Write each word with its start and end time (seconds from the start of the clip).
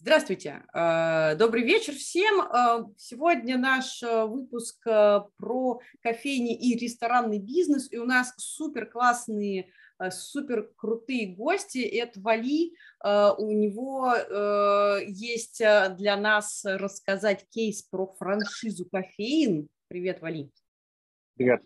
Здравствуйте, 0.00 0.62
э, 0.72 1.34
добрый 1.34 1.64
вечер 1.64 1.92
всем. 1.92 2.40
Э, 2.40 2.84
сегодня 2.96 3.58
наш 3.58 4.00
э, 4.04 4.26
выпуск 4.26 4.80
про 4.84 5.80
кофейни 6.02 6.56
и 6.56 6.78
ресторанный 6.78 7.40
бизнес, 7.40 7.90
и 7.90 7.98
у 7.98 8.04
нас 8.04 8.32
супер 8.36 8.86
классные, 8.86 9.72
супер 10.10 10.70
крутые 10.76 11.34
гости. 11.34 11.78
Это 11.78 12.20
Вали, 12.20 12.76
у 13.02 13.50
него 13.50 14.14
есть 15.08 15.58
для 15.58 16.16
нас 16.16 16.64
рассказать 16.64 17.48
кейс 17.50 17.82
про 17.82 18.06
франшизу 18.06 18.88
кофеин. 18.88 19.68
Привет, 19.88 20.20
Вали. 20.22 20.52
Привет 21.34 21.60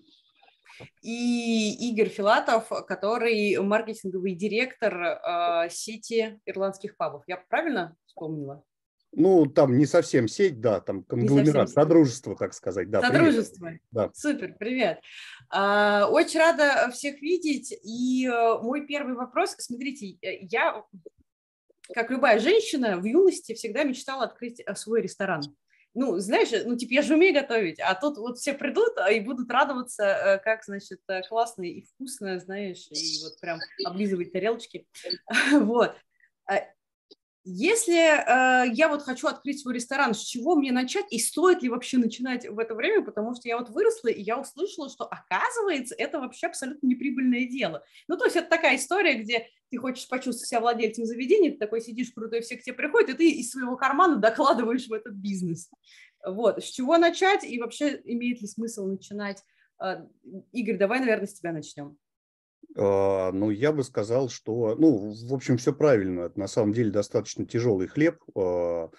и 1.03 1.91
Игорь 1.91 2.09
Филатов, 2.09 2.69
который 2.87 3.59
маркетинговый 3.59 4.35
директор 4.35 4.95
э, 4.95 5.69
сети 5.71 6.41
ирландских 6.47 6.97
пабов. 6.97 7.23
Я 7.27 7.37
правильно 7.37 7.97
вспомнила? 8.07 8.65
Ну, 9.15 9.45
там 9.45 9.77
не 9.77 9.85
совсем 9.85 10.27
сеть, 10.27 10.61
да, 10.61 10.81
там 10.81 11.03
конгломерат, 11.03 11.69
содружество, 11.69 12.35
так 12.35 12.55
сказать. 12.55 12.89
Да, 12.89 13.03
содружество. 13.03 13.67
Привет. 13.67 13.83
Да. 13.91 14.11
Супер, 14.15 14.57
привет. 14.59 15.01
А, 15.51 16.09
очень 16.09 16.41
рада 16.41 16.91
всех 16.93 17.21
видеть. 17.21 17.73
И 17.85 18.27
э, 18.27 18.59
мой 18.63 18.87
первый 18.87 19.15
вопрос, 19.15 19.55
смотрите, 19.59 20.17
я, 20.23 20.83
как 21.93 22.11
любая 22.11 22.39
женщина, 22.39 22.97
в 22.97 23.05
юности 23.05 23.53
всегда 23.53 23.85
мечтала 23.85 24.25
открыть 24.25 24.63
свой 24.77 25.03
ресторан 25.03 25.43
ну, 25.95 26.19
знаешь, 26.19 26.49
ну, 26.65 26.77
типа, 26.77 26.95
я 26.95 27.03
же 27.03 27.15
умею 27.15 27.35
готовить, 27.35 27.79
а 27.81 27.95
тут 27.95 28.17
вот 28.17 28.39
все 28.39 28.55
придут 28.55 28.97
а, 28.97 29.11
и 29.11 29.21
будут 29.21 29.51
радоваться, 29.51 30.05
э, 30.05 30.39
как, 30.39 30.65
значит, 30.65 31.01
э, 31.09 31.23
классно 31.29 31.65
и 31.65 31.83
вкусно, 31.83 32.39
знаешь, 32.39 32.89
и 32.91 33.23
вот 33.23 33.39
прям 33.41 33.59
облизывать 33.85 34.33
тарелочки, 34.33 34.87
вот. 35.53 35.95
Если 37.45 37.97
э, 37.97 38.73
я 38.73 38.89
вот 38.89 39.03
хочу 39.03 39.27
открыть 39.27 39.61
свой 39.61 39.75
ресторан, 39.75 40.15
с 40.15 40.21
чего 40.21 40.55
мне 40.55 40.71
начать 40.71 41.07
и 41.11 41.19
стоит 41.19 41.63
ли 41.63 41.69
вообще 41.69 41.99
начинать 41.99 42.49
в 42.49 42.57
это 42.57 42.77
время, 42.77 43.05
потому 43.05 43.35
что 43.35 43.49
я 43.49 43.59
вот 43.59 43.69
выросла 43.71 44.09
и 44.09 44.23
я 44.23 44.39
услышала, 44.39 44.89
что 44.89 45.05
оказывается 45.05 45.97
это 45.99 46.21
вообще 46.21 46.47
абсолютно 46.47 46.87
неприбыльное 46.87 47.47
дело. 47.47 47.83
Ну 48.07 48.17
то 48.17 48.27
есть 48.27 48.37
это 48.37 48.49
такая 48.49 48.77
история, 48.77 49.15
где 49.15 49.49
ты 49.71 49.79
хочешь 49.79 50.09
почувствовать 50.09 50.49
себя 50.49 50.61
владельцем 50.61 51.05
заведения, 51.05 51.51
ты 51.51 51.59
такой 51.59 51.81
сидишь 51.81 52.13
крутой, 52.13 52.43
все 52.43 52.57
к 52.57 52.63
тебе 52.63 52.77
приходят, 52.77 53.11
и 53.11 53.15
ты 53.15 53.31
из 53.31 53.51
своего 53.51 53.77
кармана 53.77 54.17
докладываешь 54.21 54.87
в 54.87 54.93
этот 54.93 55.15
бизнес. 55.15 55.69
Вот, 56.25 56.63
с 56.63 56.69
чего 56.69 56.97
начать 56.97 57.43
и 57.43 57.59
вообще 57.59 58.01
имеет 58.05 58.41
ли 58.41 58.47
смысл 58.47 58.87
начинать? 58.87 59.43
Э, 59.83 60.07
Игорь, 60.53 60.77
давай, 60.77 61.01
наверное, 61.01 61.27
с 61.27 61.35
тебя 61.35 61.51
начнем. 61.51 61.99
А, 62.77 63.33
ну, 63.33 63.51
я 63.51 63.73
бы 63.73 63.85
сказал, 63.85 64.29
что, 64.29 64.75
ну, 64.77 65.13
в 65.13 65.35
общем, 65.35 65.57
все 65.57 65.73
правильно. 65.73 66.23
Это 66.23 66.39
на 66.39 66.49
самом 66.49 66.73
деле 66.73 66.91
достаточно 66.91 67.47
тяжелый 67.47 67.87
хлеб. 67.87 68.19
А, 68.35 68.91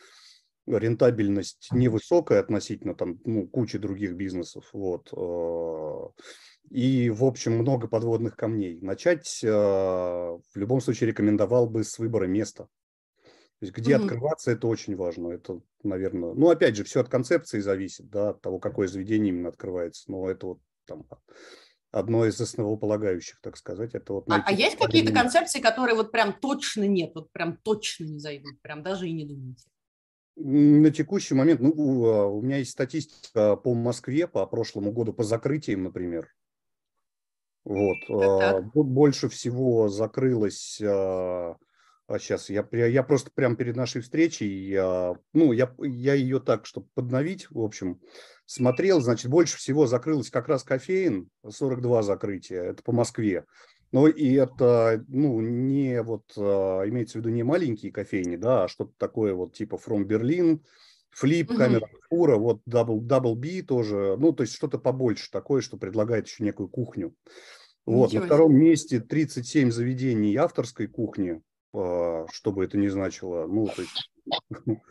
рентабельность 0.66 1.69
невысокая 1.71 2.39
относительно 2.39 2.95
там, 2.95 3.19
ну, 3.25 3.47
кучи 3.47 3.77
других 3.77 4.13
бизнесов. 4.13 4.69
Вот. 4.73 5.11
А, 5.16 6.09
и, 6.69 7.09
в 7.09 7.23
общем, 7.23 7.53
много 7.53 7.88
подводных 7.88 8.35
камней. 8.35 8.79
Начать 8.81 9.39
в 9.44 10.41
любом 10.55 10.81
случае 10.81 11.09
рекомендовал 11.09 11.69
бы 11.69 11.83
с 11.83 11.99
выбора 11.99 12.25
места. 12.25 12.63
То 13.59 13.66
есть 13.66 13.77
где 13.77 13.94
mm-hmm. 13.94 14.03
открываться, 14.03 14.51
это 14.51 14.67
очень 14.67 14.95
важно. 14.95 15.29
Это, 15.29 15.61
наверное, 15.83 16.33
ну, 16.33 16.49
опять 16.49 16.75
же, 16.75 16.83
все 16.83 17.01
от 17.01 17.09
концепции 17.09 17.59
зависит, 17.59 18.09
да, 18.09 18.29
от 18.29 18.41
того, 18.41 18.59
какое 18.59 18.88
заведение 18.88 19.33
именно 19.33 19.49
открывается. 19.49 20.11
Но 20.11 20.29
это 20.29 20.47
вот 20.47 20.59
там 20.85 21.05
одно 21.94 22.25
из 22.25 22.41
основополагающих, 22.41 23.39
так 23.41 23.55
сказать. 23.55 23.94
Это 23.94 24.13
вот 24.13 24.30
а, 24.30 24.44
а 24.45 24.52
есть 24.52 24.77
какие-то 24.77 25.13
концепции, 25.13 25.61
которые 25.61 25.95
вот 25.95 26.11
прям 26.11 26.33
точно 26.33 26.85
нет, 26.85 27.11
вот 27.16 27.31
прям 27.31 27.58
точно 27.58 28.05
не 28.05 28.19
зайдут, 28.19 28.61
прям 28.61 28.83
даже 28.83 29.08
и 29.08 29.13
не 29.13 29.25
думайте? 29.25 29.63
На 30.35 30.89
текущий 30.89 31.35
момент, 31.35 31.61
ну, 31.61 31.72
у 31.72 32.41
меня 32.41 32.58
есть 32.58 32.72
статистика 32.72 33.55
по 33.55 33.75
Москве 33.75 34.27
по 34.27 34.45
прошлому 34.47 34.91
году 34.91 35.13
по 35.13 35.23
закрытиям, 35.23 35.84
например. 35.84 36.28
Вот. 37.63 37.97
Так. 38.07 38.73
Больше 38.73 39.29
всего 39.29 39.88
закрылось 39.88 40.81
а 42.07 42.19
сейчас 42.19 42.50
я, 42.50 42.66
я 42.72 43.03
просто 43.03 43.31
прямо 43.34 43.56
перед 43.56 43.75
нашей 43.75 44.01
встречей, 44.01 44.47
я, 44.69 45.16
ну, 45.34 45.51
я, 45.53 45.73
я 45.79 46.13
ее 46.13 46.39
так, 46.39 46.66
чтобы 46.66 46.88
подновить, 46.94 47.50
в 47.50 47.59
общем, 47.59 48.01
смотрел, 48.46 49.02
значит, 49.02 49.30
больше 49.30 49.58
всего 49.58 49.88
закрылось 49.88 50.30
как 50.30 50.48
раз 50.48 50.64
кофеин, 50.64 51.30
42 51.48 52.04
закрытия, 52.04 52.64
это 52.64 52.84
по 52.84 52.92
Москве. 52.92 53.46
Но 53.92 54.08
и 54.08 54.34
это, 54.34 55.04
ну, 55.08 55.40
не 55.40 56.02
вот, 56.02 56.24
а, 56.36 56.81
имеется 56.88 57.18
в 57.18 57.22
виду 57.22 57.30
не 57.30 57.44
маленькие 57.44 57.92
кофейни, 57.92 58.38
да, 58.38 58.64
а 58.64 58.68
что-то 58.68 58.94
такое 58.98 59.34
вот 59.36 59.54
типа 59.54 59.76
From 59.76 60.06
Berlin, 60.06 60.62
Flip, 61.16 61.46
угу. 61.46 61.56
камера 61.56 61.88
фура, 62.09 62.38
вот 62.38 62.62
Double, 62.68 63.00
Double 63.00 63.36
B 63.36 63.62
тоже, 63.62 64.16
ну, 64.18 64.34
то 64.34 64.42
есть 64.42 64.56
что-то 64.56 64.80
побольше 64.80 65.30
такое, 65.31 65.62
что 65.62 65.78
предлагает 65.78 66.28
еще 66.28 66.44
некую 66.44 66.70
кухню. 66.70 67.14
Вот, 67.86 68.10
Ничего 68.10 68.22
на 68.22 68.25
втором 68.28 68.56
месте 68.56 69.00
37 69.00 69.70
заведений 69.70 70.36
авторской 70.38 70.88
кухни, 70.88 71.42
а, 71.74 72.25
что 72.31 72.52
бы 72.52 72.64
это 72.66 72.78
ни 72.78 72.88
значило. 72.88 73.46
Ну, 73.46 73.68
то 73.68 73.81
есть, 73.84 74.12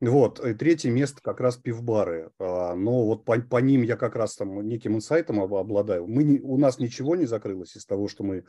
вот, 0.00 0.42
и 0.44 0.54
третье 0.54 0.90
место 0.90 1.20
как 1.22 1.40
раз 1.40 1.58
пивбары. 1.58 2.30
А, 2.38 2.74
но 2.74 3.04
вот 3.04 3.24
по, 3.26 3.38
по 3.38 3.58
ним 3.58 3.82
я 3.82 3.96
как 3.96 4.16
раз 4.16 4.34
там 4.34 4.66
неким 4.66 4.96
инсайтом 4.96 5.40
обладаю. 5.40 6.06
Мы 6.06 6.24
не, 6.24 6.40
у 6.40 6.56
нас 6.56 6.78
ничего 6.78 7.16
не 7.16 7.26
закрылось 7.26 7.76
из 7.76 7.84
того, 7.84 8.08
что 8.08 8.24
мы 8.24 8.44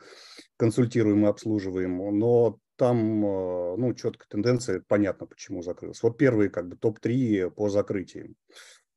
консультируем 0.56 1.26
и 1.26 1.28
обслуживаем, 1.28 2.18
но 2.18 2.58
там, 2.76 3.24
а, 3.24 3.76
ну, 3.76 3.92
четкая 3.92 4.26
тенденция, 4.30 4.82
понятно, 4.88 5.26
почему 5.26 5.62
закрылось. 5.62 6.02
Вот 6.02 6.16
первые 6.16 6.48
как 6.48 6.68
бы 6.68 6.76
топ-3 6.76 7.50
по 7.50 7.68
закрытиям. 7.68 8.34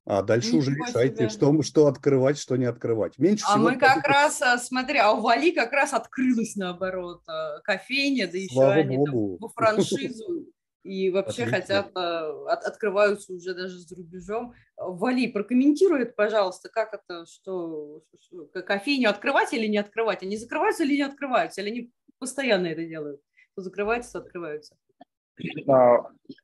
А 0.06 0.22
дальше 0.22 0.50
Ничего 0.50 0.60
уже 0.60 0.76
решайте, 0.76 1.30
что, 1.30 1.62
что 1.62 1.88
открывать, 1.88 2.38
что 2.38 2.56
не 2.56 2.66
открывать. 2.66 3.18
Меньше 3.18 3.44
а 3.48 3.54
всего 3.54 3.72
мы 3.72 3.78
как 3.78 4.08
раз, 4.08 4.42
а, 4.42 4.58
смотри, 4.60 5.00
а 5.00 5.12
у 5.12 5.22
Вали 5.22 5.52
как 5.52 5.74
раз 5.74 5.94
открылась 5.94 6.56
наоборот 6.56 7.24
кофейня, 7.66 8.32
да 8.32 8.38
еще 8.38 8.54
Слава 8.54 8.74
они 8.76 8.96
Богу. 8.96 9.40
там 9.42 9.50
по 9.50 9.54
франшизу 9.54 10.46
и 10.86 11.10
вообще 11.10 11.44
Отлично. 11.44 11.62
хотят, 11.62 11.92
а, 11.96 12.54
от, 12.54 12.64
открываются 12.64 13.34
уже 13.34 13.54
даже 13.54 13.80
за 13.80 13.96
рубежом. 13.96 14.54
Вали, 14.78 15.28
прокомментируй 15.28 16.04
это, 16.04 16.14
пожалуйста, 16.14 16.70
как 16.70 16.94
это, 16.94 17.26
что, 17.26 18.04
что 18.20 18.46
кофейню 18.62 19.10
открывать 19.10 19.54
или 19.54 19.68
не 19.68 19.78
открывать? 19.78 20.24
Они 20.24 20.38
закрываются 20.38 20.84
или 20.84 20.96
не 20.96 21.02
открываются? 21.02 21.62
Или 21.62 21.70
они 21.70 21.92
постоянно 22.20 22.68
это 22.68 22.86
делают? 22.86 23.22
То 23.56 23.62
закрываются, 23.62 24.14
то 24.14 24.20
открываются. 24.20 24.76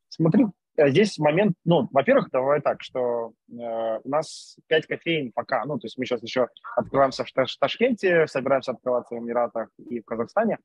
Смотри, 0.10 0.46
Э, 0.78 0.90
здесь 0.90 1.18
момент, 1.20 1.56
ну, 1.66 1.88
во-первых, 1.92 2.30
давай 2.32 2.62
так, 2.62 2.82
что 2.82 3.34
э, 3.50 4.00
у 4.04 4.10
нас 4.10 4.58
5 4.68 4.88
кофеин 4.88 5.32
пока, 5.32 5.66
ну, 5.66 5.78
то 5.78 5.86
есть 5.86 5.98
мы 5.98 6.06
сейчас 6.06 6.24
еще 6.24 6.48
открываемся 6.76 7.24
в 7.24 7.32
Ташкенте, 7.60 8.28
собираемся 8.28 8.72
открываться 8.72 9.16
в 9.16 9.20
Эмиратах 9.20 9.70
и 9.78 10.00
в 10.00 10.06
Казахстане. 10.06 10.60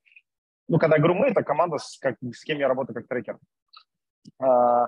Ну, 0.69 0.79
когда 0.79 0.97
я 0.97 1.01
говорю 1.01 1.19
мы, 1.19 1.27
это 1.27 1.43
команда, 1.43 1.77
с, 1.77 1.97
как, 1.99 2.17
с 2.21 2.43
кем 2.43 2.59
я 2.59 2.67
работаю 2.67 2.95
как 2.95 3.07
трекер. 3.07 3.37
Э, 4.41 4.87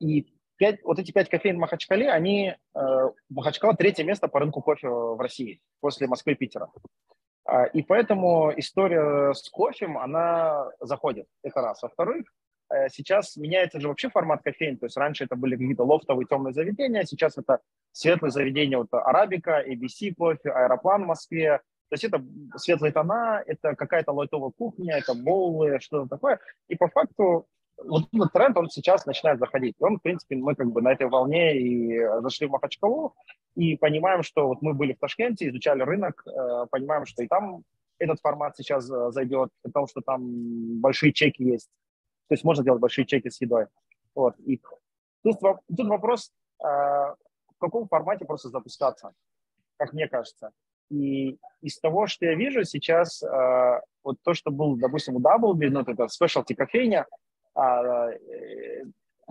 и 0.00 0.26
5, 0.56 0.84
вот 0.84 0.98
эти 0.98 1.12
5 1.12 1.28
кофеин 1.28 1.58
Махачкале, 1.58 2.10
они, 2.10 2.54
э, 2.74 2.80
Махачкала 3.28 3.74
третье 3.74 4.04
место 4.04 4.28
по 4.28 4.40
рынку 4.40 4.62
кофе 4.62 4.88
в 4.88 5.20
России 5.20 5.60
после 5.80 6.06
Москвы 6.06 6.32
и 6.32 6.36
Питера. 6.36 6.70
Э, 7.48 7.68
и 7.72 7.82
поэтому 7.82 8.52
история 8.56 9.32
с 9.32 9.48
кофе, 9.50 9.86
она 9.86 10.70
заходит. 10.80 11.26
Это 11.42 11.60
раз. 11.60 11.82
Во-вторых, 11.82 12.26
Э, 12.68 12.88
сейчас 12.88 13.36
меняется 13.36 13.80
же 13.80 13.88
вообще 13.88 14.10
формат 14.10 14.42
кофеин, 14.42 14.76
то 14.78 14.86
есть 14.86 14.96
раньше 14.96 15.24
это 15.24 15.36
были 15.36 15.56
какие-то 15.56 15.84
лофтовые 15.84 16.26
темные 16.26 16.52
заведения, 16.52 17.04
сейчас 17.04 17.38
это 17.38 17.60
светлые 17.92 18.32
заведения, 18.32 18.78
вот 18.78 18.88
Арабика, 18.92 19.62
ABC 19.64 20.14
кофе, 20.16 20.50
Аэроплан 20.50 21.04
в 21.04 21.06
Москве, 21.06 21.58
то 21.88 21.94
есть 21.94 22.04
это 22.04 22.24
светлые 22.56 22.92
тона, 22.92 23.42
это 23.46 23.76
какая-то 23.76 24.12
лайтовая 24.12 24.50
кухня, 24.50 24.96
это 24.96 25.14
боулы, 25.14 25.78
что-то 25.80 26.08
такое. 26.08 26.40
И 26.66 26.74
по 26.74 26.88
факту 26.88 27.46
вот 27.84 28.04
этот 28.12 28.32
тренд, 28.32 28.56
он 28.56 28.68
сейчас 28.70 29.06
начинает 29.06 29.38
заходить. 29.38 29.76
Он, 29.80 29.98
в 29.98 30.02
принципе, 30.02 30.36
мы 30.36 30.54
как 30.54 30.70
бы 30.70 30.82
на 30.82 30.92
этой 30.92 31.08
волне 31.08 31.58
и 31.58 31.98
зашли 32.20 32.46
в 32.46 32.50
Махачкалу, 32.50 33.14
и 33.54 33.76
понимаем, 33.76 34.22
что 34.22 34.48
вот 34.48 34.62
мы 34.62 34.74
были 34.74 34.92
в 34.92 34.98
Ташкенте, 34.98 35.48
изучали 35.48 35.82
рынок, 35.82 36.22
э, 36.26 36.66
понимаем, 36.70 37.06
что 37.06 37.22
и 37.22 37.26
там 37.26 37.62
этот 37.98 38.20
формат 38.20 38.56
сейчас 38.56 38.90
э, 38.90 39.10
зайдет, 39.10 39.50
потому 39.62 39.86
что 39.86 40.00
там 40.00 40.80
большие 40.80 41.12
чеки 41.12 41.42
есть 41.42 41.70
то 42.28 42.34
есть 42.34 42.42
можно 42.42 42.64
делать 42.64 42.80
большие 42.80 43.06
чеки 43.06 43.30
с 43.30 43.40
едой. 43.40 43.66
Вот. 44.16 44.34
И 44.40 44.60
тут, 45.22 45.38
тут 45.40 45.86
вопрос, 45.86 46.32
э, 46.58 46.64
в 46.66 47.58
каком 47.60 47.86
формате 47.86 48.24
просто 48.24 48.48
запускаться, 48.48 49.12
как 49.76 49.92
мне 49.92 50.08
кажется. 50.08 50.50
И 50.90 51.38
из 51.62 51.78
того, 51.78 52.08
что 52.08 52.26
я 52.26 52.34
вижу 52.34 52.64
сейчас, 52.64 53.22
вот 54.04 54.18
то, 54.22 54.34
что 54.34 54.50
был, 54.50 54.76
допустим, 54.76 55.16
у 55.16 55.20
Даблби, 55.20 55.66
ну, 55.66 55.80
это 55.80 56.08
спешлти 56.08 56.54
кофейня, 56.54 57.06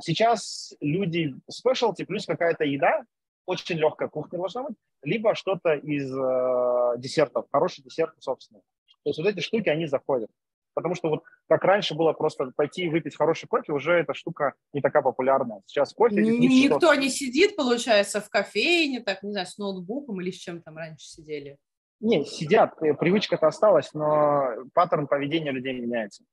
сейчас 0.02 0.74
люди 0.80 1.36
спешлти 1.50 2.04
плюс 2.04 2.26
какая-то 2.26 2.64
еда, 2.64 3.04
очень 3.46 3.78
легкая 3.78 4.10
кухня 4.10 4.40
должна 4.40 4.64
быть, 4.64 4.76
либо 5.04 5.36
что-то 5.36 5.74
из 5.74 6.12
э, 6.12 7.00
десертов, 7.00 7.46
хороший 7.52 7.84
десерт 7.84 8.16
собственный. 8.20 8.62
То 9.04 9.10
есть 9.10 9.20
вот 9.20 9.28
эти 9.28 9.40
штуки, 9.40 9.70
они 9.70 9.86
заходят. 9.86 10.32
Потому 10.74 10.96
что 10.96 11.10
вот 11.10 11.24
как 11.48 11.64
раньше 11.64 11.96
было 11.96 12.12
просто 12.14 12.52
пойти 12.56 12.86
и 12.86 12.90
выпить 12.90 13.16
хороший 13.16 13.48
кофе, 13.48 13.72
уже 13.72 13.94
эта 13.94 14.14
штука 14.14 14.56
не 14.74 14.82
такая 14.82 15.04
популярная. 15.04 15.62
Сейчас 15.68 15.94
кофе... 15.94 16.16
Никто 16.22 16.94
не 16.96 17.10
сидит, 17.10 17.56
получается, 17.56 18.20
в 18.20 18.30
кофейне, 18.30 19.00
так, 19.00 19.24
не 19.24 19.32
знаю, 19.32 19.46
с 19.46 19.58
ноутбуком 19.58 20.20
или 20.22 20.32
с 20.32 20.36
чем 20.36 20.62
там 20.62 20.76
раньше 20.78 21.08
сидели. 21.08 21.58
Не, 22.02 22.26
сидят, 22.26 22.74
э, 22.82 22.94
привычка-то 22.94 23.48
осталась, 23.48 23.94
но 23.94 24.50
паттерн 24.74 25.08
поведения 25.08 25.52
людей 25.52 25.80
меняется. 25.80 26.24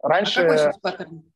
Раньше... 0.00 0.40
А 0.40 0.42
какой 0.44 0.58
сейчас 0.58 0.78
паттерн? 0.78 1.32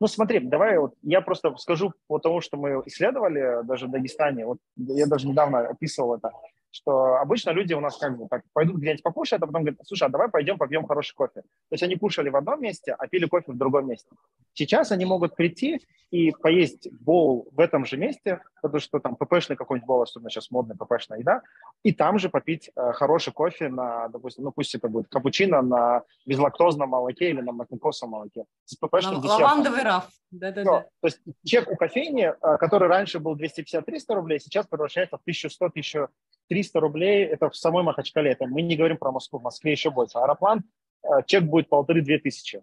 Ну, 0.00 0.06
смотри, 0.06 0.40
давай 0.40 0.78
вот 0.78 0.94
я 1.02 1.20
просто 1.20 1.54
скажу 1.56 1.92
по 2.06 2.18
тому, 2.18 2.40
что 2.40 2.56
мы 2.56 2.82
исследовали 2.86 3.62
даже 3.64 3.86
в 3.86 3.90
Дагестане. 3.90 4.46
Вот 4.46 4.58
я 4.76 5.06
даже 5.06 5.28
недавно 5.28 5.68
описывал 5.68 6.14
это 6.14 6.32
что 6.70 7.16
обычно 7.16 7.50
люди 7.50 7.74
у 7.74 7.80
нас 7.80 7.96
как 7.98 8.16
бы 8.16 8.28
так 8.28 8.42
пойдут 8.52 8.76
где-нибудь 8.76 9.02
покушать, 9.02 9.42
а 9.42 9.46
потом 9.46 9.62
говорят, 9.62 9.80
слушай, 9.84 10.04
а 10.04 10.08
давай 10.08 10.28
пойдем 10.28 10.58
попьем 10.58 10.86
хороший 10.86 11.14
кофе. 11.14 11.42
То 11.42 11.72
есть 11.72 11.82
они 11.82 11.96
кушали 11.96 12.28
в 12.28 12.36
одном 12.36 12.62
месте, 12.62 12.94
а 12.96 13.06
пили 13.08 13.26
кофе 13.26 13.52
в 13.52 13.56
другом 13.56 13.88
месте. 13.88 14.10
Сейчас 14.52 14.92
они 14.92 15.04
могут 15.04 15.36
прийти 15.36 15.80
и 16.10 16.32
поесть 16.32 16.88
боул 17.00 17.48
в 17.52 17.60
этом 17.60 17.84
же 17.84 17.96
месте, 17.96 18.40
потому 18.62 18.80
что 18.80 18.98
там 18.98 19.16
ППшный 19.16 19.56
какой-нибудь 19.56 19.86
боул, 19.86 20.02
особенно 20.02 20.30
сейчас 20.30 20.50
модная 20.50 20.76
ППшная 20.76 21.18
еда, 21.18 21.42
и 21.82 21.92
там 21.92 22.18
же 22.18 22.28
попить 22.28 22.70
э, 22.74 22.92
хороший 22.92 23.32
кофе 23.32 23.68
на, 23.68 24.08
допустим, 24.08 24.44
ну 24.44 24.52
пусть 24.52 24.74
это 24.74 24.88
будет 24.88 25.08
капучино 25.08 25.62
на 25.62 26.02
безлактозном 26.26 26.90
молоке 26.90 27.30
или 27.30 27.40
на 27.40 27.52
макинкосовом 27.52 28.12
молоке. 28.12 28.44
С 28.64 28.74
ППшным 28.76 29.24
Лавандовый 29.24 29.82
раф. 29.82 30.08
Да-да-да. 30.30 30.82
То 31.00 31.06
есть 31.06 31.20
чек 31.44 31.70
у 31.70 31.76
кофейни, 31.76 32.32
э, 32.32 32.56
который 32.58 32.88
раньше 32.88 33.18
был 33.20 33.36
250-300 33.36 34.14
рублей, 34.14 34.40
сейчас 34.40 34.66
превращается 34.66 35.16
в 35.16 35.28
1100-1300 35.28 36.08
300 36.50 36.80
рублей, 36.80 37.24
это 37.24 37.48
в 37.48 37.56
самой 37.56 37.84
Махачкале, 37.84 38.32
это 38.32 38.46
мы 38.46 38.62
не 38.62 38.76
говорим 38.76 38.98
про 38.98 39.12
Москву, 39.12 39.38
в 39.38 39.42
Москве 39.42 39.70
еще 39.70 39.90
больше. 39.90 40.18
Аэроплан, 40.18 40.64
э, 41.04 41.08
чек 41.26 41.44
будет 41.44 41.68
полторы-две 41.68 42.18
тысячи. 42.18 42.62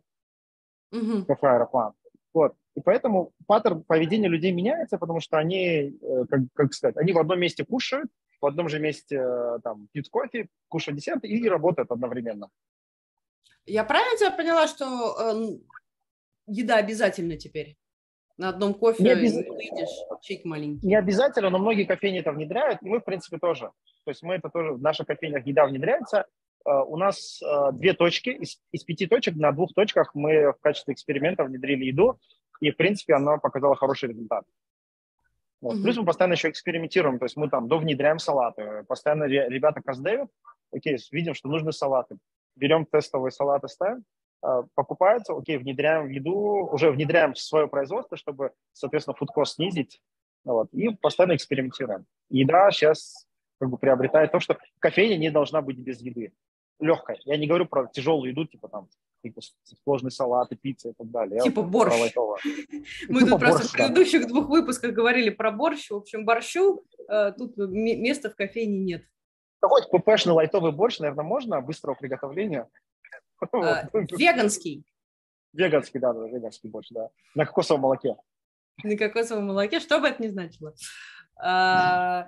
Угу. 0.91 1.25
Кафе 1.25 1.47
аэроплан. 1.47 1.93
Вот. 2.33 2.53
И 2.75 2.81
поэтому 2.81 3.31
паттерн 3.47 3.83
поведения 3.83 4.27
людей 4.27 4.51
меняется, 4.51 4.97
потому 4.97 5.21
что 5.21 5.37
они, 5.37 5.97
э, 6.01 6.25
как, 6.29 6.39
как 6.53 6.73
сказать, 6.73 6.97
они 6.97 7.13
в 7.13 7.17
одном 7.17 7.39
месте 7.39 7.65
кушают, 7.65 8.11
в 8.41 8.45
одном 8.45 8.67
же 8.69 8.79
месте 8.79 9.15
э, 9.15 9.59
там 9.63 9.87
пьют 9.93 10.09
кофе, 10.09 10.49
кушают 10.67 10.97
десерт 10.97 11.23
и 11.23 11.49
работают 11.49 11.89
одновременно. 11.91 12.49
Я 13.65 13.83
правильно 13.83 14.17
тебя 14.17 14.31
поняла, 14.31 14.67
что 14.67 14.85
э, 14.85 15.57
еда 16.47 16.75
обязательно 16.75 17.37
теперь? 17.37 17.77
На 18.37 18.49
одном 18.49 18.75
кофе 18.75 19.03
не 19.03 19.09
обяз... 19.09 19.33
выйдешь, 19.33 20.21
чек 20.21 20.45
маленький. 20.45 20.85
Не 20.85 20.95
обязательно, 20.95 21.49
но 21.49 21.57
многие 21.57 21.85
кофейни 21.85 22.19
это 22.19 22.31
внедряют, 22.31 22.81
и 22.83 22.87
мы, 22.87 22.99
в 22.99 23.03
принципе, 23.03 23.37
тоже. 23.37 23.71
То 24.05 24.11
есть 24.11 24.21
мы 24.21 24.35
это 24.35 24.49
тоже, 24.49 24.73
в 24.73 24.81
наших 24.81 25.07
кофейнях 25.07 25.45
еда 25.45 25.65
внедряется. 25.65 26.25
Uh, 26.67 26.83
у 26.83 26.97
нас 26.97 27.41
uh, 27.41 27.71
две 27.71 27.93
точки, 27.93 28.29
из, 28.29 28.59
из 28.73 28.83
пяти 28.83 29.07
точек 29.07 29.35
на 29.37 29.53
двух 29.53 29.73
точках 29.73 30.13
мы 30.13 30.51
в 30.51 30.57
качестве 30.59 30.93
эксперимента 30.93 31.45
внедрили 31.45 31.85
еду, 31.85 32.19
и, 32.59 32.71
в 32.71 32.75
принципе, 32.75 33.13
она 33.13 33.37
показала 33.37 33.75
хороший 33.75 34.09
результат. 34.09 34.43
Вот. 35.61 35.75
Mm-hmm. 35.75 35.83
Плюс 35.83 35.97
мы 35.97 36.05
постоянно 36.05 36.33
еще 36.33 36.49
экспериментируем, 36.49 37.19
то 37.19 37.25
есть 37.25 37.37
мы 37.37 37.49
там 37.49 37.67
довнедряем 37.67 38.19
салаты, 38.19 38.83
постоянно 38.87 39.23
ребята 39.23 39.81
каздевят, 39.81 40.29
окей, 40.71 40.97
видим, 41.11 41.33
что 41.33 41.47
нужны 41.47 41.71
салаты, 41.71 42.17
берем 42.55 42.85
тестовые 42.85 43.31
салаты, 43.31 43.69
ставим, 43.69 44.03
Э, 44.47 44.63
покупается, 44.75 45.33
окей, 45.33 45.57
внедряем 45.57 46.07
в 46.07 46.09
еду, 46.09 46.69
уже 46.71 46.89
внедряем 46.89 47.33
в 47.33 47.39
свое 47.39 47.67
производство, 47.67 48.15
чтобы, 48.15 48.53
соответственно, 48.71 49.15
фудкост 49.15 49.55
снизить, 49.55 50.01
вот, 50.45 50.69
и 50.71 50.89
постоянно 50.95 51.35
экспериментируем. 51.35 52.05
Еда 52.29 52.71
сейчас 52.71 53.27
как 53.59 53.69
бы 53.69 53.77
приобретает 53.77 54.31
то, 54.31 54.39
что 54.39 54.57
кофейня 54.79 55.17
не 55.17 55.31
должна 55.31 55.61
быть 55.61 55.77
без 55.77 55.99
еды. 55.99 56.31
Легкая. 56.79 57.17
Я 57.25 57.37
не 57.37 57.47
говорю 57.47 57.65
про 57.65 57.87
тяжелую 57.87 58.31
еду, 58.31 58.45
типа 58.45 58.69
там 58.69 58.87
типа 59.21 59.41
сложные 59.83 60.11
салаты, 60.11 60.55
пицца 60.55 60.89
и 60.89 60.93
так 60.93 61.09
далее. 61.09 61.41
Типа 61.41 61.63
борщ. 61.63 61.93
Мы 63.09 63.25
тут 63.25 63.39
просто 63.39 63.67
в 63.67 63.71
предыдущих 63.73 64.27
двух 64.27 64.47
выпусках 64.47 64.93
говорили 64.93 65.29
про 65.29 65.51
борщ. 65.51 65.89
В 65.89 65.95
общем, 65.95 66.23
борщу 66.23 66.85
э, 67.09 67.33
тут 67.37 67.57
места 67.57 68.29
в 68.29 68.35
кофейне 68.35 68.79
нет. 68.79 69.03
Хоть 69.59 69.89
ППшный 69.89 70.33
лайтовый 70.33 70.71
борщ, 70.71 70.99
наверное, 70.99 71.25
можно, 71.25 71.59
быстрого 71.59 71.95
приготовления. 71.95 72.69
А, 73.53 73.89
веганский. 73.93 74.85
Веганский, 75.53 75.99
да, 75.99 76.13
да, 76.13 76.27
веганский 76.27 76.69
больше, 76.69 76.93
да. 76.93 77.09
На 77.35 77.45
кокосовом 77.45 77.81
молоке. 77.81 78.15
На 78.83 78.95
кокосовом 78.97 79.47
молоке, 79.47 79.79
что 79.79 79.99
бы 79.99 80.07
это 80.07 80.21
ни 80.21 80.27
значило. 80.27 80.73
А, 81.35 82.27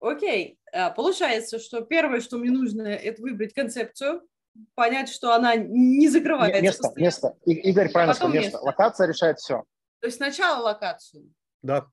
окей, 0.00 0.58
а, 0.72 0.90
получается, 0.90 1.58
что 1.58 1.82
первое, 1.82 2.20
что 2.20 2.38
мне 2.38 2.50
нужно, 2.50 2.82
это 2.82 3.20
выбрать 3.22 3.52
концепцию, 3.52 4.22
понять, 4.74 5.08
что 5.08 5.34
она 5.34 5.54
не 5.56 6.08
закрывает. 6.08 6.60
Место, 6.62 6.92
место. 6.96 7.36
Игорь 7.46 7.90
правильно 7.90 8.14
сказал, 8.14 8.32
место. 8.32 8.46
место. 8.52 8.58
Локация 8.60 9.06
решает 9.08 9.38
все. 9.38 9.64
То 10.00 10.06
есть 10.06 10.16
сначала 10.16 10.62
локацию. 10.62 11.32
Да. 11.62 11.86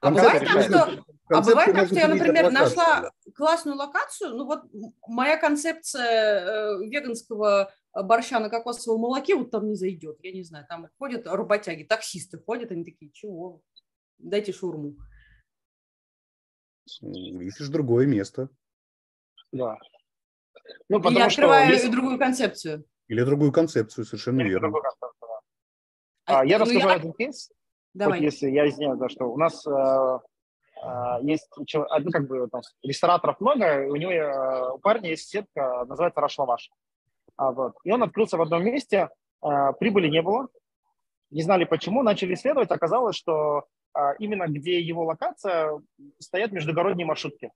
А 0.00 0.10
бывает 0.10 0.46
так, 0.46 0.62
что, 0.62 1.04
а 1.28 1.42
бывает 1.42 1.74
так, 1.74 1.86
что 1.86 1.96
я, 1.96 2.08
например, 2.08 2.50
нашла 2.50 3.10
классную 3.34 3.76
локацию, 3.76 4.34
ну 4.34 4.46
вот 4.46 4.64
моя 5.06 5.36
концепция 5.36 6.04
э, 6.04 6.86
веганского 6.86 7.72
борща 7.94 8.38
на 8.40 8.50
кокосовом 8.50 9.00
молоке 9.00 9.36
вот 9.36 9.50
там 9.50 9.68
не 9.68 9.74
зайдет, 9.74 10.18
я 10.22 10.32
не 10.32 10.42
знаю, 10.42 10.66
там 10.68 10.88
ходят 10.98 11.26
работяги, 11.26 11.82
таксисты 11.82 12.38
ходят, 12.38 12.70
они 12.70 12.84
такие, 12.84 13.10
чего, 13.10 13.62
дайте 14.18 14.52
шурму. 14.52 14.96
Ищешь 17.00 17.68
другое 17.68 18.06
место. 18.06 18.48
Да. 19.50 19.78
Ну, 20.88 21.00
Или 21.10 21.20
открываю 21.20 21.72
есть... 21.72 21.90
другую 21.90 22.18
концепцию. 22.18 22.84
Или 23.08 23.22
другую 23.22 23.52
концепцию, 23.52 24.04
совершенно 24.04 24.40
Или 24.40 24.50
верно. 24.50 24.70
Концепцию, 24.72 25.12
да. 26.26 26.40
а, 26.40 26.44
я 26.44 26.58
ну, 26.58 26.64
расскажу 26.64 26.88
я... 26.88 26.94
один 26.94 27.12
кейс. 27.12 27.50
Давай. 27.96 28.18
Вот 28.18 28.24
если 28.24 28.50
я 28.50 28.68
извиняюсь, 28.68 28.98
да, 28.98 29.08
что 29.08 29.24
у 29.24 29.38
нас 29.38 29.66
э, 29.66 29.70
э, 30.82 31.18
есть 31.22 31.48
ну, 31.56 32.10
как 32.10 32.28
бы 32.28 32.46
там, 32.48 32.60
рестораторов 32.82 33.40
много, 33.40 33.86
у 33.88 33.96
него 33.96 34.12
э, 34.12 34.72
у 34.74 34.78
парня 34.78 35.10
есть 35.10 35.30
сетка, 35.30 35.86
называется 35.86 36.20
Рашлаваш. 36.20 36.70
А, 37.38 37.52
вот. 37.52 37.76
И 37.84 37.90
он 37.90 38.02
открылся 38.02 38.36
в 38.36 38.42
одном 38.42 38.64
месте, 38.64 39.08
э, 39.42 39.72
прибыли 39.80 40.08
не 40.08 40.20
было, 40.20 40.48
не 41.30 41.40
знали 41.40 41.64
почему, 41.64 42.02
начали 42.02 42.34
исследовать, 42.34 42.70
оказалось, 42.70 43.16
что 43.16 43.64
э, 43.96 44.00
именно 44.18 44.46
где 44.46 44.78
его 44.78 45.06
локация 45.06 45.80
стоят 46.18 46.52
междугородние 46.52 47.06
маршрутки 47.06 47.50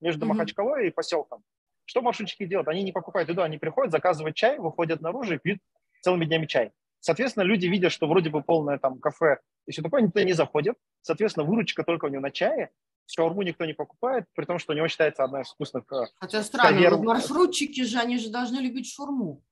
между 0.00 0.24
mm-hmm. 0.24 0.28
Махачкалой 0.30 0.88
и 0.88 0.90
поселком. 0.90 1.42
Что 1.84 2.00
маршрутчики 2.00 2.46
делают? 2.46 2.68
Они 2.68 2.82
не 2.82 2.92
покупают 2.92 3.28
еду, 3.28 3.42
они 3.42 3.58
приходят, 3.58 3.92
заказывают 3.92 4.34
чай, 4.34 4.58
выходят 4.58 5.02
наружу 5.02 5.34
и 5.34 5.38
пьют 5.38 5.58
целыми 6.00 6.24
днями 6.24 6.46
чай. 6.46 6.72
Соответственно, 7.04 7.44
люди 7.44 7.66
видят, 7.66 7.92
что 7.92 8.06
вроде 8.06 8.30
бы 8.30 8.42
полное 8.42 8.78
там 8.78 8.98
кафе 8.98 9.36
и 9.66 9.72
все 9.72 9.82
такое, 9.82 10.00
никто 10.00 10.22
не 10.22 10.32
заходит. 10.32 10.76
Соответственно, 11.02 11.44
выручка 11.44 11.84
только 11.84 12.06
у 12.06 12.08
него 12.08 12.22
на 12.22 12.30
чае. 12.30 12.70
Шаурму 13.04 13.42
никто 13.42 13.66
не 13.66 13.74
покупает, 13.74 14.24
при 14.34 14.46
том, 14.46 14.58
что 14.58 14.72
у 14.72 14.74
него 14.74 14.88
считается 14.88 15.22
одна 15.22 15.42
из 15.42 15.50
вкусных 15.50 15.84
э, 15.92 16.06
Хотя 16.18 16.42
странно, 16.42 16.70
кавер... 16.70 16.96
маршрутчики 16.96 17.82
же, 17.82 17.98
они 17.98 18.16
же 18.16 18.30
должны 18.30 18.56
любить 18.56 18.90
шаурму. 18.90 19.42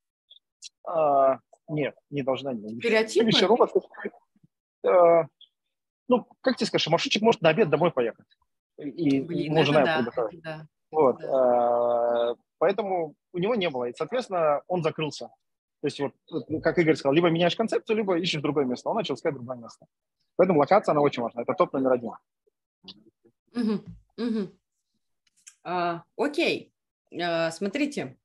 А, 0.88 1.40
нет, 1.68 1.94
не 2.08 2.22
должна. 2.22 2.54
Стереотипы? 2.54 3.28
А, 4.86 5.26
ну, 6.08 6.26
как 6.40 6.56
тебе 6.56 6.66
скажешь, 6.68 6.88
маршрутчик 6.88 7.20
может 7.20 7.42
на 7.42 7.50
обед 7.50 7.68
домой 7.68 7.90
поехать. 7.90 8.24
И 8.78 9.20
Блин, 9.20 9.52
ему 9.52 9.64
жена 9.64 9.84
да, 9.84 10.10
да, 10.42 10.66
вот. 10.90 11.18
Да. 11.18 12.30
А, 12.30 12.34
поэтому 12.56 13.14
у 13.34 13.38
него 13.38 13.54
не 13.56 13.68
было. 13.68 13.90
И, 13.90 13.94
соответственно, 13.94 14.62
он 14.68 14.82
закрылся. 14.82 15.28
То 15.82 15.88
есть, 15.88 15.98
вот, 15.98 16.14
как 16.62 16.78
Игорь 16.78 16.94
сказал, 16.94 17.12
либо 17.12 17.28
меняешь 17.28 17.56
концепцию, 17.56 17.96
либо 17.96 18.16
ищешь 18.16 18.40
другое 18.40 18.64
место. 18.64 18.88
Он 18.88 18.96
начал 18.96 19.16
искать 19.16 19.34
другое 19.34 19.56
место. 19.56 19.86
Поэтому 20.36 20.60
локация, 20.60 20.92
она 20.92 21.00
очень 21.00 21.24
важна. 21.24 21.42
Это 21.42 21.54
топ 21.54 21.72
номер 21.72 21.92
один. 21.92 22.12
Угу, 23.52 23.84
угу. 24.16 24.52
А, 25.64 26.04
окей. 26.16 26.72
А, 27.20 27.50
смотрите, 27.50 28.16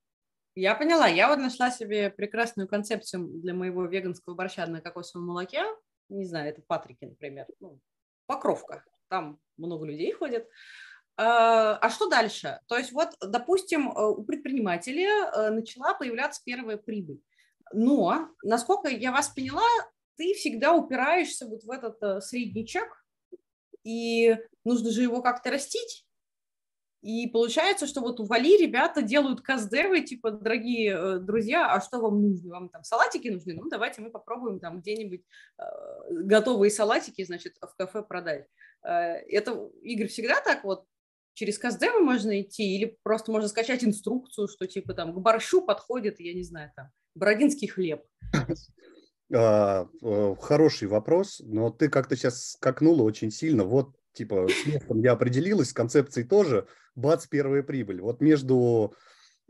я 0.54 0.76
поняла. 0.76 1.08
Я 1.08 1.30
вот 1.30 1.40
нашла 1.40 1.72
себе 1.72 2.12
прекрасную 2.12 2.68
концепцию 2.68 3.28
для 3.28 3.56
моего 3.56 3.86
веганского 3.86 4.36
борща 4.36 4.68
на 4.68 4.80
кокосовом 4.80 5.26
молоке. 5.26 5.64
Не 6.10 6.26
знаю, 6.26 6.50
это 6.50 6.62
Патрики, 6.62 7.06
например. 7.06 7.48
Ну, 7.60 7.80
покровка. 8.28 8.84
Там 9.08 9.40
много 9.58 9.88
людей 9.88 10.12
ходит. 10.12 10.48
А, 11.16 11.76
а 11.78 11.90
что 11.90 12.08
дальше? 12.08 12.60
То 12.68 12.78
есть 12.78 12.92
вот, 12.92 13.16
допустим, 13.20 13.88
у 13.88 14.24
предпринимателя 14.24 15.32
э, 15.32 15.50
начала 15.50 15.96
появляться 15.96 16.44
первая 16.46 16.78
прибыль. 16.78 17.20
Но, 17.74 18.30
насколько 18.44 18.90
я 18.90 19.12
вас 19.12 19.30
поняла, 19.30 19.68
ты 20.18 20.34
всегда 20.34 20.74
упираешься 20.74 21.48
вот 21.48 21.64
в 21.64 21.72
этот 21.72 22.02
э, 22.02 22.22
средний 22.22 22.66
чек, 22.66 23.04
и 23.84 24.38
нужно 24.66 24.92
же 24.92 25.04
его 25.04 25.22
как-то 25.22 25.52
растить. 25.52 26.06
И 27.02 27.28
получается, 27.28 27.86
что 27.86 28.02
вот 28.02 28.20
у 28.20 28.26
Вали 28.26 28.58
ребята 28.58 29.02
делают 29.02 29.42
каздевы, 29.42 30.02
типа, 30.02 30.32
дорогие 30.32 30.94
э, 30.94 31.20
друзья, 31.20 31.72
а 31.72 31.80
что 31.80 32.00
вам 32.00 32.22
нужно? 32.22 32.50
Вам 32.52 32.70
там 32.70 32.84
салатики 32.84 33.30
нужны? 33.30 33.54
Ну, 33.54 33.70
давайте 33.70 34.02
мы 34.02 34.10
попробуем 34.10 34.60
там 34.60 34.82
где-нибудь 34.82 35.22
э, 35.60 35.64
готовые 36.10 36.72
салатики, 36.72 37.24
значит, 37.24 37.56
в 37.62 37.76
кафе 37.76 38.02
продать. 38.02 38.48
Э, 38.84 38.90
это, 39.30 39.70
Игорь, 39.84 40.08
всегда 40.08 40.42
так 40.42 40.64
вот 40.64 40.86
через 41.38 41.60
Каздевы 41.60 42.00
можно 42.00 42.42
идти 42.42 42.76
или 42.76 42.98
просто 43.04 43.32
можно 43.32 43.48
скачать 43.48 43.84
инструкцию, 43.84 44.48
что 44.48 44.66
типа 44.66 44.96
там 44.96 45.14
к 45.14 45.20
борщу 45.20 45.62
подходит, 45.62 46.20
я 46.20 46.34
не 46.34 46.44
знаю, 46.44 46.72
там, 46.76 46.90
бородинский 47.16 47.68
хлеб? 47.68 48.04
А, 49.36 49.90
э, 50.02 50.36
хороший 50.40 50.88
вопрос, 50.88 51.42
но 51.44 51.70
ты 51.70 51.90
как-то 51.90 52.16
сейчас 52.16 52.52
скакнула 52.52 53.04
очень 53.04 53.30
сильно. 53.30 53.66
Вот, 53.66 53.94
типа, 54.14 54.48
с 54.48 54.66
местом 54.66 55.02
я 55.02 55.12
определилась, 55.12 55.72
с 55.72 55.74
концепцией 55.74 56.26
тоже. 56.26 56.66
Бац, 56.96 57.28
первая 57.28 57.62
прибыль. 57.62 58.00
Вот 58.00 58.22
между 58.22 58.96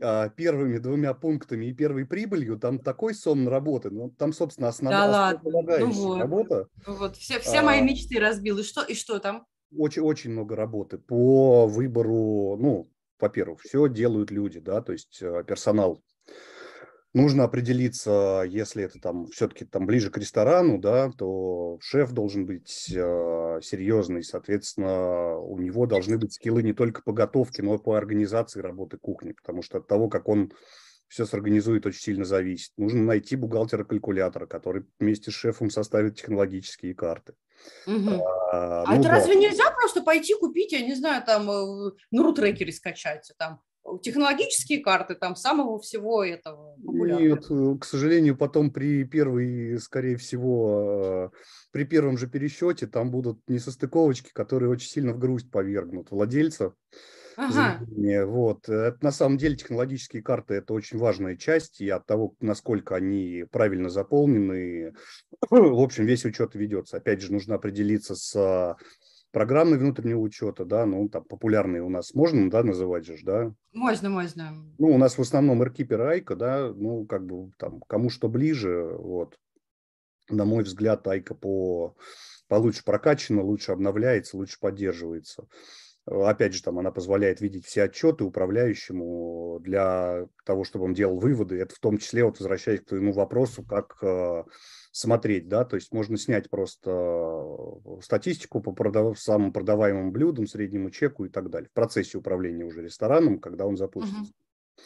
а, 0.02 0.30
первыми 0.30 0.78
двумя 0.78 1.14
пунктами 1.14 1.66
и 1.66 1.72
первой 1.72 2.06
прибылью 2.06 2.58
там 2.58 2.80
такой 2.80 3.14
сон 3.14 3.46
работы. 3.46 3.90
Ну, 3.90 4.10
там, 4.10 4.32
собственно, 4.32 4.66
основная, 4.66 5.06
да 5.06 5.28
основополагающая 5.28 5.86
ну 5.86 5.92
вот. 5.92 6.18
работа. 6.18 6.66
Ну 6.84 6.94
вот, 6.96 7.16
все, 7.16 7.38
все 7.38 7.58
а, 7.58 7.62
мои 7.62 7.80
мечты 7.80 8.18
разбил. 8.18 8.58
И 8.58 8.64
что, 8.64 8.82
и 8.82 8.94
что 8.94 9.20
там? 9.20 9.46
Очень, 9.76 10.02
очень 10.02 10.30
много 10.30 10.56
работы 10.56 10.98
по 10.98 11.66
выбору, 11.66 12.56
ну, 12.58 12.90
во-первых, 13.20 13.60
все 13.60 13.88
делают 13.88 14.30
люди, 14.30 14.60
да, 14.60 14.80
то 14.80 14.92
есть 14.92 15.18
э, 15.20 15.44
персонал. 15.46 16.02
Нужно 17.14 17.44
определиться, 17.44 18.44
если 18.46 18.84
это 18.84 19.00
там 19.00 19.26
все-таки 19.28 19.64
там 19.64 19.86
ближе 19.86 20.10
к 20.10 20.18
ресторану, 20.18 20.78
да, 20.78 21.10
то 21.10 21.78
шеф 21.80 22.12
должен 22.12 22.46
быть 22.46 22.90
э, 22.94 23.60
серьезный, 23.62 24.22
соответственно, 24.22 25.38
у 25.38 25.58
него 25.58 25.86
должны 25.86 26.18
быть 26.18 26.34
скиллы 26.34 26.62
не 26.62 26.74
только 26.74 27.02
по 27.02 27.12
готовке, 27.12 27.62
но 27.62 27.74
и 27.74 27.78
по 27.78 27.94
организации 27.94 28.60
работы 28.60 28.98
кухни, 28.98 29.32
потому 29.32 29.62
что 29.62 29.78
от 29.78 29.86
того, 29.86 30.08
как 30.08 30.28
он 30.28 30.52
все 31.08 31.26
сорганизует, 31.26 31.86
очень 31.86 32.00
сильно 32.00 32.24
зависит. 32.24 32.72
Нужно 32.76 33.02
найти 33.02 33.36
бухгалтера-калькулятора, 33.36 34.46
который 34.46 34.84
вместе 35.00 35.30
с 35.30 35.34
шефом 35.34 35.70
составит 35.70 36.16
технологические 36.16 36.94
карты. 36.94 37.34
Угу. 37.86 38.24
А, 38.52 38.84
а 38.86 38.86
ну, 38.86 39.00
это 39.00 39.02
да. 39.04 39.10
разве 39.10 39.34
нельзя 39.34 39.70
просто 39.72 40.02
пойти 40.02 40.34
купить, 40.34 40.72
я 40.72 40.80
не 40.80 40.94
знаю, 40.94 41.24
там 41.24 41.50
э, 41.50 41.92
на 42.10 42.22
рутрекере 42.22 42.72
скачать, 42.72 43.32
там 43.36 43.60
технологические 44.02 44.80
карты 44.80 45.14
там 45.14 45.34
самого 45.34 45.78
всего 45.80 46.22
этого 46.22 46.76
популярного? 46.76 47.20
Нет, 47.20 47.46
э, 47.50 47.78
к 47.80 47.84
сожалению, 47.84 48.36
потом 48.36 48.70
при 48.70 49.04
первой, 49.04 49.78
скорее 49.80 50.16
всего, 50.16 51.30
э, 51.32 51.38
при 51.72 51.84
первом 51.84 52.18
же 52.18 52.28
пересчете 52.28 52.86
там 52.86 53.10
будут 53.10 53.40
несостыковочки, 53.48 54.30
которые 54.32 54.70
очень 54.70 54.88
сильно 54.88 55.12
в 55.12 55.18
грусть 55.18 55.50
повергнут 55.50 56.10
владельца. 56.10 56.74
Ага. 57.38 57.80
Вот. 58.26 58.68
Это, 58.68 58.98
на 59.00 59.12
самом 59.12 59.38
деле 59.38 59.54
технологические 59.54 60.22
карты– 60.22 60.54
это 60.56 60.74
очень 60.74 60.98
важная 60.98 61.36
часть, 61.36 61.80
и 61.80 61.88
от 61.88 62.04
того, 62.04 62.34
насколько 62.40 62.96
они 62.96 63.44
правильно 63.52 63.90
заполнены, 63.90 64.92
в 65.50 65.80
общем, 65.80 66.04
весь 66.04 66.24
учет 66.24 66.56
ведется. 66.56 66.96
Опять 66.96 67.22
же, 67.22 67.32
нужно 67.32 67.54
определиться 67.54 68.16
с 68.16 68.76
программы 69.30 69.78
внутреннего 69.78 70.18
учета, 70.18 70.64
да, 70.64 70.84
ну, 70.84 71.08
там 71.08 71.22
популярные 71.22 71.82
у 71.82 71.90
нас 71.90 72.12
можно, 72.12 72.50
да, 72.50 72.64
называть 72.64 73.06
же, 73.06 73.18
да? 73.22 73.52
Можно, 73.72 74.10
можно. 74.10 74.52
Ну, 74.78 74.88
у 74.88 74.98
нас 74.98 75.16
в 75.16 75.20
основном 75.20 75.62
Эркипер 75.62 76.00
Айка, 76.00 76.34
да, 76.34 76.72
ну, 76.74 77.06
как 77.06 77.24
бы 77.24 77.52
там 77.56 77.80
кому 77.86 78.10
что 78.10 78.28
ближе, 78.28 78.96
вот. 78.98 79.36
На 80.28 80.44
мой 80.44 80.64
взгляд, 80.64 81.06
Айка 81.06 81.34
по 81.34 81.94
получше 82.48 82.82
прокачана, 82.84 83.42
лучше 83.42 83.72
обновляется, 83.72 84.36
лучше 84.36 84.58
поддерживается. 84.58 85.46
Опять 86.10 86.54
же, 86.54 86.62
там 86.62 86.78
она 86.78 86.90
позволяет 86.90 87.40
видеть 87.40 87.66
все 87.66 87.82
отчеты 87.82 88.24
управляющему 88.24 89.60
для 89.60 90.26
того, 90.46 90.64
чтобы 90.64 90.86
он 90.86 90.94
делал 90.94 91.18
выводы. 91.18 91.60
Это 91.60 91.74
в 91.74 91.78
том 91.80 91.98
числе, 91.98 92.24
вот 92.24 92.38
возвращаясь 92.38 92.80
к 92.80 92.86
твоему 92.86 93.12
вопросу, 93.12 93.62
как 93.62 93.98
э, 94.02 94.44
смотреть, 94.90 95.48
да, 95.48 95.64
то 95.66 95.76
есть 95.76 95.92
можно 95.92 96.16
снять 96.16 96.48
просто 96.48 96.90
э, 96.90 98.00
статистику 98.00 98.62
по 98.62 98.72
продав... 98.72 99.18
самым 99.18 99.52
продаваемым 99.52 100.10
блюдам, 100.10 100.46
среднему 100.46 100.90
чеку 100.90 101.26
и 101.26 101.28
так 101.28 101.50
далее 101.50 101.68
в 101.68 101.74
процессе 101.74 102.16
управления 102.16 102.64
уже 102.64 102.82
рестораном, 102.82 103.38
когда 103.38 103.66
он 103.66 103.76
запустится. 103.76 104.32
Uh-huh. 104.32 104.82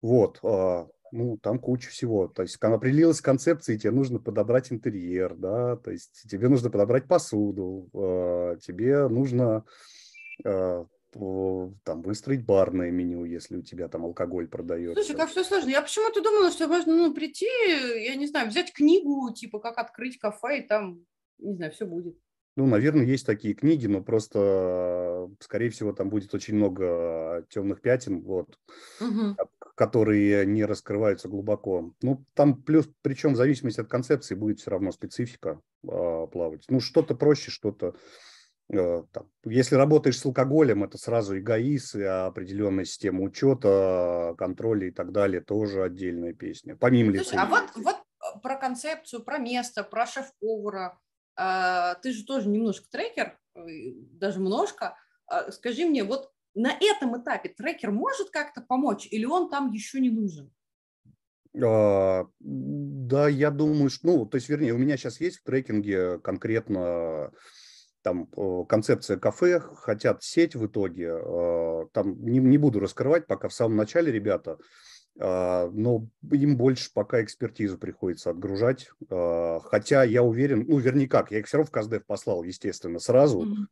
Вот, 0.00 0.38
а, 0.42 0.88
ну, 1.12 1.36
там 1.36 1.58
куча 1.58 1.90
всего. 1.90 2.26
То 2.28 2.42
есть, 2.42 2.56
когда 2.56 2.76
определилась 2.76 3.20
концепция, 3.20 3.76
тебе 3.76 3.90
нужно 3.90 4.18
подобрать 4.18 4.72
интерьер, 4.72 5.34
да, 5.34 5.76
то 5.76 5.90
есть 5.90 6.24
тебе 6.30 6.48
нужно 6.48 6.70
подобрать 6.70 7.06
посуду, 7.06 7.90
а, 7.92 8.56
тебе 8.56 9.08
нужно 9.08 9.64
там 10.42 12.02
выстроить 12.02 12.44
барное 12.44 12.90
меню, 12.90 13.24
если 13.24 13.56
у 13.56 13.62
тебя 13.62 13.88
там 13.88 14.04
алкоголь 14.04 14.48
продается. 14.48 15.02
Слушай, 15.02 15.16
как 15.16 15.30
все 15.30 15.44
сложно. 15.44 15.70
Я 15.70 15.82
почему-то 15.82 16.22
думала, 16.22 16.50
что 16.50 16.66
можно 16.66 16.94
ну, 16.94 17.14
прийти, 17.14 17.46
я 18.04 18.16
не 18.16 18.26
знаю, 18.26 18.48
взять 18.48 18.72
книгу, 18.72 19.32
типа, 19.32 19.60
как 19.60 19.78
открыть 19.78 20.18
кафе, 20.18 20.58
и 20.58 20.66
там, 20.66 21.04
не 21.38 21.54
знаю, 21.54 21.72
все 21.72 21.86
будет. 21.86 22.18
Ну, 22.56 22.66
наверное, 22.66 23.04
есть 23.04 23.26
такие 23.26 23.54
книги, 23.54 23.88
но 23.88 24.00
просто, 24.00 25.28
скорее 25.40 25.70
всего, 25.70 25.92
там 25.92 26.08
будет 26.08 26.32
очень 26.34 26.54
много 26.54 27.44
темных 27.48 27.80
пятен, 27.80 28.20
вот, 28.20 28.58
угу. 29.00 29.36
которые 29.76 30.46
не 30.46 30.64
раскрываются 30.64 31.28
глубоко. 31.28 31.92
Ну, 32.00 32.24
там 32.34 32.62
плюс, 32.62 32.88
причем 33.02 33.32
в 33.32 33.36
зависимости 33.36 33.80
от 33.80 33.88
концепции 33.88 34.36
будет 34.36 34.60
все 34.60 34.70
равно 34.70 34.92
специфика 34.92 35.60
э, 35.82 36.26
плавать. 36.30 36.64
Ну, 36.68 36.78
что-то 36.78 37.16
проще, 37.16 37.50
что-то 37.50 37.88
Э, 37.88 37.98
там, 38.70 39.30
если 39.44 39.74
работаешь 39.74 40.18
с 40.18 40.24
алкоголем, 40.24 40.84
это 40.84 40.98
сразу 40.98 41.36
и 41.36 41.40
ГАИС, 41.40 41.94
и 41.96 42.02
определенная 42.02 42.84
система 42.84 43.22
учета, 43.22 44.34
контроля 44.38 44.88
и 44.88 44.90
так 44.90 45.12
далее, 45.12 45.40
тоже 45.40 45.82
отдельная 45.82 46.32
песня, 46.32 46.76
помимо 46.76 47.14
Слушай, 47.14 47.38
а 47.38 47.46
вот, 47.46 47.70
вот 47.76 47.96
э, 47.96 48.40
про 48.42 48.56
концепцию, 48.56 49.22
про 49.22 49.38
место, 49.38 49.84
про 49.84 50.06
шеф-повара, 50.06 50.98
э, 51.38 51.94
ты 52.02 52.12
же 52.12 52.24
тоже 52.24 52.48
немножко 52.48 52.88
трекер, 52.90 53.38
даже 53.54 54.40
немножко. 54.40 54.96
Скажи 55.50 55.86
мне, 55.86 56.04
вот 56.04 56.30
на 56.54 56.70
этом 56.70 57.20
этапе 57.20 57.50
трекер 57.50 57.90
может 57.90 58.30
как-то 58.30 58.60
помочь 58.62 59.06
или 59.10 59.24
он 59.24 59.50
там 59.50 59.70
еще 59.72 60.00
не 60.00 60.10
нужен? 60.10 60.52
А, 61.62 62.26
да, 62.40 63.28
я 63.28 63.50
думаю, 63.50 63.90
что, 63.90 64.06
ну, 64.06 64.26
то 64.26 64.36
есть, 64.36 64.48
вернее, 64.48 64.72
у 64.72 64.78
меня 64.78 64.96
сейчас 64.96 65.20
есть 65.20 65.38
в 65.38 65.44
трекинге 65.44 66.18
конкретно 66.18 67.30
там 68.04 68.28
концепция 68.66 69.16
кафе, 69.16 69.60
хотят 69.60 70.22
сеть 70.22 70.54
в 70.54 70.66
итоге, 70.66 71.10
а, 71.14 71.86
там 71.92 72.22
не, 72.22 72.38
не 72.38 72.58
буду 72.58 72.78
раскрывать 72.78 73.26
пока 73.26 73.48
в 73.48 73.54
самом 73.54 73.76
начале 73.76 74.12
ребята, 74.12 74.58
а, 75.18 75.70
но 75.72 76.06
им 76.30 76.58
больше 76.58 76.90
пока 76.92 77.22
экспертизу 77.22 77.78
приходится 77.78 78.28
отгружать, 78.28 78.90
а, 79.10 79.60
хотя 79.60 80.04
я 80.04 80.22
уверен, 80.22 80.66
ну 80.68 80.76
вернее 80.76 81.08
как, 81.08 81.32
я 81.32 81.38
их 81.38 81.46
все 81.46 81.56
равно 81.56 81.70
в 81.70 81.72
КСДФ 81.72 82.04
послал, 82.04 82.44
естественно, 82.44 82.98
сразу, 82.98 83.42
mm-hmm. 83.42 83.66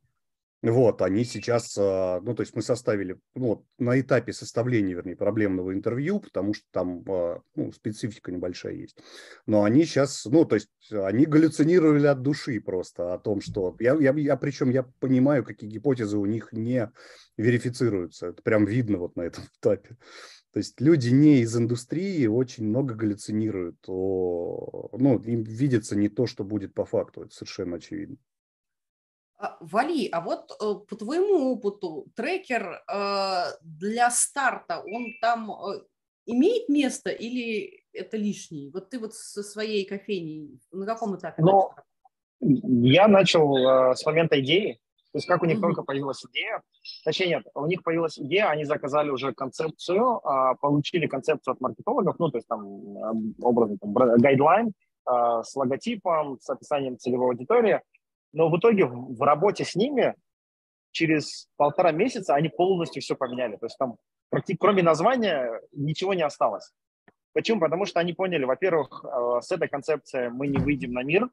Вот, 0.63 1.03
они 1.03 1.25
сейчас, 1.25 1.77
а, 1.77 2.21
ну, 2.21 2.37
то 2.37 2.43
есть 2.43 2.55
мы 2.55 2.63
составили, 2.63 3.19
ну, 3.35 3.47
вот, 3.47 3.65
на 3.79 4.01
этапе 4.01 4.33
составления, 4.33 4.95
вернее, 4.95 5.17
проблемного 5.17 5.75
интервью, 5.75 6.21
потому 6.21 6.55
что 6.55 6.65
там, 6.71 7.05
а, 7.09 7.41
ну, 7.57 7.73
специфика 7.73 8.31
небольшая 8.31 8.75
есть. 8.75 8.97
Но 9.45 9.65
они 9.65 9.85
сейчас, 9.85 10.25
ну, 10.25 10.45
то 10.45 10.55
есть 10.55 10.71
они 10.93 11.27
галлюцинировали 11.27 12.07
от 12.07 12.23
души 12.23 12.61
просто 12.61 13.13
о 13.13 13.19
том, 13.19 13.41
что... 13.41 13.77
Я, 13.81 13.97
я, 13.97 14.13
я 14.13 14.37
причем 14.37 14.71
я 14.71 14.85
понимаю, 15.01 15.45
какие 15.45 15.69
гипотезы 15.69 16.17
у 16.17 16.27
них 16.27 16.53
не 16.53 16.93
верифицируются. 17.37 18.29
Это 18.29 18.41
прям 18.43 18.65
видно 18.65 18.99
вот 18.99 19.17
на 19.17 19.23
этом 19.23 19.43
этапе. 19.61 19.97
То 20.53 20.59
есть 20.59 20.81
люди 20.81 21.09
не 21.09 21.41
из 21.41 21.57
индустрии 21.57 22.27
очень 22.27 22.67
много 22.67 22.95
галлюцинируют. 22.95 23.79
О, 23.89 24.91
ну, 24.97 25.19
им 25.19 25.43
видится 25.43 25.97
не 25.97 26.09
то, 26.09 26.27
что 26.27 26.45
будет 26.45 26.73
по 26.73 26.85
факту. 26.85 27.23
Это 27.23 27.35
совершенно 27.35 27.77
очевидно. 27.77 28.19
А, 29.43 29.57
Вали, 29.61 30.09
а 30.13 30.21
вот 30.21 30.53
э, 30.53 30.75
по 30.89 30.97
твоему 30.97 31.53
опыту 31.53 32.07
трекер 32.15 32.81
э, 32.89 33.45
для 33.63 34.09
старта, 34.11 34.85
он 34.87 35.07
там 35.21 35.51
э, 35.51 35.81
имеет 36.27 36.69
место 36.69 37.11
или 37.11 37.83
это 37.93 38.17
лишний? 38.17 38.71
Вот 38.73 38.91
ты 38.91 39.01
вот 39.01 39.15
со 39.15 39.43
своей 39.43 39.85
кофейней 39.85 40.61
на 40.71 40.87
каком 40.87 41.17
этапе? 41.17 41.43
Ну, 41.43 41.71
я 42.39 43.09
начал 43.09 43.95
с 43.97 44.07
момента 44.07 44.41
идеи, 44.41 44.79
то 45.11 45.19
есть 45.19 45.27
как 45.27 45.43
у 45.43 45.47
них 45.47 45.59
mm-hmm. 45.59 45.61
только 45.61 45.83
появилась 45.83 46.25
идея, 46.25 46.63
точнее 47.05 47.29
нет, 47.29 47.47
у 47.55 47.67
них 47.67 47.83
появилась 47.83 48.21
идея, 48.21 48.49
они 48.49 48.65
заказали 48.65 49.11
уже 49.11 49.33
концепцию, 49.33 50.21
а, 50.25 50.55
получили 50.55 51.09
концепцию 51.09 51.55
от 51.55 51.61
маркетологов, 51.61 52.17
ну 52.21 52.31
то 52.31 52.39
есть 52.39 52.47
там 52.47 53.35
образно 53.43 53.77
там 53.79 53.93
гайдлайн 53.93 54.73
с 55.05 55.57
логотипом, 55.57 56.39
с 56.41 56.49
описанием 56.49 56.97
целевой 56.97 57.31
аудитории, 57.31 57.81
но 58.33 58.49
в 58.49 58.59
итоге 58.59 58.87
в, 58.87 59.21
работе 59.23 59.65
с 59.65 59.75
ними 59.75 60.15
через 60.91 61.49
полтора 61.57 61.93
месяца 61.93 62.35
они 62.35 62.49
полностью 62.49 63.03
все 63.03 63.15
поменяли. 63.15 63.57
То 63.57 63.67
есть 63.67 63.79
там 63.79 63.97
кроме 64.59 64.83
названия 64.83 65.61
ничего 65.73 66.15
не 66.15 66.23
осталось. 66.23 66.73
Почему? 67.33 67.61
Потому 67.61 67.87
что 67.87 68.01
они 68.01 68.13
поняли, 68.13 68.45
во-первых, 68.45 69.05
э, 69.05 69.41
с 69.41 69.51
этой 69.51 69.69
концепцией 69.69 70.29
мы 70.29 70.49
не 70.49 70.59
выйдем 70.59 70.93
на 70.93 71.03
мир. 71.03 71.29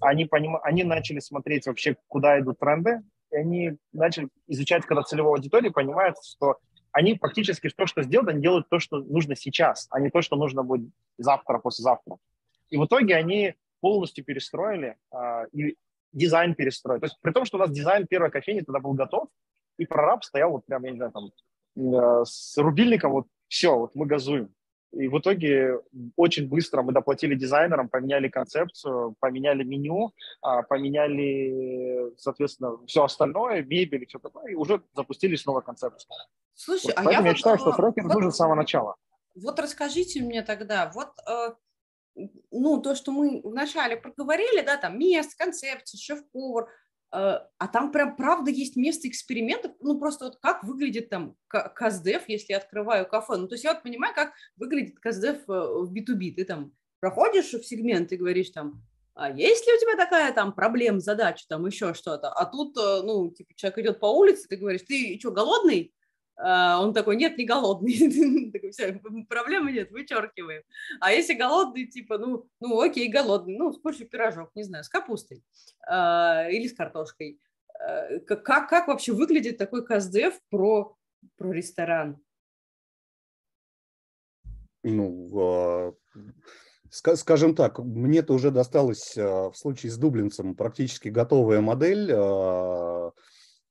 Они, 0.00 0.24
поним... 0.24 0.58
они 0.62 0.84
начали 0.84 1.20
смотреть 1.20 1.66
вообще, 1.66 1.96
куда 2.08 2.40
идут 2.40 2.58
тренды. 2.58 3.02
И 3.30 3.36
они 3.36 3.76
начали 3.92 4.28
изучать, 4.48 4.84
когда 4.84 5.02
целевую 5.02 5.34
аудиторию, 5.34 5.72
понимают, 5.72 6.16
что 6.24 6.56
они 6.92 7.14
практически 7.14 7.68
то, 7.68 7.86
что 7.86 8.02
сделают, 8.02 8.30
они 8.30 8.42
делают 8.42 8.68
то, 8.68 8.78
что 8.78 8.98
нужно 8.98 9.36
сейчас, 9.36 9.86
а 9.90 10.00
не 10.00 10.10
то, 10.10 10.22
что 10.22 10.36
нужно 10.36 10.62
будет 10.64 10.90
завтра, 11.18 11.58
послезавтра. 11.58 12.16
И 12.70 12.76
в 12.76 12.86
итоге 12.86 13.14
они 13.14 13.54
полностью 13.80 14.24
перестроили, 14.24 14.96
э, 15.12 15.46
и 15.52 15.76
дизайн 16.12 16.54
перестроить. 16.54 17.00
То 17.00 17.06
есть 17.06 17.18
при 17.20 17.32
том, 17.32 17.44
что 17.44 17.58
у 17.58 17.60
нас 17.60 17.70
дизайн 17.70 18.06
первой 18.06 18.30
кофейни 18.30 18.60
тогда 18.60 18.80
был 18.80 18.92
готов, 18.92 19.28
и 19.78 19.86
прораб 19.86 20.24
стоял 20.24 20.50
вот 20.50 20.66
прям, 20.66 20.84
я 20.84 20.90
не 20.90 20.96
знаю, 20.96 21.12
там, 21.12 21.30
э, 21.76 22.24
с 22.24 22.56
рубильником, 22.58 23.12
вот 23.12 23.26
все, 23.48 23.76
вот 23.78 23.94
мы 23.94 24.06
газуем. 24.06 24.52
И 24.92 25.06
в 25.08 25.18
итоге 25.18 25.80
очень 26.16 26.48
быстро 26.48 26.82
мы 26.82 26.92
доплатили 26.92 27.34
дизайнерам, 27.34 27.88
поменяли 27.88 28.28
концепцию, 28.28 29.14
поменяли 29.20 29.62
меню, 29.62 30.12
а, 30.40 30.62
поменяли, 30.62 32.14
соответственно, 32.16 32.78
все 32.86 33.04
остальное, 33.04 33.62
мебель 33.62 34.04
и 34.04 34.06
все 34.06 34.18
такое, 34.18 34.52
и 34.52 34.54
уже 34.54 34.82
запустили 34.94 35.36
снова 35.36 35.60
концепцию. 35.60 36.10
Слушай, 36.54 36.94
вот, 36.96 37.06
а 37.06 37.12
я, 37.12 37.20
вот, 37.20 37.36
считаю, 37.36 37.58
что 37.58 37.72
трекер 37.72 38.04
вот, 38.04 38.14
нужен 38.14 38.32
с 38.32 38.36
самого 38.36 38.54
начала. 38.54 38.96
Вот 39.34 39.60
расскажите 39.60 40.22
мне 40.22 40.42
тогда, 40.42 40.90
вот 40.94 41.10
э, 41.28 41.54
ну, 42.50 42.80
то, 42.80 42.94
что 42.94 43.12
мы 43.12 43.40
вначале 43.42 43.96
проговорили, 43.96 44.62
да, 44.64 44.76
там 44.76 44.98
место, 44.98 45.34
концепция, 45.36 45.98
шеф-повар, 45.98 46.68
Э, 47.10 47.38
а 47.56 47.68
там 47.68 47.90
прям 47.90 48.16
правда 48.16 48.50
есть 48.50 48.76
место 48.76 49.08
экспериментов, 49.08 49.72
ну 49.80 49.98
просто 49.98 50.26
вот 50.26 50.38
как 50.42 50.62
выглядит 50.62 51.08
там 51.08 51.36
каздев, 51.48 52.28
если 52.28 52.52
я 52.52 52.58
открываю 52.58 53.06
кафе, 53.06 53.36
ну 53.36 53.48
то 53.48 53.54
есть 53.54 53.64
я 53.64 53.72
вот 53.72 53.82
понимаю, 53.82 54.14
как 54.14 54.32
выглядит 54.56 54.98
каздев 54.98 55.38
э, 55.48 55.52
в 55.52 55.92
B2B, 55.92 56.34
ты 56.34 56.44
там 56.44 56.72
проходишь 57.00 57.52
в 57.52 57.64
сегмент 57.64 58.12
и 58.12 58.16
говоришь 58.16 58.50
там, 58.50 58.82
а 59.14 59.30
есть 59.30 59.66
ли 59.66 59.72
у 59.72 59.78
тебя 59.78 59.96
такая 59.96 60.32
там 60.34 60.52
проблема, 60.52 61.00
задача, 61.00 61.46
там 61.48 61.64
еще 61.64 61.94
что-то, 61.94 62.28
а 62.28 62.44
тут, 62.44 62.76
э, 62.76 63.02
ну, 63.02 63.30
типа, 63.30 63.54
человек 63.56 63.78
идет 63.78 64.00
по 64.00 64.14
улице, 64.14 64.46
ты 64.46 64.56
говоришь, 64.56 64.82
ты 64.82 65.18
что, 65.18 65.30
голодный? 65.30 65.94
А, 66.38 66.80
он 66.80 66.94
такой, 66.94 67.16
нет, 67.16 67.36
не 67.36 67.44
голодный. 67.44 68.50
такой, 68.52 68.70
все, 68.70 69.00
проблемы 69.28 69.72
нет, 69.72 69.90
вычеркиваем. 69.90 70.62
А 71.00 71.12
если 71.12 71.34
голодный, 71.34 71.86
типа, 71.86 72.18
ну, 72.18 72.48
ну 72.60 72.80
окей, 72.80 73.08
голодный, 73.08 73.56
ну, 73.56 73.72
скушай 73.72 74.06
пирожок, 74.06 74.50
не 74.54 74.62
знаю, 74.62 74.84
с 74.84 74.88
капустой 74.88 75.42
а, 75.86 76.48
или 76.48 76.68
с 76.68 76.74
картошкой. 76.74 77.40
А, 77.80 78.20
как, 78.20 78.68
как 78.68 78.88
вообще 78.88 79.12
выглядит 79.12 79.58
такой 79.58 79.84
каздев 79.84 80.40
про, 80.48 80.96
про 81.36 81.52
ресторан? 81.52 82.18
Ну, 84.84 85.96
скажем 86.88 87.56
так, 87.56 87.80
мне-то 87.80 88.32
уже 88.32 88.52
досталось 88.52 89.16
в 89.16 89.52
случае 89.54 89.90
с 89.90 89.98
Дублинцем 89.98 90.54
практически 90.54 91.08
готовая 91.08 91.60
модель 91.60 92.10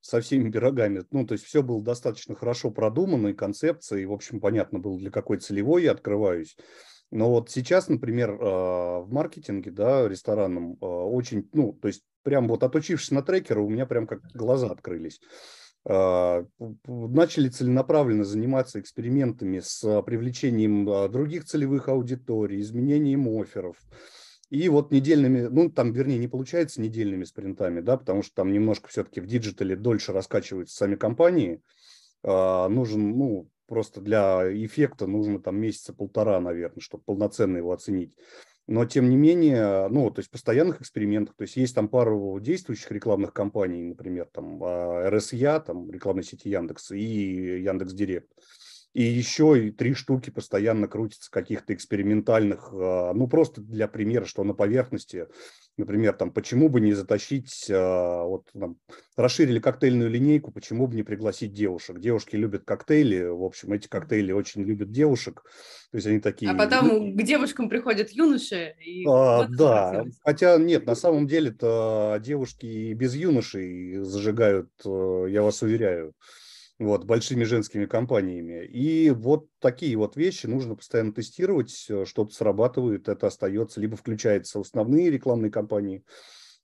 со 0.08 0.22
всеми 0.22 0.50
пирогами. 0.50 1.04
Ну, 1.12 1.28
то 1.28 1.34
есть 1.34 1.44
все 1.44 1.62
было 1.62 1.84
достаточно 1.84 2.34
хорошо 2.34 2.72
продумано, 2.72 3.28
и 3.28 3.34
концепция, 3.34 4.00
и, 4.00 4.06
в 4.06 4.14
общем, 4.14 4.40
понятно 4.40 4.80
было, 4.80 4.98
для 4.98 5.12
какой 5.12 5.38
целевой 5.38 5.84
я 5.84 5.92
открываюсь. 5.92 6.56
Но 7.12 7.30
вот 7.30 7.50
сейчас, 7.50 7.90
например, 7.90 8.38
а, 8.40 9.02
в 9.02 9.12
маркетинге, 9.12 9.70
да, 9.70 10.08
ресторанном, 10.08 10.78
а, 10.80 10.86
очень, 10.86 11.50
ну, 11.52 11.74
то 11.74 11.90
есть 11.90 12.04
прям 12.24 12.48
вот 12.48 12.64
отучившись 12.64 13.12
на 13.12 13.22
трекера, 13.22 13.60
у 13.60 13.70
меня 13.70 13.86
прям 13.86 14.08
как 14.08 14.22
глаза 14.34 14.68
открылись. 14.68 15.20
А, 15.86 16.46
начали 16.88 17.50
целенаправленно 17.50 18.24
заниматься 18.24 18.80
экспериментами 18.80 19.60
с 19.60 20.02
привлечением 20.04 20.86
других 21.12 21.44
целевых 21.44 21.90
аудиторий, 21.90 22.62
изменением 22.62 23.28
офферов, 23.28 23.76
и 24.50 24.70
вот 24.70 24.92
недельными, 24.92 25.42
ну, 25.48 25.70
там, 25.70 25.92
вернее, 25.92 26.18
не 26.18 26.28
получается 26.28 26.82
недельными 26.82 27.26
спринтами, 27.26 27.82
да, 27.82 27.98
потому 27.98 28.24
что 28.24 28.34
там 28.36 28.52
немножко 28.52 28.88
все-таки 28.88 29.20
в 29.20 29.26
диджитале 29.26 29.76
дольше 29.76 30.14
раскачиваются 30.14 30.76
сами 30.76 30.96
компании. 30.96 31.62
А, 32.24 32.70
нужен, 32.70 33.18
ну, 33.18 33.50
просто 33.68 34.00
для 34.00 34.44
эффекта 34.66 35.08
нужно 35.08 35.42
там 35.42 35.60
месяца 35.60 35.94
полтора, 35.94 36.40
наверное, 36.40 36.80
чтобы 36.80 37.04
полноценно 37.04 37.58
его 37.58 37.74
оценить. 37.74 38.14
Но, 38.68 38.86
тем 38.86 39.10
не 39.10 39.16
менее, 39.16 39.88
ну, 39.90 40.12
то 40.12 40.20
есть 40.20 40.30
постоянных 40.30 40.82
экспериментов, 40.82 41.36
то 41.36 41.44
есть 41.44 41.56
есть 41.56 41.76
там 41.76 41.88
пару 41.88 42.38
действующих 42.40 42.92
рекламных 42.92 43.34
кампаний, 43.34 43.82
например, 43.82 44.28
там 44.32 44.62
РСЯ, 44.64 45.62
там 45.62 45.90
рекламной 45.90 46.24
сети 46.24 46.50
Яндекс 46.50 46.92
и 46.92 47.62
Яндекс 47.62 47.94
Директ 47.94 48.30
и 48.94 49.04
еще 49.04 49.68
и 49.68 49.72
три 49.72 49.94
штуки 49.94 50.30
постоянно 50.30 50.88
крутятся 50.88 51.30
каких-то 51.30 51.74
экспериментальных, 51.74 52.70
а, 52.74 53.14
ну 53.14 53.28
просто 53.28 53.62
для 53.62 53.88
примера, 53.88 54.26
что 54.26 54.44
на 54.44 54.54
поверхности, 54.54 55.28
например, 55.78 56.14
там, 56.14 56.32
почему 56.32 56.70
бы 56.70 56.82
не 56.82 56.94
затащить, 56.94 57.68
а, 57.70 58.24
вот 58.24 58.48
там, 58.60 58.78
расширили 59.16 59.60
коктейльную 59.60 60.10
линейку, 60.10 60.52
почему 60.52 60.88
бы 60.88 60.96
не 60.96 61.04
пригласить 61.04 61.54
девушек. 61.54 62.00
Девушки 62.00 62.36
любят 62.36 62.64
коктейли, 62.66 63.26
в 63.26 63.44
общем, 63.44 63.74
эти 63.74 63.88
коктейли 63.88 64.32
очень 64.32 64.64
любят 64.64 64.92
девушек, 64.92 65.44
то 65.92 65.98
есть 65.98 66.08
они 66.08 66.20
такие... 66.20 66.50
А 66.50 66.56
потом 66.56 67.16
к 67.16 67.22
девушкам 67.22 67.70
приходят 67.70 68.10
юноши. 68.10 68.76
И 68.84 69.06
а, 69.06 69.44
вот 69.44 69.56
да, 69.56 70.06
хотя 70.24 70.58
нет, 70.58 70.86
на 70.88 70.96
самом 70.96 71.28
деле-то 71.28 72.20
девушки 72.24 72.94
без 72.94 73.16
юношей 73.16 73.98
зажигают, 73.98 74.72
э, 74.86 75.26
я 75.30 75.44
вас 75.44 75.62
уверяю 75.62 76.14
вот, 76.80 77.06
большими 77.06 77.44
женскими 77.44 77.86
компаниями. 77.86 78.66
И 78.66 79.10
вот 79.10 79.48
такие 79.60 79.96
вот 79.98 80.16
вещи 80.16 80.46
нужно 80.46 80.76
постоянно 80.76 81.14
тестировать, 81.14 81.86
э, 81.90 82.06
что-то 82.06 82.34
срабатывает, 82.34 83.10
это 83.10 83.28
остается, 83.28 83.82
либо 83.82 83.98
включается 83.98 84.60
в 84.60 84.62
основные 84.62 85.10
рекламные 85.10 85.52
кампании, 85.52 86.04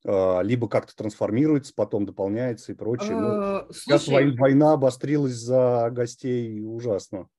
а, 0.06 0.42
либо 0.42 0.68
как-то 0.68 0.96
трансформируется, 0.96 1.74
потом 1.76 2.06
дополняется 2.06 2.72
и 2.74 2.76
прочее. 2.76 3.16
Ну, 3.16 3.28
а, 3.28 3.68
сейчас 3.72 4.08
война 4.08 4.74
обострилась 4.74 5.34
за 5.34 5.90
гостей 5.92 6.62
ужасно. 6.62 7.30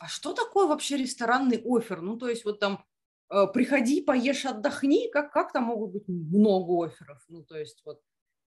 А 0.00 0.08
что 0.08 0.32
такое 0.32 0.66
вообще 0.66 0.96
ресторанный 0.96 1.62
офер? 1.64 2.00
Ну, 2.00 2.16
то 2.16 2.28
есть 2.28 2.44
вот 2.44 2.58
там 2.58 2.84
э, 3.30 3.46
приходи, 3.52 4.02
поешь, 4.02 4.44
отдохни, 4.44 5.08
как, 5.10 5.32
как 5.32 5.52
там 5.52 5.64
могут 5.64 5.92
быть 5.92 6.08
много 6.08 6.86
офферов? 6.86 7.22
Ну, 7.28 7.44
то 7.44 7.58
есть 7.58 7.82
вот... 7.84 8.00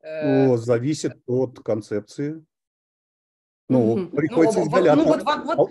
Э... 0.03 0.49
О, 0.49 0.57
зависит 0.57 1.13
от 1.27 1.61
концепции. 1.61 2.45
Ну, 3.69 3.99
mm-hmm. 3.99 4.17
приходится 4.17 4.61
ну, 4.61 4.67
изгаляться. 4.67 5.05
Ну, 5.05 5.13
вот, 5.13 5.23
вот, 5.25 5.57
вот. 5.57 5.71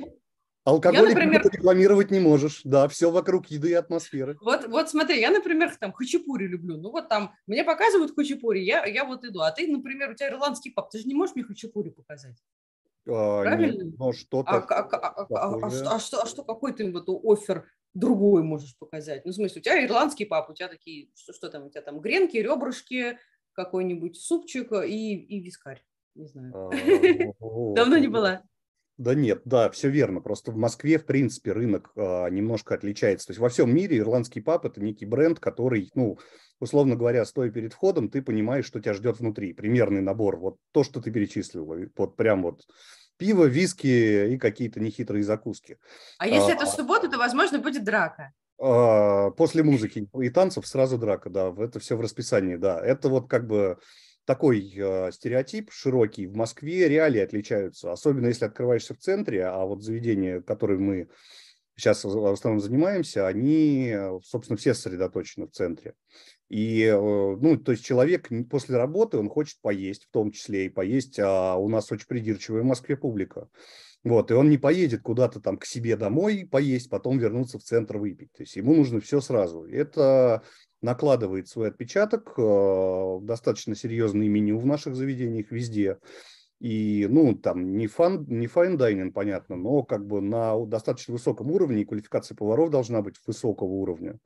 Алкоголь 0.66 1.10
например, 1.10 1.48
рекламировать 1.48 2.10
не 2.10 2.20
можешь, 2.20 2.62
да, 2.64 2.88
все 2.88 3.12
вокруг 3.12 3.46
еды 3.48 3.70
и 3.70 3.74
атмосферы. 3.74 4.36
Вот, 4.42 4.68
вот 4.68 4.90
смотри, 4.90 5.20
я, 5.20 5.30
например, 5.30 5.76
там 5.80 5.94
хачапури 5.94 6.48
люблю, 6.48 6.78
ну 6.78 6.90
вот 6.90 7.08
там 7.08 7.36
мне 7.46 7.64
показывают 7.64 8.16
хачапури, 8.16 8.62
я, 8.62 8.84
я 8.86 9.06
вот 9.06 9.24
иду, 9.26 9.42
а 9.42 9.52
ты, 9.52 9.68
например, 9.68 10.10
у 10.10 10.16
тебя 10.16 10.30
ирландский 10.30 10.72
пап, 10.72 10.90
ты 10.90 10.98
же 10.98 11.08
не 11.08 11.14
можешь 11.14 11.36
мне 11.36 11.44
хачапури 11.44 11.90
показать? 11.90 12.44
А, 13.08 13.44
Правильно? 13.44 13.84
Нет, 13.84 14.00
но 14.00 14.12
что-то 14.12 14.54
а, 14.54 14.58
а, 14.58 14.80
а, 14.80 15.08
а, 15.08 15.28
а, 15.30 15.96
а, 15.96 16.00
что, 16.00 16.24
а 16.24 16.26
что, 16.26 16.44
какой 16.44 16.74
ты 16.74 16.92
вот 16.92 17.08
офер 17.24 17.70
другой 17.94 18.42
можешь 18.42 18.76
показать? 18.76 19.24
Ну, 19.24 19.34
в 19.34 19.36
смысле, 19.36 19.62
у 19.62 19.64
тебя 19.64 19.86
ирландский 19.86 20.26
пап, 20.26 20.50
у 20.50 20.56
тебя 20.56 20.68
такие, 20.68 21.12
что, 21.14 21.32
что 21.32 21.50
там, 21.50 21.68
у 21.68 21.70
тебя 21.70 21.84
там 21.84 22.00
гренки, 22.00 22.38
ребрышки, 22.38 23.20
какой-нибудь 23.54 24.20
супчик 24.20 24.72
и, 24.72 25.14
и 25.14 25.40
вискарь 25.42 25.84
не 26.16 26.28
знаю. 26.28 26.54
А, 26.56 26.70
Давно 27.76 27.98
не 27.98 28.08
была. 28.08 28.42
Да 28.98 29.14
нет, 29.14 29.42
да, 29.44 29.70
все 29.72 29.90
верно. 29.90 30.22
Просто 30.22 30.52
в 30.52 30.56
Москве, 30.56 30.98
в 30.98 31.06
принципе, 31.06 31.52
рынок 31.52 31.92
а, 31.98 32.30
немножко 32.30 32.76
отличается. 32.76 33.28
То 33.28 33.32
есть 33.32 33.40
во 33.40 33.50
всем 33.50 33.74
мире 33.76 33.98
ирландский 33.98 34.40
паб– 34.40 34.66
это 34.66 34.82
некий 34.82 35.06
бренд, 35.06 35.40
который, 35.40 35.92
ну, 35.96 36.18
условно 36.60 36.96
говоря, 36.96 37.26
стоя 37.26 37.50
перед 37.52 37.74
входом, 37.74 38.10
ты 38.10 38.22
понимаешь, 38.22 38.66
что 38.66 38.80
тебя 38.80 38.94
ждет 38.94 39.20
внутри. 39.20 39.54
Примерный 39.54 40.02
набор. 40.02 40.38
Вот 40.38 40.58
то, 40.72 40.84
что 40.84 41.02
ты 41.02 41.12
перечислил. 41.12 41.90
Вот 41.98 42.16
прям 42.16 42.44
вот 42.44 42.62
пиво, 43.18 43.46
виски 43.46 44.34
и 44.34 44.38
какие-то 44.38 44.80
нехитрые 44.80 45.24
закуски. 45.24 45.78
А 46.18 46.28
если 46.28 46.54
а, 46.54 46.56
это 46.56 46.66
суббота, 46.66 47.10
то, 47.10 47.18
возможно, 47.18 47.60
будет 47.60 47.84
драка. 47.84 48.32
А, 48.58 49.32
после 49.32 49.64
музыки 49.64 50.08
и 50.22 50.30
танцев 50.30 50.66
сразу 50.66 50.98
драка, 50.98 51.30
да. 51.30 51.54
Это 51.58 51.80
все 51.80 51.98
в 51.98 52.02
расписании, 52.02 52.56
да. 52.56 52.80
Это 52.80 53.10
вот 53.10 53.30
как 53.30 53.46
бы 53.46 53.78
такой 54.26 54.74
э, 54.76 55.12
стереотип 55.12 55.72
широкий. 55.72 56.28
В 56.28 56.36
Москве 56.36 56.88
реалии 56.90 57.22
отличаются, 57.22 57.92
особенно 57.92 58.28
если 58.28 58.46
открываешься 58.46 58.94
в 58.94 59.00
центре, 59.00 59.46
а 59.46 59.66
вот 59.66 59.84
заведения, 59.84 60.42
которые 60.42 60.80
мы 60.80 61.10
сейчас 61.78 62.04
в 62.04 62.26
основном 62.26 62.62
занимаемся, 62.62 63.28
они, 63.28 63.94
собственно, 64.24 64.58
все 64.58 64.74
сосредоточены 64.74 65.48
в 65.48 65.52
центре. 65.52 65.94
И, 66.50 66.84
э, 66.84 66.96
ну, 66.96 67.58
то 67.58 67.72
есть 67.72 67.84
человек 67.84 68.30
после 68.50 68.78
работы, 68.78 69.18
он 69.18 69.30
хочет 69.30 69.60
поесть, 69.62 70.06
в 70.06 70.12
том 70.12 70.32
числе 70.32 70.66
и 70.66 70.70
поесть, 70.70 71.20
а 71.20 71.56
у 71.56 71.68
нас 71.70 71.92
очень 71.92 72.08
придирчивая 72.08 72.62
в 72.62 72.66
Москве 72.66 72.96
публика. 72.96 73.50
Вот, 74.06 74.30
и 74.30 74.36
он 74.36 74.52
не 74.52 74.60
поедет 74.60 75.02
куда-то 75.02 75.40
там 75.40 75.58
к 75.58 75.66
себе 75.66 75.98
домой 75.98 76.48
поесть, 76.50 76.92
потом 76.92 77.18
вернуться 77.18 77.58
в 77.58 77.64
центр 77.64 77.98
выпить. 77.98 78.32
То 78.34 78.44
есть 78.44 78.56
ему 78.56 78.76
нужно 78.76 79.02
все 79.02 79.20
сразу. 79.20 79.64
Это 79.66 80.44
накладывает 80.84 81.48
свой 81.48 81.70
отпечаток, 81.70 82.36
э, 82.38 83.18
достаточно 83.24 83.76
серьезные 83.76 84.30
меню 84.30 84.60
в 84.60 84.66
наших 84.68 84.96
заведениях 84.96 85.50
везде. 85.50 85.98
И, 86.60 87.08
ну, 87.10 87.34
там 87.34 87.78
не, 87.78 87.88
фан, 87.88 88.26
не 88.28 88.46
fine 88.46 88.78
dining, 88.78 89.12
понятно, 89.12 89.56
но 89.56 89.82
как 89.82 90.06
бы 90.06 90.22
на 90.22 90.64
достаточно 90.68 91.14
высоком 91.14 91.50
уровне, 91.50 91.82
и 91.82 91.86
квалификация 91.86 92.36
поваров 92.36 92.70
должна 92.70 93.02
быть 93.02 93.16
высокого 93.26 93.70
уровня 93.70 94.20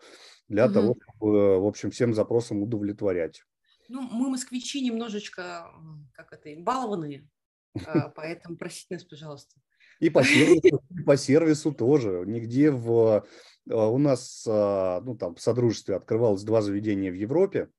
для 0.49 0.65
угу. 0.65 0.73
того, 0.73 0.95
чтобы, 1.01 1.61
в 1.61 1.65
общем, 1.65 1.89
всем 1.91 2.13
запросам 2.13 2.61
удовлетворять. 2.61 3.43
Ну, 3.87 4.01
мы, 4.01 4.29
москвичи, 4.29 4.81
немножечко, 4.81 5.71
как 6.13 6.33
это, 6.33 6.49
балованные, 6.61 7.29
а, 7.87 8.09
поэтому 8.09 8.57
просите 8.57 8.95
нас, 8.95 9.05
пожалуйста. 9.05 9.55
И 9.99 10.09
по 10.09 10.23
сервису, 10.23 10.81
по 11.05 11.17
сервису 11.17 11.73
тоже. 11.73 12.23
Нигде 12.25 12.71
в... 12.71 13.25
А, 13.69 13.87
у 13.87 13.97
нас, 13.97 14.45
а, 14.47 15.01
ну, 15.01 15.15
там, 15.15 15.35
в 15.35 15.41
Содружестве 15.41 15.95
открывалось 15.95 16.43
два 16.43 16.61
заведения 16.61 17.11
в 17.11 17.15
Европе. 17.15 17.69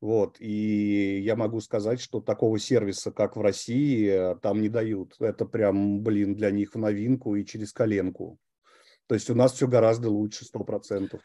Вот, 0.00 0.36
и 0.40 1.20
я 1.20 1.36
могу 1.36 1.60
сказать, 1.60 2.00
что 2.00 2.20
такого 2.20 2.58
сервиса, 2.58 3.12
как 3.12 3.36
в 3.36 3.42
России, 3.42 4.34
там 4.40 4.62
не 4.62 4.70
дают. 4.70 5.14
Это 5.20 5.44
прям, 5.44 6.02
блин, 6.02 6.34
для 6.34 6.50
них 6.50 6.74
в 6.74 6.78
новинку 6.78 7.36
и 7.36 7.44
через 7.44 7.72
коленку. 7.72 8.38
То 9.06 9.14
есть 9.14 9.28
у 9.28 9.34
нас 9.34 9.52
все 9.52 9.68
гораздо 9.68 10.08
лучше, 10.08 10.46
сто 10.46 10.64
процентов. 10.64 11.20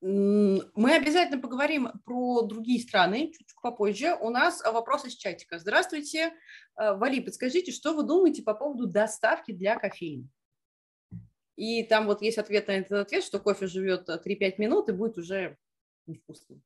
Мы 0.00 0.94
обязательно 0.94 1.40
поговорим 1.40 1.88
про 2.04 2.42
другие 2.42 2.80
страны 2.80 3.32
чуть 3.32 3.52
попозже. 3.60 4.14
У 4.20 4.30
нас 4.30 4.62
вопрос 4.62 5.04
из 5.04 5.16
чатика. 5.16 5.58
Здравствуйте. 5.58 6.34
Э, 6.76 6.94
Вали, 6.94 7.20
подскажите, 7.20 7.72
что 7.72 7.94
вы 7.94 8.04
думаете 8.04 8.44
по 8.44 8.54
поводу 8.54 8.86
доставки 8.86 9.50
для 9.50 9.76
кофеин? 9.76 10.30
И 11.56 11.82
там 11.82 12.06
вот 12.06 12.22
есть 12.22 12.38
ответ 12.38 12.68
на 12.68 12.72
этот 12.72 12.92
ответ, 12.92 13.24
что 13.24 13.40
кофе 13.40 13.66
живет 13.66 14.08
3-5 14.08 14.54
минут 14.58 14.88
и 14.88 14.92
будет 14.92 15.18
уже 15.18 15.56
невкусным. 16.06 16.62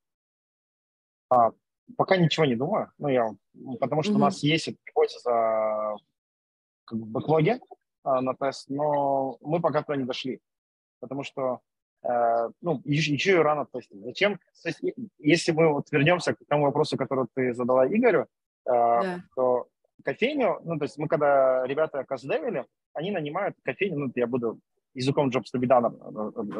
А, 1.31 1.53
пока 1.97 2.19
ничего 2.19 2.45
не 2.45 2.57
думаю, 2.57 2.93
ну, 2.99 3.09
я, 3.09 3.31
потому 3.81 4.03
что 4.03 4.13
mm-hmm. 4.13 4.17
у 4.17 4.19
нас 4.19 4.43
есть 4.43 4.69
гипотеза 4.69 5.97
как 6.85 6.99
бы, 6.99 7.07
в 7.07 7.09
бэклоге 7.09 7.61
а, 8.03 8.21
на 8.21 8.35
тест, 8.35 8.69
но 8.69 9.39
мы 9.41 9.63
пока 9.63 9.83
туда 9.83 9.97
не 9.97 10.05
дошли, 10.05 10.43
потому 11.01 11.23
что 11.23 11.63
Э, 11.72 11.72
ну, 12.05 12.81
еще, 12.85 13.13
еще 13.13 13.33
и 13.33 13.37
рано 13.37 13.67
тестить. 13.67 14.03
Зачем? 14.03 14.39
То 14.63 14.69
есть, 14.69 14.81
если 15.19 15.53
мы 15.53 15.73
вот 15.73 15.91
вернемся 15.93 16.35
к 16.35 16.39
тому 16.49 16.65
вопросу, 16.65 16.97
который 16.97 17.27
ты 17.35 17.55
задала 17.55 17.87
Игорю, 17.87 18.23
э, 18.23 18.27
да. 18.67 19.21
то 19.37 19.69
кофейню, 20.05 20.61
ну, 20.65 20.79
то 20.79 20.85
есть 20.85 20.99
мы 20.99 21.07
когда 21.07 21.65
ребята 21.67 22.05
каздевили, 22.05 22.65
они 22.93 23.11
нанимают 23.11 23.57
кофейню, 23.63 23.99
ну, 23.99 24.13
я 24.15 24.27
буду 24.27 24.59
языком 24.95 25.31
Джобс 25.31 25.51
Табидана 25.51 25.95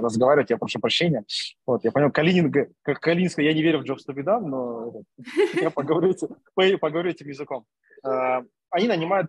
разговаривать, 0.01 0.51
я 0.51 0.57
прошу 0.57 0.81
прощения. 0.81 1.25
Вот, 1.67 1.85
я 1.85 1.91
понял, 1.91 2.11
Калинин, 2.11 2.53
как 2.83 3.01
Калининская, 3.01 3.45
я 3.45 3.53
не 3.53 3.63
верю 3.63 3.81
в 3.81 3.83
Джобс 3.83 4.05
Табидан, 4.05 4.49
но 4.49 5.03
я 5.61 5.71
поговорю, 5.71 6.15
поговорю 6.55 7.11
этим 7.11 7.29
языком. 7.29 7.67
Э, 8.07 8.43
они 8.71 8.89
нанимают 8.89 9.29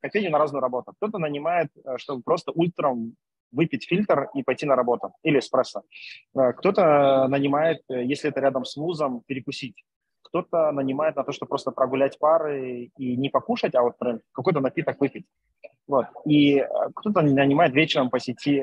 кофейню 0.00 0.30
на 0.30 0.38
разную 0.38 0.62
работу. 0.62 0.92
Кто-то 0.96 1.18
нанимает, 1.18 1.68
чтобы 1.96 2.22
просто 2.22 2.50
утром 2.52 3.14
выпить 3.54 3.86
фильтр 3.88 4.28
и 4.34 4.42
пойти 4.42 4.66
на 4.66 4.76
работу 4.76 5.12
или 5.22 5.38
эспрессо. 5.38 5.82
Э, 6.34 6.52
кто-то 6.52 7.26
нанимает, 7.28 7.82
э, 7.88 8.04
если 8.04 8.30
это 8.30 8.40
рядом 8.40 8.64
с 8.64 8.76
вузом, 8.76 9.22
перекусить. 9.26 9.84
Кто-то 10.22 10.72
нанимает 10.72 11.16
на 11.16 11.24
то, 11.24 11.32
чтобы 11.32 11.48
просто 11.48 11.70
прогулять 11.70 12.18
пары 12.18 12.90
и 12.98 13.16
не 13.16 13.30
покушать, 13.30 13.74
а 13.74 13.82
вот 13.82 13.96
какой-то 14.32 14.60
напиток 14.60 15.00
выпить. 15.00 15.26
Вот. 15.86 16.06
И 16.26 16.58
э, 16.58 16.66
кто-то 16.94 17.22
нанимает 17.22 17.72
вечером 17.72 18.10
по 18.10 18.18
сети, 18.18 18.62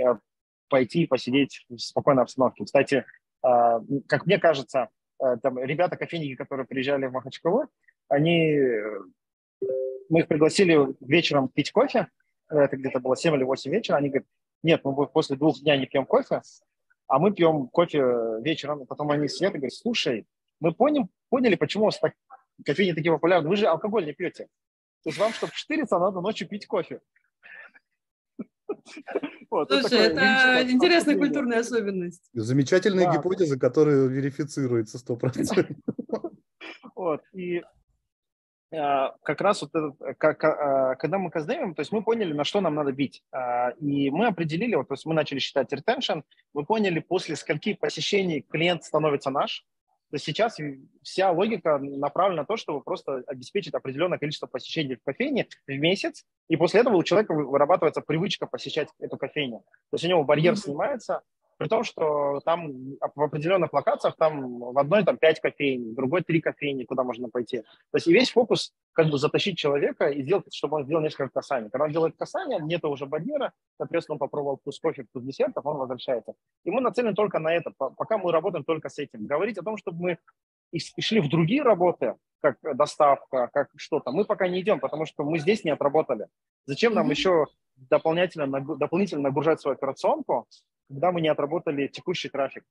пойти 0.69 1.03
и 1.03 1.07
посидеть 1.07 1.65
в 1.69 1.77
спокойной 1.77 2.23
обстановке. 2.23 2.63
Кстати, 2.63 3.03
как 3.41 4.25
мне 4.25 4.37
кажется, 4.37 4.89
там 5.17 5.57
ребята, 5.59 5.97
кофейники, 5.97 6.35
которые 6.35 6.65
приезжали 6.65 7.07
в 7.07 7.11
Махачкалу, 7.11 7.65
они, 8.07 8.57
мы 10.09 10.19
их 10.19 10.27
пригласили 10.27 10.77
вечером 11.01 11.49
пить 11.49 11.71
кофе, 11.71 12.07
это 12.51 12.77
где-то 12.77 12.99
было 12.99 13.15
7 13.15 13.35
или 13.35 13.43
8 13.43 13.71
вечера, 13.71 13.97
они 13.97 14.09
говорят, 14.09 14.27
нет, 14.63 14.81
мы 14.83 15.07
после 15.07 15.35
двух 15.35 15.59
дня 15.59 15.77
не 15.77 15.85
пьем 15.85 16.05
кофе, 16.05 16.41
а 17.07 17.19
мы 17.19 17.33
пьем 17.33 17.67
кофе 17.67 18.03
вечером, 18.41 18.85
потом 18.85 19.11
они 19.11 19.27
сидят 19.27 19.53
и 19.55 19.57
говорят, 19.57 19.73
слушай, 19.73 20.25
мы 20.59 20.73
поняли, 20.73 21.07
поняли, 21.29 21.55
почему 21.55 21.83
у 21.83 21.85
вас 21.87 21.99
так, 21.99 22.13
кофейни 22.65 22.93
такие 22.93 23.11
популярны, 23.11 23.49
вы 23.49 23.55
же 23.55 23.67
алкоголь 23.67 24.05
не 24.05 24.13
пьете. 24.13 24.47
То 25.03 25.09
есть 25.09 25.17
вам, 25.17 25.33
чтобы 25.33 25.51
штыриться, 25.55 25.97
надо 25.97 26.21
ночью 26.21 26.47
пить 26.47 26.67
кофе. 26.67 27.01
Вот, 29.49 29.69
Слушай, 29.69 29.99
это, 29.99 30.21
это 30.21 30.71
интересная 30.71 31.17
культурная 31.17 31.59
особенность. 31.59 32.29
Замечательная 32.31 33.07
да. 33.07 33.17
гипотеза, 33.17 33.59
которая 33.59 34.07
верифицируется 34.07 34.97
100%. 34.97 35.75
Вот, 36.95 37.21
и 37.33 37.61
как 38.71 39.41
раз 39.41 39.61
вот 39.61 39.71
этот, 39.75 40.17
как, 40.17 40.43
а, 40.43 40.95
когда 40.95 41.17
мы 41.17 41.29
каздевим, 41.29 41.75
то 41.75 41.81
есть 41.81 41.91
мы 41.91 42.03
поняли, 42.03 42.31
на 42.31 42.45
что 42.45 42.61
нам 42.61 42.75
надо 42.75 42.93
бить. 42.93 43.21
А, 43.31 43.71
и 43.71 44.09
мы 44.09 44.27
определили, 44.27 44.75
вот, 44.75 44.87
то 44.87 44.93
есть 44.93 45.05
мы 45.05 45.13
начали 45.13 45.39
считать 45.39 45.71
retention, 45.73 46.23
мы 46.53 46.65
поняли, 46.65 46.99
после 46.99 47.35
скольки 47.35 47.73
посещений 47.73 48.41
клиент 48.41 48.83
становится 48.83 49.29
наш. 49.29 49.65
То 50.09 50.15
есть 50.15 50.25
сейчас 50.25 50.57
вся 51.03 51.31
логика 51.31 51.77
направлена 51.77 52.41
на 52.41 52.45
то, 52.45 52.57
чтобы 52.57 52.81
просто 52.81 53.23
обеспечить 53.27 53.73
определенное 53.73 54.17
количество 54.17 54.47
посещений 54.47 54.95
в 54.95 55.03
кофейне 55.03 55.47
в 55.67 55.71
месяц, 55.71 56.25
и 56.49 56.57
после 56.57 56.81
этого 56.81 56.97
у 56.97 57.03
человека 57.03 57.33
вырабатывается 57.33 58.01
привычка 58.01 58.45
посещать 58.45 58.89
эту 58.99 59.17
кофейню. 59.17 59.59
То 59.59 59.95
есть 59.95 60.05
у 60.05 60.07
него 60.09 60.23
барьер 60.23 60.57
снимается, 60.57 61.21
при 61.61 61.67
том, 61.67 61.83
что 61.83 62.39
там 62.43 62.71
в 63.13 63.21
определенных 63.21 63.71
локациях 63.71 64.15
там 64.17 64.57
в 64.57 64.79
одной 64.79 65.03
там 65.03 65.17
пять 65.17 65.39
кофейни, 65.39 65.91
в 65.91 65.93
другой 65.93 66.23
три 66.23 66.41
кофейни, 66.41 66.85
куда 66.85 67.03
можно 67.03 67.29
пойти. 67.29 67.59
То 67.59 67.97
есть 67.97 68.07
и 68.07 68.13
весь 68.13 68.31
фокус 68.31 68.73
как 68.93 69.11
бы 69.11 69.19
затащить 69.19 69.59
человека 69.59 70.07
и 70.07 70.23
сделать, 70.23 70.51
чтобы 70.51 70.77
он 70.77 70.85
сделал 70.85 71.03
несколько 71.03 71.29
касаний. 71.29 71.69
Когда 71.69 71.85
он 71.85 71.91
делает 71.91 72.15
касание, 72.17 72.57
нет 72.59 72.83
уже 72.83 73.05
барьера, 73.05 73.53
соответственно, 73.77 74.15
он 74.15 74.19
попробовал 74.19 74.57
вкус 74.57 74.79
кофе, 74.79 75.03
вкус 75.03 75.21
десертов, 75.21 75.63
он 75.63 75.77
возвращается. 75.77 76.33
И 76.63 76.71
мы 76.71 76.81
нацелены 76.81 77.13
только 77.13 77.37
на 77.37 77.53
это, 77.53 77.71
пока 77.77 78.17
мы 78.17 78.31
работаем 78.31 78.63
только 78.63 78.89
с 78.89 78.97
этим. 78.97 79.27
Говорить 79.27 79.59
о 79.59 79.63
том, 79.63 79.77
чтобы 79.77 80.01
мы 80.01 80.17
и 80.71 80.79
шли 80.79 81.19
в 81.19 81.29
другие 81.29 81.61
работы, 81.61 82.15
как 82.41 82.57
доставка, 82.75 83.51
как 83.53 83.69
что-то, 83.75 84.11
мы 84.11 84.25
пока 84.25 84.47
не 84.47 84.61
идем, 84.61 84.79
потому 84.79 85.05
что 85.05 85.23
мы 85.23 85.37
здесь 85.37 85.63
не 85.63 85.69
отработали. 85.69 86.25
Зачем 86.65 86.95
нам 86.95 87.07
mm-hmm. 87.07 87.11
еще 87.11 87.45
дополнительно, 87.75 88.47
дополнительно 88.77 89.21
нагружать 89.21 89.61
свою 89.61 89.75
операционку, 89.75 90.47
когда 90.91 91.11
мы 91.11 91.21
не 91.21 91.29
отработали 91.29 91.87
текущий 91.87 92.29
трафик. 92.29 92.63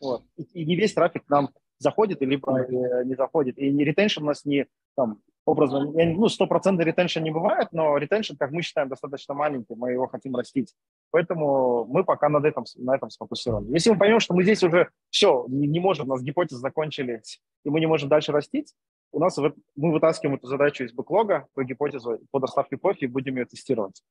Вот. 0.00 0.24
И, 0.36 0.42
и 0.42 0.64
не 0.64 0.76
весь 0.76 0.94
трафик 0.94 1.24
нам 1.28 1.50
заходит, 1.78 2.20
либо 2.20 2.60
э, 2.60 3.04
не 3.04 3.14
заходит. 3.14 3.58
И 3.58 3.70
не 3.70 3.84
ретеншн 3.84 4.22
у 4.22 4.26
нас 4.26 4.44
не 4.44 4.66
там, 4.96 5.20
образно, 5.44 5.84
ну, 5.84 6.28
стопроцентный 6.28 6.84
ретеншн 6.84 7.20
не 7.20 7.30
бывает, 7.30 7.68
но 7.72 7.96
ретеншн, 7.96 8.36
как 8.36 8.52
мы 8.52 8.62
считаем, 8.62 8.88
достаточно 8.88 9.34
маленький, 9.34 9.74
мы 9.74 9.92
его 9.92 10.06
хотим 10.06 10.36
растить. 10.36 10.74
Поэтому 11.10 11.84
мы 11.86 12.04
пока 12.04 12.28
над 12.28 12.44
этим, 12.44 12.64
на 12.76 12.94
этом 12.94 13.10
сфокусированы. 13.10 13.72
Если 13.74 13.90
мы 13.90 13.98
поймем, 13.98 14.20
что 14.20 14.34
мы 14.34 14.42
здесь 14.44 14.62
уже 14.62 14.90
все, 15.10 15.46
не, 15.48 15.66
не 15.66 15.80
можем, 15.80 16.06
у 16.06 16.10
нас 16.10 16.22
гипотезы 16.22 16.60
закончились, 16.60 17.40
и 17.64 17.70
мы 17.70 17.80
не 17.80 17.86
можем 17.86 18.08
дальше 18.08 18.32
растить, 18.32 18.74
у 19.10 19.18
нас 19.18 19.36
мы 19.36 19.92
вытаскиваем 19.92 20.36
эту 20.36 20.46
задачу 20.46 20.84
из 20.84 20.92
бэклога, 20.92 21.46
по 21.54 21.64
гипотезу 21.64 22.20
по 22.30 22.38
доставке 22.38 22.76
кофе 22.76 23.06
и 23.06 23.08
будем 23.08 23.36
ее 23.36 23.44
тестировать. 23.44 24.02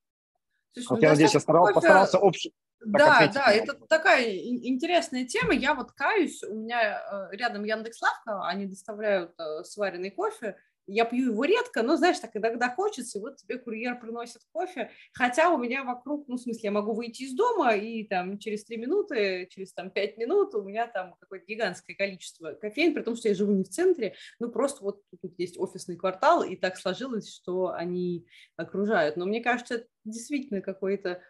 Слушай, 0.73 0.87
вот 0.89 0.97
ну, 0.97 1.03
я 1.03 1.09
надеюсь, 1.09 1.33
я 1.33 1.39
старался, 1.39 1.73
кофе... 1.73 1.87
постарался 1.87 2.19
общий, 2.19 2.53
да, 2.85 3.31
да, 3.33 3.51
это 3.51 3.73
такая 3.87 4.35
интересная 4.35 5.25
тема. 5.25 5.53
Я 5.53 5.73
вот 5.73 5.91
каюсь, 5.91 6.43
у 6.43 6.55
меня 6.55 7.29
э, 7.31 7.35
рядом 7.35 7.63
Яндекс 7.63 8.01
Лавка, 8.01 8.47
они 8.47 8.65
доставляют 8.65 9.33
э, 9.39 9.63
сваренный 9.63 10.11
кофе. 10.11 10.57
Я 10.87 11.05
пью 11.05 11.31
его 11.31 11.45
редко, 11.45 11.83
но, 11.83 11.95
знаешь, 11.95 12.19
так 12.19 12.31
иногда 12.35 12.69
хочется, 12.69 13.19
и 13.19 13.21
вот 13.21 13.37
тебе 13.37 13.59
курьер 13.59 13.99
приносит 13.99 14.41
кофе, 14.51 14.89
хотя 15.13 15.49
у 15.51 15.57
меня 15.57 15.83
вокруг, 15.83 16.27
ну, 16.27 16.35
в 16.35 16.41
смысле, 16.41 16.61
я 16.63 16.71
могу 16.71 16.93
выйти 16.93 17.23
из 17.23 17.35
дома, 17.35 17.75
и 17.75 18.03
там 18.03 18.39
через 18.39 18.65
три 18.65 18.77
минуты, 18.77 19.47
через 19.51 19.73
там 19.73 19.91
пять 19.91 20.17
минут 20.17 20.55
у 20.55 20.63
меня 20.63 20.87
там 20.87 21.15
какое-то 21.19 21.45
гигантское 21.45 21.95
количество 21.95 22.53
кофеин, 22.53 22.95
при 22.95 23.03
том, 23.03 23.15
что 23.15 23.29
я 23.29 23.35
живу 23.35 23.53
не 23.53 23.63
в 23.63 23.69
центре, 23.69 24.15
ну, 24.39 24.49
просто 24.49 24.83
вот 24.83 25.03
тут 25.21 25.37
есть 25.37 25.57
офисный 25.59 25.97
квартал, 25.97 26.43
и 26.43 26.55
так 26.55 26.75
сложилось, 26.77 27.31
что 27.31 27.69
они 27.69 28.25
окружают. 28.57 29.17
Но 29.17 29.25
мне 29.25 29.41
кажется, 29.41 29.75
это 29.75 29.87
действительно 30.03 30.61
какой-то 30.61 31.21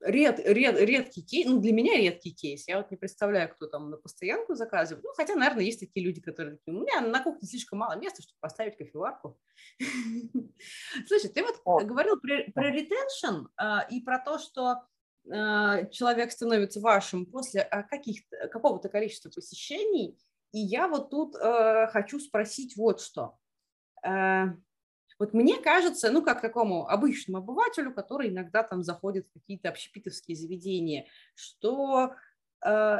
ред, 0.00 0.40
ред, 0.40 0.80
редкий 0.80 1.22
кейс, 1.22 1.46
ну, 1.46 1.60
для 1.60 1.72
меня 1.72 1.96
редкий 1.96 2.32
кейс. 2.32 2.66
Я 2.68 2.78
вот 2.78 2.90
не 2.90 2.96
представляю, 2.96 3.48
кто 3.50 3.66
там 3.66 3.90
на 3.90 3.96
постоянку 3.96 4.54
заказывает. 4.54 5.04
Ну, 5.04 5.12
хотя, 5.14 5.34
наверное, 5.34 5.64
есть 5.64 5.80
такие 5.80 6.04
люди, 6.04 6.20
которые 6.20 6.56
такие, 6.56 6.76
у 6.76 6.80
меня 6.80 7.00
на 7.00 7.22
кухне 7.22 7.46
слишком 7.48 7.78
мало 7.78 7.98
места, 7.98 8.22
чтобы 8.22 8.38
поставить 8.40 8.76
кофеварку. 8.76 9.38
Слушай, 11.06 11.30
ты 11.30 11.42
вот 11.42 11.84
говорил 11.84 12.20
про 12.20 12.70
ретеншн 12.70 13.48
а, 13.56 13.86
и 13.90 14.00
про 14.00 14.18
то, 14.18 14.38
что 14.38 14.82
а, 15.30 15.84
человек 15.86 16.32
становится 16.32 16.80
вашим 16.80 17.26
после 17.26 17.64
каких-то, 17.90 18.48
какого-то 18.48 18.88
количества 18.88 19.30
посещений. 19.30 20.18
И 20.52 20.58
я 20.58 20.88
вот 20.88 21.10
тут 21.10 21.36
хочу 21.36 22.18
спросить 22.18 22.76
вот 22.76 23.00
что. 23.00 23.38
Вот 25.20 25.34
мне 25.34 25.58
кажется, 25.58 26.10
ну, 26.10 26.22
как 26.22 26.40
такому 26.40 26.88
обычному 26.88 27.38
обывателю, 27.38 27.92
который 27.92 28.30
иногда 28.30 28.62
там 28.62 28.82
заходит 28.82 29.28
в 29.28 29.32
какие-то 29.34 29.68
общепитовские 29.68 30.34
заведения, 30.34 31.06
что 31.34 32.14
50%, 32.64 32.94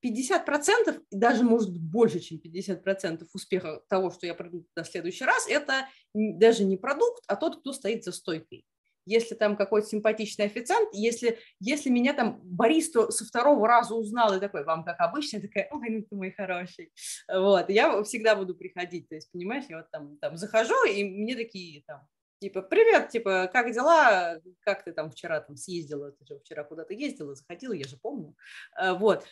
э, 0.00 1.00
даже, 1.10 1.42
может 1.42 1.72
быть, 1.72 1.82
больше, 1.82 2.20
чем 2.20 2.38
50% 2.38 3.26
успеха 3.34 3.82
того, 3.88 4.12
что 4.12 4.26
я 4.26 4.34
приду 4.34 4.64
на 4.76 4.84
следующий 4.84 5.24
раз, 5.24 5.48
это 5.48 5.88
даже 6.14 6.64
не 6.64 6.76
продукт, 6.76 7.24
а 7.26 7.34
тот, 7.34 7.58
кто 7.58 7.72
стоит 7.72 8.04
за 8.04 8.12
стойкой 8.12 8.64
если 9.06 9.34
там 9.34 9.56
какой-то 9.56 9.88
симпатичный 9.88 10.46
официант, 10.46 10.90
если, 10.92 11.38
если 11.60 11.88
меня 11.88 12.12
там 12.12 12.40
бариста 12.42 13.10
со 13.10 13.24
второго 13.24 13.66
раза 13.66 13.94
узнал 13.94 14.34
и 14.36 14.40
такой, 14.40 14.64
вам 14.64 14.84
как 14.84 15.00
обычно, 15.00 15.40
такая, 15.40 15.68
ой, 15.70 15.88
ну 15.88 16.02
ты 16.02 16.14
мой 16.16 16.32
хороший, 16.32 16.92
вот, 17.32 17.70
я 17.70 18.02
всегда 18.02 18.36
буду 18.36 18.54
приходить, 18.54 19.08
то 19.08 19.14
есть, 19.14 19.30
понимаешь, 19.32 19.64
я 19.68 19.78
вот 19.78 19.90
там, 19.90 20.18
там 20.18 20.36
захожу, 20.36 20.84
и 20.84 21.04
мне 21.04 21.36
такие 21.36 21.82
там, 21.86 22.02
типа, 22.40 22.62
привет, 22.62 23.08
типа, 23.08 23.48
как 23.52 23.72
дела, 23.72 24.40
как 24.60 24.84
ты 24.84 24.92
там 24.92 25.10
вчера 25.10 25.40
там 25.40 25.56
съездила, 25.56 26.12
ты 26.12 26.26
же 26.26 26.38
вчера 26.40 26.64
куда-то 26.64 26.92
ездила, 26.92 27.34
заходила, 27.34 27.72
я 27.72 27.86
же 27.86 27.96
помню, 27.96 28.34
э, 28.80 28.92
вот, 28.92 29.24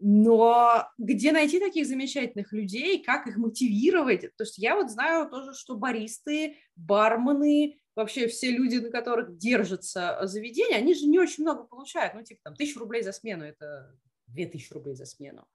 но 0.00 0.88
где 0.98 1.30
найти 1.30 1.60
таких 1.60 1.86
замечательных 1.86 2.52
людей, 2.52 3.02
как 3.02 3.26
их 3.26 3.36
мотивировать? 3.36 4.22
То 4.36 4.44
есть 4.44 4.58
я 4.58 4.74
вот 4.74 4.90
знаю 4.90 5.28
тоже, 5.28 5.52
что 5.54 5.76
баристы, 5.76 6.56
бармены, 6.74 7.78
вообще 7.94 8.26
все 8.26 8.50
люди, 8.50 8.76
на 8.76 8.90
которых 8.90 9.36
держится 9.36 10.18
заведение, 10.22 10.78
они 10.78 10.94
же 10.94 11.06
не 11.06 11.18
очень 11.18 11.44
много 11.44 11.64
получают. 11.64 12.14
Ну, 12.14 12.22
типа 12.22 12.40
там 12.44 12.56
тысячу 12.56 12.80
рублей 12.80 13.02
за 13.02 13.12
смену, 13.12 13.44
это 13.44 13.94
две 14.26 14.46
тысячи 14.46 14.72
рублей 14.72 14.94
за 14.94 15.04
смену. 15.04 15.46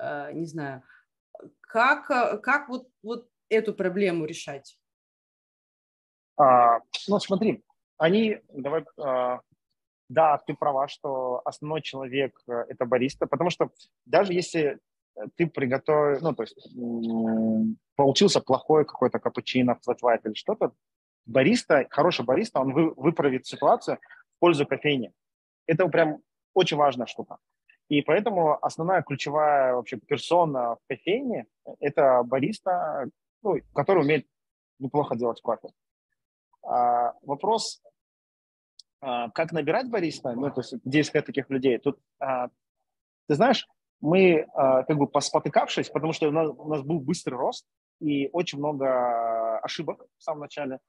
Uh, 0.00 0.32
не 0.32 0.46
знаю. 0.46 0.82
Как, 1.60 2.06
как 2.06 2.68
вот, 2.68 2.88
вот 3.02 3.28
эту 3.48 3.74
проблему 3.74 4.24
решать? 4.24 4.78
А, 6.36 6.78
ну, 7.08 7.18
смотри, 7.18 7.62
они, 7.98 8.40
давай, 8.48 8.84
а, 8.98 9.40
да, 10.10 10.38
ты 10.38 10.54
права, 10.54 10.88
что 10.88 11.40
основной 11.44 11.82
человек 11.82 12.38
э,– 12.48 12.64
это 12.68 12.84
бариста, 12.84 13.26
потому 13.26 13.50
что 13.50 13.70
даже 14.06 14.32
если 14.32 14.78
ты 15.36 15.46
приготовил, 15.46 16.18
ну, 16.20 16.34
то 16.34 16.42
есть 16.42 16.56
получился 17.94 18.40
плохой 18.40 18.84
какой-то 18.84 19.20
капучино, 19.20 19.78
флэт 19.82 20.26
или 20.26 20.34
что-то, 20.34 20.72
бариста, 21.26 21.86
хороший 21.90 22.24
бариста, 22.24 22.60
он 22.60 22.72
вы, 22.72 22.92
выправит 22.94 23.46
ситуацию 23.46 23.98
в 24.36 24.40
пользу 24.40 24.66
кофейни. 24.66 25.12
Это 25.66 25.86
прям 25.86 26.18
очень 26.54 26.76
важная 26.76 27.06
штука. 27.06 27.36
И 27.88 28.02
поэтому 28.02 28.58
основная 28.64 29.02
ключевая 29.02 29.74
вообще 29.74 29.96
персона 29.96 30.74
в 30.74 30.78
кофейне– 30.88 31.46
это 31.80 32.22
бариста, 32.24 33.06
ну, 33.42 33.60
который 33.74 34.02
умеет 34.02 34.26
неплохо 34.80 35.14
делать 35.14 35.40
кофе. 35.40 35.68
А, 36.62 37.14
вопрос 37.22 37.80
как 39.00 39.52
набирать 39.52 39.88
бариста, 39.88 40.32
ну, 40.32 40.50
то 40.50 40.60
есть 40.60 40.74
где 40.84 41.00
искать 41.00 41.24
таких 41.24 41.48
людей, 41.48 41.78
тут, 41.78 41.98
а, 42.18 42.48
ты 43.26 43.34
знаешь, 43.34 43.66
мы 44.00 44.46
а, 44.54 44.82
как 44.82 44.98
бы 44.98 45.06
поспотыкавшись, 45.06 45.88
потому 45.88 46.12
что 46.12 46.28
у 46.28 46.32
нас, 46.32 46.50
у 46.56 46.68
нас 46.68 46.82
был 46.82 47.00
быстрый 47.00 47.34
рост 47.34 47.66
и 48.00 48.28
очень 48.32 48.58
много 48.58 49.58
ошибок 49.60 50.04
в 50.18 50.22
самом 50.22 50.40
начале, 50.40 50.80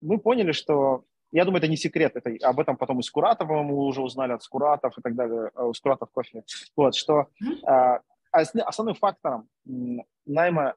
мы 0.00 0.18
поняли, 0.18 0.52
что, 0.52 1.04
я 1.30 1.44
думаю, 1.44 1.58
это 1.58 1.68
не 1.68 1.76
секрет, 1.76 2.16
это 2.16 2.30
об 2.46 2.58
этом 2.58 2.76
потом 2.76 2.98
и 2.98 3.02
с 3.02 3.10
Куратовым 3.10 3.66
мы 3.66 3.76
уже 3.76 4.02
узнали 4.02 4.32
от 4.32 4.42
Скуратов 4.42 4.98
и 4.98 5.02
так 5.02 5.14
далее, 5.14 5.50
у 5.54 5.72
Скуратов 5.72 6.10
кофе, 6.10 6.42
вот, 6.76 6.96
что 6.96 7.28
основным 8.32 8.96
фактором 8.96 9.48
найма 10.26 10.74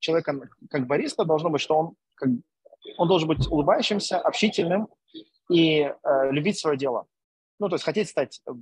человека 0.00 0.48
как 0.70 0.86
бариста 0.86 1.24
должно 1.24 1.50
быть, 1.50 1.60
что 1.60 1.76
он, 1.76 1.94
как, 2.14 2.28
он 2.96 3.08
должен 3.08 3.28
быть 3.28 3.46
улыбающимся, 3.46 4.18
общительным, 4.18 4.88
и 5.48 5.80
э, 5.80 6.30
любить 6.30 6.58
свое 6.58 6.76
дело. 6.76 7.06
Ну, 7.58 7.68
то 7.68 7.74
есть 7.74 7.84
хотеть 7.84 8.08
стать, 8.08 8.40
э, 8.46 8.52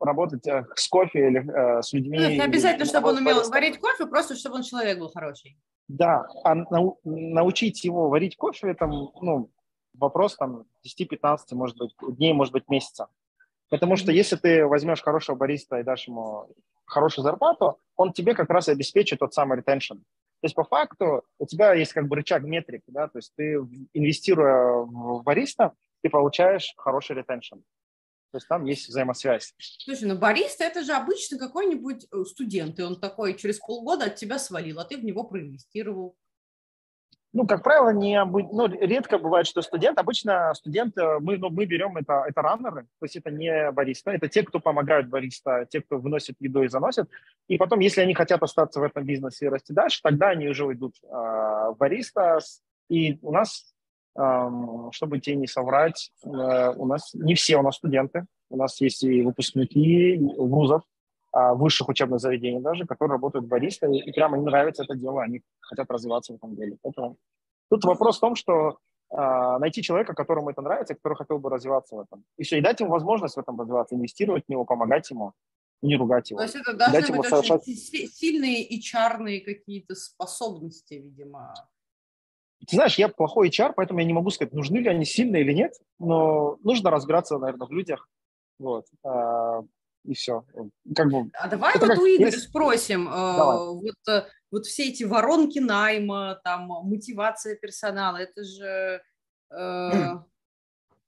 работать 0.00 0.46
э, 0.46 0.66
с 0.74 0.88
кофе 0.88 1.28
или 1.28 1.78
э, 1.78 1.82
с 1.82 1.92
людьми. 1.92 2.18
Ну, 2.18 2.28
не 2.28 2.40
обязательно, 2.40 2.84
чтобы 2.84 3.10
он 3.10 3.18
умел 3.18 3.48
варить 3.50 3.78
кофе, 3.78 4.06
просто 4.06 4.36
чтобы 4.36 4.56
он 4.56 4.62
человек 4.62 4.98
был 4.98 5.10
хороший. 5.10 5.56
Да, 5.88 6.26
а 6.44 6.54
нау- 6.54 6.98
научить 7.04 7.84
его 7.84 8.08
варить 8.08 8.36
кофе, 8.36 8.70
это, 8.70 8.86
ну, 8.86 9.50
вопрос 9.94 10.36
там 10.36 10.64
10-15, 10.86 11.38
может 11.52 11.76
быть, 11.76 11.94
дней, 12.16 12.32
может 12.32 12.52
быть, 12.52 12.68
месяца. 12.68 13.08
Потому 13.70 13.96
что 13.96 14.12
если 14.12 14.36
ты 14.36 14.66
возьмешь 14.66 15.02
хорошего 15.02 15.36
бариста 15.36 15.80
и 15.80 15.82
дашь 15.82 16.06
ему 16.08 16.48
хорошую 16.84 17.24
зарплату, 17.24 17.78
он 17.96 18.12
тебе 18.12 18.34
как 18.34 18.50
раз 18.50 18.68
и 18.68 18.72
обеспечит 18.72 19.18
тот 19.18 19.34
самый 19.34 19.58
ретеншн. 19.58 19.94
То 19.94 20.46
есть 20.46 20.54
по 20.54 20.64
факту 20.64 21.22
у 21.38 21.46
тебя 21.46 21.72
есть 21.72 21.92
как 21.92 22.06
бы 22.06 22.16
рычаг 22.16 22.42
метрик, 22.42 22.82
да, 22.86 23.08
то 23.08 23.18
есть 23.18 23.32
ты 23.34 23.54
инвестируя 23.94 24.84
в 24.84 25.22
бариста, 25.22 25.72
ты 26.04 26.10
получаешь 26.10 26.74
хороший 26.76 27.16
ретеншн. 27.16 27.56
То 28.30 28.36
есть 28.36 28.46
там 28.46 28.64
есть 28.66 28.88
взаимосвязь. 28.88 29.54
Слушай, 29.58 30.08
ну 30.08 30.18
бариста 30.18 30.64
это 30.64 30.82
же 30.82 30.92
обычно 30.92 31.38
какой-нибудь 31.38 32.06
э, 32.12 32.24
студент, 32.24 32.78
и 32.78 32.82
он 32.82 33.00
такой 33.00 33.34
через 33.38 33.58
полгода 33.58 34.06
от 34.06 34.16
тебя 34.16 34.38
свалил, 34.38 34.80
а 34.80 34.84
ты 34.84 34.98
в 34.98 35.04
него 35.04 35.24
проинвестировал. 35.24 36.14
Ну, 37.32 37.46
как 37.46 37.62
правило, 37.62 37.90
не 37.90 38.22
ну, 38.22 38.66
редко 38.66 39.18
бывает, 39.18 39.46
что 39.46 39.62
студент. 39.62 39.98
Обычно 39.98 40.52
студент, 40.54 40.98
э, 40.98 41.20
мы, 41.20 41.38
ну, 41.38 41.48
мы 41.48 41.64
берем 41.64 41.96
это, 41.96 42.24
это 42.28 42.42
раннеры, 42.42 42.82
то 42.82 43.04
есть 43.06 43.16
это 43.16 43.30
не 43.30 43.70
бариста, 43.72 44.10
это 44.10 44.28
те, 44.28 44.42
кто 44.42 44.60
помогают 44.60 45.08
бариста, 45.08 45.66
те, 45.70 45.80
кто 45.80 45.96
выносит 45.98 46.36
еду 46.38 46.64
и 46.64 46.68
заносит. 46.68 47.08
И 47.48 47.56
потом, 47.56 47.80
если 47.80 48.02
они 48.02 48.12
хотят 48.14 48.42
остаться 48.42 48.78
в 48.78 48.82
этом 48.82 49.04
бизнесе 49.04 49.46
и 49.46 49.48
расти 49.48 49.72
дальше, 49.72 50.00
тогда 50.02 50.28
они 50.28 50.48
уже 50.48 50.66
уйдут 50.66 50.96
э, 51.02 51.06
в 51.06 51.76
бариста. 51.78 52.40
И 52.90 53.18
у 53.22 53.32
нас 53.32 53.73
чтобы 54.16 55.18
тебе 55.18 55.36
не 55.36 55.46
соврать, 55.48 56.12
э, 56.22 56.28
у 56.76 56.86
нас 56.86 57.12
не 57.14 57.34
все 57.34 57.56
у 57.56 57.62
нас 57.62 57.76
студенты, 57.76 58.26
у 58.48 58.56
нас 58.56 58.80
есть 58.80 59.02
и 59.02 59.22
выпускники 59.22 60.16
вузов, 60.36 60.82
а, 61.34 61.54
высших 61.54 61.88
учебных 61.88 62.20
заведений 62.20 62.60
даже, 62.60 62.86
которые 62.86 63.16
работают 63.16 63.46
баристой, 63.46 63.98
и 63.98 64.12
прямо 64.12 64.36
им 64.36 64.44
нравится 64.44 64.84
это 64.84 64.94
дело, 64.94 65.20
они 65.20 65.42
хотят 65.60 65.90
развиваться 65.90 66.32
в 66.32 66.36
этом 66.36 66.54
деле. 66.54 66.76
Поэтому 66.80 67.16
тут 67.68 67.84
вопрос 67.84 68.18
в 68.18 68.20
том, 68.20 68.36
что 68.36 68.78
а, 69.10 69.58
найти 69.58 69.82
человека, 69.82 70.14
которому 70.14 70.50
это 70.50 70.62
нравится, 70.62 70.94
который 70.94 71.16
хотел 71.16 71.38
бы 71.38 71.50
развиваться 71.50 71.96
в 71.96 72.00
этом. 72.00 72.24
И 72.36 72.44
все, 72.44 72.58
и 72.58 72.60
дать 72.60 72.78
ему 72.78 72.90
возможность 72.90 73.34
в 73.34 73.40
этом 73.40 73.58
развиваться, 73.58 73.96
инвестировать 73.96 74.44
в 74.46 74.48
него, 74.48 74.64
помогать 74.64 75.10
ему, 75.10 75.32
не 75.82 75.96
ругать 75.96 76.30
его. 76.30 76.38
То 76.38 76.44
есть 76.44 76.54
это 76.54 76.72
должны 76.72 77.00
дать 77.00 77.10
быть 77.10 77.32
очень 77.32 78.08
сильные 78.08 78.62
и 78.62 78.80
чарные 78.80 79.40
какие-то 79.40 79.96
способности, 79.96 80.94
видимо. 80.94 81.52
Ты 82.66 82.76
знаешь, 82.76 82.98
я 82.98 83.08
плохой 83.08 83.48
HR, 83.48 83.72
поэтому 83.76 84.00
я 84.00 84.06
не 84.06 84.12
могу 84.12 84.30
сказать, 84.30 84.52
нужны 84.52 84.78
ли 84.78 84.88
они 84.88 85.04
сильные 85.04 85.42
или 85.42 85.52
нет, 85.52 85.74
но 85.98 86.58
нужно 86.62 86.90
разбираться, 86.90 87.38
наверное, 87.38 87.66
в 87.66 87.72
людях. 87.72 88.08
Вот. 88.58 88.86
А, 89.04 89.62
и 90.04 90.14
все. 90.14 90.44
Как 90.94 91.10
бы, 91.10 91.30
а 91.34 91.48
давай 91.48 91.74
вот 91.78 91.98
у 91.98 92.06
Игоря 92.06 92.30
есть... 92.30 92.48
спросим. 92.48 93.08
А, 93.10 93.36
давай. 93.36 93.58
Вот, 93.58 94.08
э, 94.08 94.26
вот 94.50 94.66
все 94.66 94.88
эти 94.88 95.04
воронки 95.04 95.58
найма, 95.58 96.40
там, 96.44 96.66
мотивация 96.66 97.56
персонала, 97.56 98.18
это 98.18 98.44
же 98.44 99.02
э, 99.50 99.90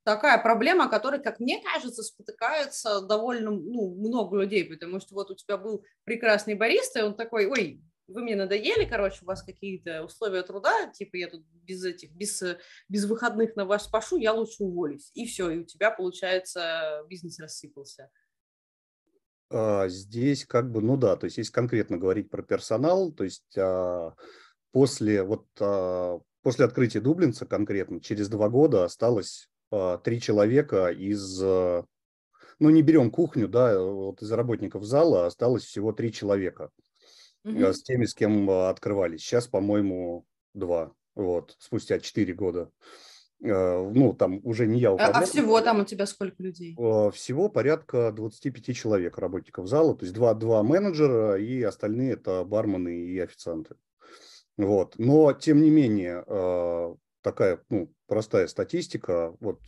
такая 0.05 0.39
проблема, 0.43 0.89
которой, 0.89 1.23
как 1.23 1.41
мне 1.41 1.63
кажется, 1.63 2.03
спотыкаются 2.03 3.03
довольно 3.03 3.51
ну, 3.51 3.95
много 3.97 4.41
людей, 4.41 4.65
потому 4.65 5.01
что 5.01 5.15
вот 5.15 5.31
у 5.31 5.35
тебя 5.35 5.59
был 5.59 5.85
прекрасный 6.05 6.55
бариста, 6.55 7.01
и 7.01 7.03
он 7.03 7.15
такой, 7.15 7.47
ой, 7.47 7.83
вы 8.09 8.23
мне 8.23 8.37
надоели, 8.37 8.85
короче, 8.85 9.19
у 9.23 9.27
вас 9.27 9.43
какие-то 9.43 10.05
условия 10.05 10.43
труда, 10.43 10.91
типа 10.93 11.17
я 11.17 11.29
тут 11.29 11.45
без 11.63 11.85
этих, 11.85 12.13
без, 12.13 12.43
без 12.89 13.05
выходных 13.05 13.57
на 13.57 13.65
вас 13.65 13.89
пашу, 13.89 14.17
я 14.17 14.33
лучше 14.33 14.63
уволюсь. 14.63 15.11
И 15.15 15.27
все, 15.27 15.51
и 15.51 15.59
у 15.59 15.65
тебя, 15.65 15.91
получается, 15.91 17.05
бизнес 17.09 17.39
рассыпался. 17.41 18.11
А, 19.51 19.89
здесь 19.89 20.45
как 20.45 20.71
бы, 20.71 20.81
ну 20.81 20.97
да, 20.97 21.17
то 21.17 21.25
есть 21.25 21.39
если 21.39 21.53
конкретно 21.53 21.99
говорить 21.99 22.31
про 22.31 22.43
персонал, 22.43 23.13
то 23.13 23.25
есть 23.25 23.57
а, 23.59 24.15
после, 24.73 25.23
вот, 25.23 25.47
а, 25.61 26.21
после 26.43 26.65
открытия 26.65 27.01
Дублинца 27.01 27.47
конкретно, 27.47 28.01
через 28.01 28.29
два 28.29 28.49
года 28.49 28.85
осталось 28.85 29.49
три 30.05 30.21
человека 30.21 30.89
из, 30.89 31.41
а, 31.43 31.85
ну 32.61 32.71
не 32.71 32.83
берем 32.83 33.11
кухню, 33.11 33.49
да, 33.49 33.81
вот 33.81 34.23
из 34.23 34.31
работников 34.31 34.85
зала 34.85 35.27
осталось 35.27 35.65
всего 35.65 35.93
три 35.93 36.13
человека 36.13 36.71
угу. 37.47 37.73
с 37.73 37.83
теми, 37.83 38.05
с 38.05 38.15
кем 38.15 38.51
а, 38.51 38.71
открывались. 38.71 39.21
Сейчас, 39.21 39.47
по-моему, 39.47 40.27
два, 40.55 40.93
вот, 41.15 41.57
спустя 41.59 42.01
четыре 42.01 42.35
года. 42.35 42.71
Э, 43.43 43.91
ну, 43.93 44.15
там 44.15 44.41
уже 44.43 44.67
не 44.67 44.81
я 44.81 44.93
управляю. 44.93 45.17
А, 45.17 45.23
а 45.23 45.27
всего 45.27 45.61
там 45.61 45.81
у 45.81 45.85
тебя 45.85 46.07
сколько 46.07 46.43
людей? 46.43 46.75
Всего 47.13 47.49
порядка 47.49 48.11
25 48.13 48.75
человек 48.75 49.19
работников 49.19 49.69
зала, 49.69 49.95
то 49.95 50.05
есть 50.05 50.15
два, 50.15 50.35
два 50.35 50.63
менеджера 50.63 51.37
и 51.37 51.63
остальные 51.63 52.15
это 52.15 52.45
бармены 52.45 52.97
и 52.97 53.19
официанты. 53.19 53.77
Вот. 54.57 54.95
Но, 54.99 55.33
тем 55.35 55.61
не 55.61 55.69
менее, 55.69 56.25
такая 57.21 57.61
ну, 57.69 57.93
простая 58.09 58.47
статистика. 58.47 59.35
Вот 59.41 59.61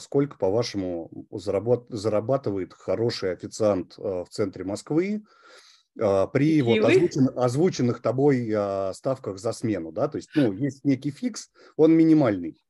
сколько, 0.00 0.38
по-вашему, 0.38 1.10
зарабатывает 1.32 2.72
хороший 2.72 3.32
официант 3.32 3.98
в 3.98 4.28
центре 4.30 4.62
Москвы 4.62 5.24
а, 6.00 6.26
при 6.26 6.60
вот 6.62 6.78
озвучен, 6.78 7.30
озвученных 7.36 8.02
тобой 8.02 8.50
а, 8.54 8.92
ставках 8.94 9.38
за 9.38 9.52
смену, 9.52 9.92
да, 9.92 10.08
то 10.08 10.16
есть, 10.16 10.30
ну, 10.34 10.52
есть 10.52 10.84
некий 10.84 11.10
фикс, 11.10 11.50
он 11.76 11.92
минимальный. 11.92 12.60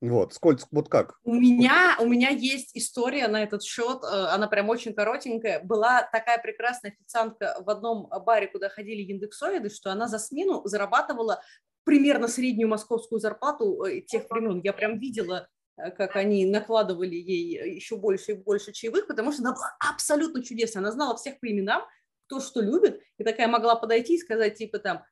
Вот, 0.00 0.32
сколько, 0.32 0.64
вот 0.70 0.88
как? 0.88 1.18
У 1.24 1.34
меня, 1.34 1.96
у 2.00 2.06
меня 2.06 2.30
есть 2.30 2.70
история 2.74 3.28
на 3.28 3.42
этот 3.42 3.62
счет, 3.62 4.02
э, 4.02 4.06
она 4.06 4.48
прям 4.48 4.70
очень 4.70 4.94
коротенькая. 4.94 5.62
Была 5.62 6.08
такая 6.10 6.38
прекрасная 6.40 6.92
официантка 6.92 7.56
в 7.60 7.68
одном 7.68 8.08
баре, 8.24 8.46
куда 8.48 8.70
ходили 8.70 9.02
индексоиды, 9.02 9.68
что 9.68 9.92
она 9.92 10.08
за 10.08 10.18
смену 10.18 10.62
зарабатывала 10.64 11.42
примерно 11.84 12.28
среднюю 12.28 12.70
московскую 12.70 13.20
зарплату 13.20 13.84
э, 13.84 14.00
тех 14.00 14.24
времен. 14.30 14.62
Я 14.64 14.72
прям 14.72 14.98
видела 14.98 15.48
э, 15.76 15.90
как 15.90 16.16
они 16.16 16.46
накладывали 16.46 17.16
ей 17.16 17.74
еще 17.74 17.96
больше 17.96 18.32
и 18.32 18.36
больше 18.36 18.72
чаевых, 18.72 19.06
потому 19.06 19.32
что 19.32 19.42
она 19.42 19.52
была 19.52 19.76
абсолютно 19.86 20.42
чудесная. 20.42 20.80
Она 20.82 20.92
знала 20.92 21.14
всех 21.18 21.38
по 21.40 21.50
именам, 21.50 21.82
кто 22.30 22.40
что 22.40 22.60
любит, 22.60 23.00
и 23.18 23.24
такая 23.24 23.48
могла 23.48 23.74
подойти 23.74 24.14
и 24.14 24.18
сказать, 24.18 24.54
типа 24.54 24.78
там, 24.78 25.02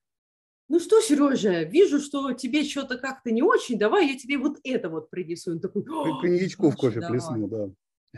ну 0.68 0.78
что, 0.78 1.00
Сережа, 1.00 1.62
вижу, 1.62 1.98
что 1.98 2.32
тебе 2.32 2.62
что-то 2.62 2.96
как-то 2.98 3.32
не 3.32 3.42
очень, 3.42 3.78
давай 3.78 4.06
я 4.06 4.16
тебе 4.16 4.38
вот 4.38 4.58
это 4.62 4.88
вот 4.88 5.10
принесу. 5.10 5.52
Он 5.52 5.60
такой, 5.60 5.82
коньячку 6.20 6.70
в 6.70 6.76
кофе 6.76 7.00
плесну, 7.00 7.48
да. 7.48 7.68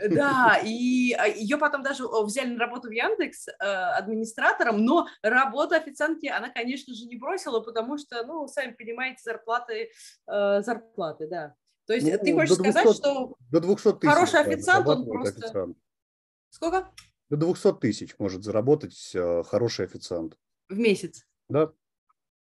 Да, 0.07 0.61
и 0.63 1.13
а, 1.13 1.27
ее 1.27 1.57
потом 1.57 1.81
даже 1.81 2.03
взяли 2.07 2.53
на 2.53 2.59
работу 2.59 2.89
в 2.89 2.91
Яндекс 2.91 3.47
э, 3.47 3.51
администратором, 3.63 4.85
но 4.85 5.07
работу 5.21 5.75
официантки 5.75 6.27
она, 6.27 6.49
конечно 6.49 6.93
же, 6.93 7.05
не 7.07 7.17
бросила, 7.17 7.59
потому 7.59 7.97
что, 7.97 8.23
ну, 8.25 8.47
сами 8.47 8.71
понимаете, 8.71 9.21
зарплаты, 9.23 9.89
э, 10.27 10.61
зарплаты, 10.61 11.27
да. 11.27 11.55
То 11.87 11.93
есть 11.93 12.07
ну, 12.07 12.17
ты 12.23 12.33
хочешь 12.33 12.55
200, 12.55 12.71
сказать, 12.71 12.95
что 12.95 13.35
до 13.49 13.59
200 13.59 13.93
тысяч 13.93 14.13
хороший 14.13 14.39
официант, 14.39 14.87
он 14.87 15.05
просто... 15.05 15.45
Официант. 15.45 15.77
Сколько? 16.49 16.91
До 17.31 17.37
200 17.37 17.79
тысяч 17.79 18.13
может 18.19 18.43
заработать 18.43 19.11
э, 19.13 19.43
хороший 19.43 19.85
официант. 19.85 20.37
В 20.67 20.77
месяц? 20.77 21.25
Да. 21.47 21.71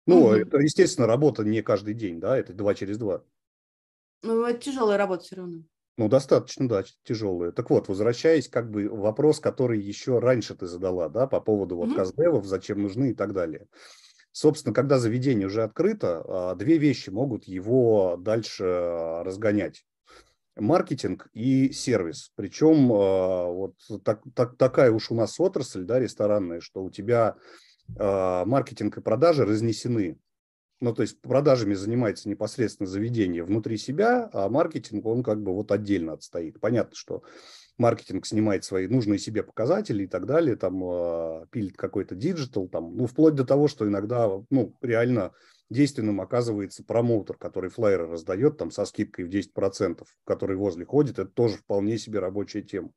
Ну, 0.06 0.24
угу. 0.24 0.32
это, 0.32 0.56
естественно, 0.56 1.06
работа 1.06 1.44
не 1.44 1.60
каждый 1.60 1.92
день, 1.92 2.18
да, 2.20 2.38
это 2.38 2.54
два 2.54 2.74
через 2.74 2.96
два. 2.96 3.22
Ну, 4.22 4.46
это 4.46 4.58
тяжелая 4.58 4.96
работа 4.96 5.24
все 5.24 5.36
равно. 5.36 5.62
Ну, 5.98 6.08
достаточно, 6.08 6.66
да, 6.66 6.84
тяжелые. 7.04 7.52
Так 7.52 7.68
вот, 7.68 7.88
возвращаясь 7.88 8.48
как 8.48 8.70
бы 8.70 8.88
вопрос, 8.88 9.40
который 9.40 9.78
еще 9.78 10.20
раньше 10.20 10.54
ты 10.54 10.66
задала, 10.66 11.10
да, 11.10 11.26
по 11.26 11.42
поводу 11.42 11.76
вот 11.76 11.90
mm-hmm. 11.90 11.94
каздевов, 11.94 12.46
зачем 12.46 12.80
нужны 12.80 13.10
и 13.10 13.14
так 13.14 13.34
далее. 13.34 13.66
Собственно, 14.32 14.74
когда 14.74 14.98
заведение 14.98 15.48
уже 15.48 15.64
открыто, 15.64 16.24
а, 16.26 16.54
две 16.54 16.78
вещи 16.78 17.10
могут 17.10 17.44
его 17.44 18.16
дальше 18.18 18.64
а, 18.64 19.22
разгонять. 19.22 19.84
Маркетинг 20.58 21.28
и 21.32 21.72
сервис. 21.72 22.32
Причем 22.34 22.92
а, 22.92 23.46
вот 23.46 23.74
так, 24.04 24.22
так, 24.34 24.56
такая 24.56 24.90
уж 24.90 25.10
у 25.10 25.14
нас 25.14 25.38
отрасль, 25.40 25.84
да, 25.84 25.98
ресторанная, 25.98 26.60
что 26.60 26.82
у 26.82 26.90
тебя 26.90 27.36
маркетинг 27.90 28.98
и 28.98 29.00
продажи 29.00 29.46
разнесены. 29.46 30.18
Ну, 30.80 30.94
то 30.94 31.00
есть 31.00 31.20
продажами 31.22 31.72
занимается 31.72 32.28
непосредственно 32.28 32.86
заведение 32.86 33.42
внутри 33.42 33.78
себя, 33.78 34.28
а 34.32 34.48
маркетинг, 34.48 35.06
он 35.06 35.22
как 35.22 35.42
бы 35.42 35.54
вот 35.54 35.72
отдельно 35.72 36.12
отстоит. 36.12 36.60
Понятно, 36.60 36.94
что 36.94 37.22
маркетинг 37.78 38.26
снимает 38.26 38.64
свои 38.64 38.86
нужные 38.86 39.18
себе 39.18 39.42
показатели 39.42 40.04
и 40.04 40.06
так 40.06 40.26
далее, 40.26 40.56
там 40.56 40.82
э, 40.84 41.46
пилит 41.50 41.76
какой-то 41.76 42.14
диджитал, 42.14 42.68
там, 42.68 42.96
ну, 42.96 43.06
вплоть 43.06 43.34
до 43.34 43.44
того, 43.44 43.68
что 43.68 43.88
иногда, 43.88 44.30
ну, 44.50 44.76
реально 44.82 45.32
действенным 45.70 46.20
оказывается 46.20 46.84
промоутер, 46.84 47.36
который 47.36 47.70
флайеры 47.70 48.06
раздает 48.06 48.58
там 48.58 48.70
со 48.70 48.84
скидкой 48.84 49.26
в 49.26 49.28
10%, 49.28 50.04
который 50.24 50.56
возле 50.56 50.84
ходит, 50.84 51.18
это 51.18 51.30
тоже 51.30 51.56
вполне 51.56 51.98
себе 51.98 52.18
рабочая 52.18 52.62
тема. 52.62 52.90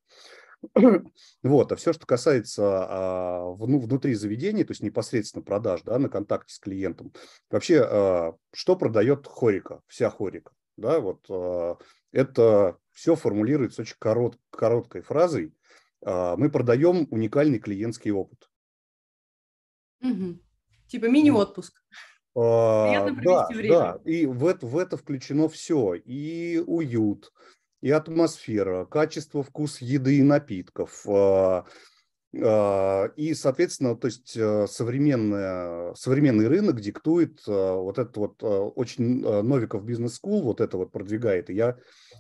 Вот, 1.44 1.72
а 1.72 1.76
все, 1.76 1.92
что 1.92 2.06
касается 2.06 2.64
а, 2.64 3.56
ну, 3.58 3.80
внутри 3.80 4.14
заведения, 4.14 4.64
то 4.64 4.72
есть 4.72 4.84
непосредственно 4.84 5.44
продаж, 5.44 5.82
да, 5.84 5.98
на 5.98 6.08
контакте 6.08 6.54
с 6.54 6.60
клиентом, 6.60 7.14
вообще, 7.50 7.82
а, 7.84 8.36
что 8.54 8.76
продает 8.76 9.26
хорика, 9.26 9.82
вся 9.88 10.10
хорика, 10.12 10.52
да, 10.78 11.00
вот 11.00 11.26
а, 11.30 11.78
это 12.12 12.78
все 12.92 13.16
формулируется 13.16 13.82
очень 13.82 13.96
корот, 14.00 14.38
короткой 14.52 15.02
фразой. 15.02 15.54
А, 16.04 16.36
мы 16.36 16.50
продаем 16.50 17.08
уникальный 17.10 17.60
клиентский 17.60 18.12
опыт. 18.12 18.50
Угу. 20.02 20.40
Типа 20.88 21.06
мини-отпуск. 21.06 21.81
А, 22.36 23.10
да, 23.24 23.48
время. 23.48 23.70
да, 23.70 24.00
и 24.06 24.26
в 24.26 24.46
это, 24.46 24.66
в 24.66 24.78
это 24.78 24.98
включено 24.98 25.50
все, 25.50 25.96
и 25.96 26.64
уют, 26.66 27.32
и 27.82 27.92
атмосфера, 27.92 28.86
качество, 28.86 29.44
вкус 29.44 29.82
еды 29.82 30.18
и 30.20 30.24
напитков. 30.24 31.06
А, 32.40 32.92
а, 33.04 33.12
и, 33.16 33.34
соответственно, 33.34 33.96
то 33.96 34.08
есть 34.08 34.38
э, 34.38 34.66
современный 34.68 36.48
рынок 36.48 36.80
диктует 36.80 37.42
э, 37.48 37.52
вот 37.52 38.00
этот 38.00 38.16
вот 38.18 38.44
э, 38.44 38.46
очень 38.46 39.22
Новиков 39.22 39.84
бизнес 39.84 40.16
скул 40.16 40.44
вот 40.44 40.62
это 40.62 40.78
вот 40.78 40.92
продвигает. 40.92 41.50
И 41.50 41.54
я 41.54 41.78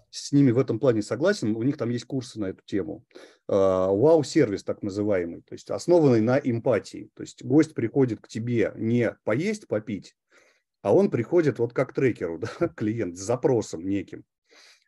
с 0.10 0.32
ними 0.32 0.52
в 0.52 0.60
этом 0.60 0.80
плане 0.80 1.02
согласен. 1.02 1.56
У 1.56 1.63
них 1.63 1.78
там 1.78 1.89
есть 1.89 2.06
курсы 2.06 2.39
на 2.39 2.47
эту 2.47 2.62
тему. 2.65 3.06
Вау-сервис 3.47 4.63
так 4.63 4.82
называемый, 4.82 5.41
то 5.41 5.54
есть 5.54 5.69
основанный 5.69 6.21
на 6.21 6.38
эмпатии. 6.38 7.10
То 7.15 7.24
есть 7.24 7.43
гость 7.43 7.74
приходит 7.74 8.21
к 8.21 8.28
тебе 8.30 8.71
не 8.76 9.15
поесть, 9.26 9.67
попить, 9.67 10.15
а 10.82 10.95
он 10.95 11.12
приходит 11.12 11.60
вот 11.60 11.74
как 11.74 11.93
трекеру, 11.93 12.39
да, 12.60 12.67
клиент 12.69 13.17
с 13.17 13.21
запросом 13.21 13.86
неким. 13.86 14.24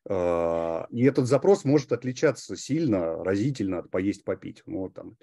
А, 0.10 0.88
и 0.90 1.04
этот 1.04 1.28
запрос 1.28 1.66
может 1.66 1.92
отличаться 1.92 2.56
сильно, 2.56 3.24
разительно 3.24 3.80
от 3.80 3.90
поесть, 3.90 4.24
попить. 4.24 4.64
Ну, 4.66 4.90
там, 4.90 5.18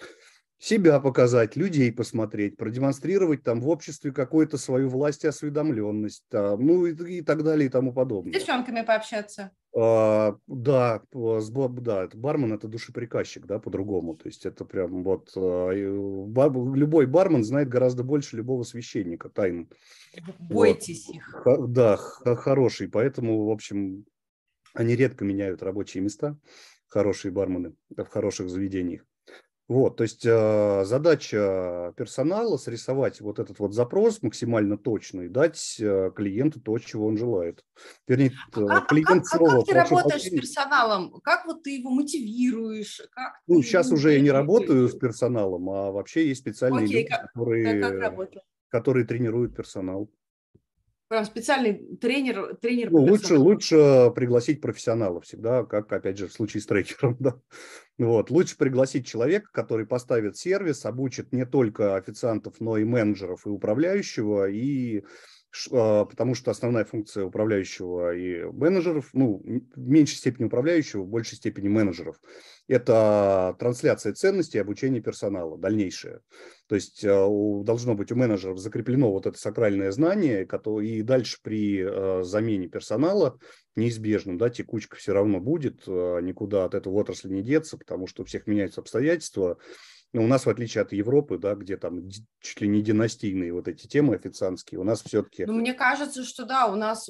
себя 0.60 1.00
показать, 1.00 1.56
людей 1.56 1.90
посмотреть, 1.90 2.56
продемонстрировать 2.56 3.42
там 3.42 3.60
в 3.60 3.68
обществе 3.68 4.12
какую-то 4.12 4.58
свою 4.58 4.88
власть 4.88 5.24
и 5.24 5.28
осведомленность, 5.28 6.24
там, 6.28 6.64
ну 6.64 6.86
и, 6.86 7.18
и 7.18 7.22
так 7.22 7.42
далее 7.42 7.66
и 7.66 7.70
тому 7.70 7.92
подобное. 7.92 8.32
С 8.32 8.36
девчонками 8.36 8.82
пообщаться. 8.82 9.52
А, 9.74 10.36
да, 10.46 11.00
с, 11.12 11.50
да, 11.50 12.04
это 12.04 12.16
бармен 12.16 12.52
это 12.52 12.68
душеприказчик, 12.68 13.46
да, 13.46 13.58
по-другому. 13.58 14.16
То 14.16 14.28
есть 14.28 14.44
это 14.44 14.64
прям 14.64 15.02
вот 15.02 15.30
а, 15.34 15.70
любой 15.70 17.06
бармен 17.06 17.42
знает 17.42 17.68
гораздо 17.68 18.02
больше 18.02 18.36
любого 18.36 18.62
священника 18.62 19.30
тайн. 19.30 19.70
Бойтесь 20.38 21.06
вот. 21.06 21.16
их. 21.16 21.46
Да, 21.68 21.96
хороший. 21.96 22.88
Поэтому, 22.88 23.46
в 23.46 23.50
общем, 23.50 24.04
они 24.74 24.96
редко 24.96 25.24
меняют 25.24 25.62
рабочие 25.62 26.02
места, 26.02 26.36
хорошие 26.88 27.32
бармены 27.32 27.74
в 27.90 28.04
хороших 28.06 28.50
заведениях. 28.50 29.02
Вот, 29.70 29.98
то 29.98 30.02
есть 30.02 30.26
э, 30.26 30.84
задача 30.84 31.94
персонала 31.96 32.56
срисовать 32.56 33.20
вот 33.20 33.38
этот 33.38 33.60
вот 33.60 33.72
запрос 33.72 34.20
максимально 34.20 34.76
точно 34.76 35.20
и 35.20 35.28
дать 35.28 35.76
э, 35.78 36.10
клиенту 36.12 36.60
то, 36.60 36.76
чего 36.80 37.06
он 37.06 37.16
желает. 37.16 37.64
Вернее, 38.08 38.32
а, 38.52 38.80
э, 38.80 38.86
клиент 38.88 39.26
а, 39.26 39.36
снова... 39.36 39.52
А 39.52 39.56
как 39.58 39.66
ты 39.66 39.74
работаешь 39.74 40.22
с 40.22 40.28
персоналом? 40.30 41.20
Как 41.22 41.46
вот 41.46 41.62
ты 41.62 41.78
его 41.78 41.90
мотивируешь? 41.90 43.00
Как 43.12 43.34
ну, 43.46 43.62
сейчас 43.62 43.92
уже 43.92 44.14
я 44.14 44.20
не 44.20 44.32
работаю 44.32 44.88
с 44.88 44.96
персоналом, 44.96 45.70
а 45.70 45.92
вообще 45.92 46.26
есть 46.26 46.40
специальные 46.40 46.86
Окей, 46.86 47.02
люди, 47.02 47.08
как, 47.08 47.32
которые, 47.32 47.80
как 47.80 48.30
которые 48.70 49.06
тренируют 49.06 49.54
персонал. 49.54 50.10
Прям 51.10 51.24
специальный 51.24 51.96
тренер, 51.96 52.54
тренер. 52.62 52.92
Ну, 52.92 53.00
лучше, 53.00 53.36
лучше 53.36 54.12
пригласить 54.14 54.60
профессионала 54.60 55.20
всегда, 55.20 55.64
как, 55.64 55.92
опять 55.92 56.16
же, 56.16 56.28
в 56.28 56.32
случае 56.32 56.60
с 56.60 56.66
трекером. 56.66 57.16
Да. 57.18 57.34
Вот. 57.98 58.30
Лучше 58.30 58.56
пригласить 58.56 59.08
человека, 59.08 59.48
который 59.52 59.86
поставит 59.86 60.36
сервис, 60.36 60.86
обучит 60.86 61.32
не 61.32 61.44
только 61.44 61.96
официантов, 61.96 62.60
но 62.60 62.76
и 62.76 62.84
менеджеров 62.84 63.44
и 63.44 63.48
управляющего, 63.48 64.48
и 64.48 65.02
потому 65.70 66.34
что 66.34 66.50
основная 66.50 66.84
функция 66.84 67.24
управляющего 67.24 68.14
и 68.14 68.44
менеджеров, 68.44 69.10
ну, 69.12 69.42
в 69.74 69.88
меньшей 69.88 70.16
степени 70.16 70.46
управляющего, 70.46 71.02
в 71.02 71.08
большей 71.08 71.36
степени 71.36 71.68
менеджеров, 71.68 72.20
это 72.68 73.56
трансляция 73.58 74.12
ценностей 74.12 74.58
и 74.58 74.60
обучение 74.60 75.02
персонала, 75.02 75.58
дальнейшее. 75.58 76.20
То 76.68 76.76
есть 76.76 77.04
а, 77.04 77.26
должно 77.64 77.94
быть 77.94 78.12
у 78.12 78.16
менеджеров 78.16 78.58
закреплено 78.58 79.10
вот 79.10 79.26
это 79.26 79.36
сакральное 79.36 79.90
знание, 79.90 80.46
и 80.82 81.02
дальше 81.02 81.38
при 81.42 81.82
а, 81.82 82.22
замене 82.22 82.68
персонала 82.68 83.38
неизбежным, 83.74 84.38
да, 84.38 84.50
текучка 84.50 84.96
все 84.96 85.12
равно 85.12 85.40
будет, 85.40 85.86
никуда 85.86 86.64
от 86.64 86.74
этого 86.74 86.94
отрасли 86.94 87.28
не 87.28 87.42
деться, 87.42 87.78
потому 87.78 88.06
что 88.06 88.22
у 88.22 88.24
всех 88.24 88.46
меняются 88.46 88.80
обстоятельства, 88.80 89.58
но 90.12 90.24
у 90.24 90.26
нас, 90.26 90.46
в 90.46 90.50
отличие 90.50 90.82
от 90.82 90.92
Европы, 90.92 91.38
да, 91.38 91.54
где 91.54 91.76
там 91.76 92.08
чуть 92.40 92.60
ли 92.60 92.68
не 92.68 92.82
династийные 92.82 93.52
вот 93.52 93.68
эти 93.68 93.86
темы 93.86 94.16
официантские, 94.16 94.80
у 94.80 94.84
нас 94.84 95.02
все-таки... 95.02 95.44
Ну, 95.44 95.54
мне 95.54 95.74
кажется, 95.74 96.24
что 96.24 96.44
да, 96.44 96.66
у 96.66 96.74
нас 96.74 97.08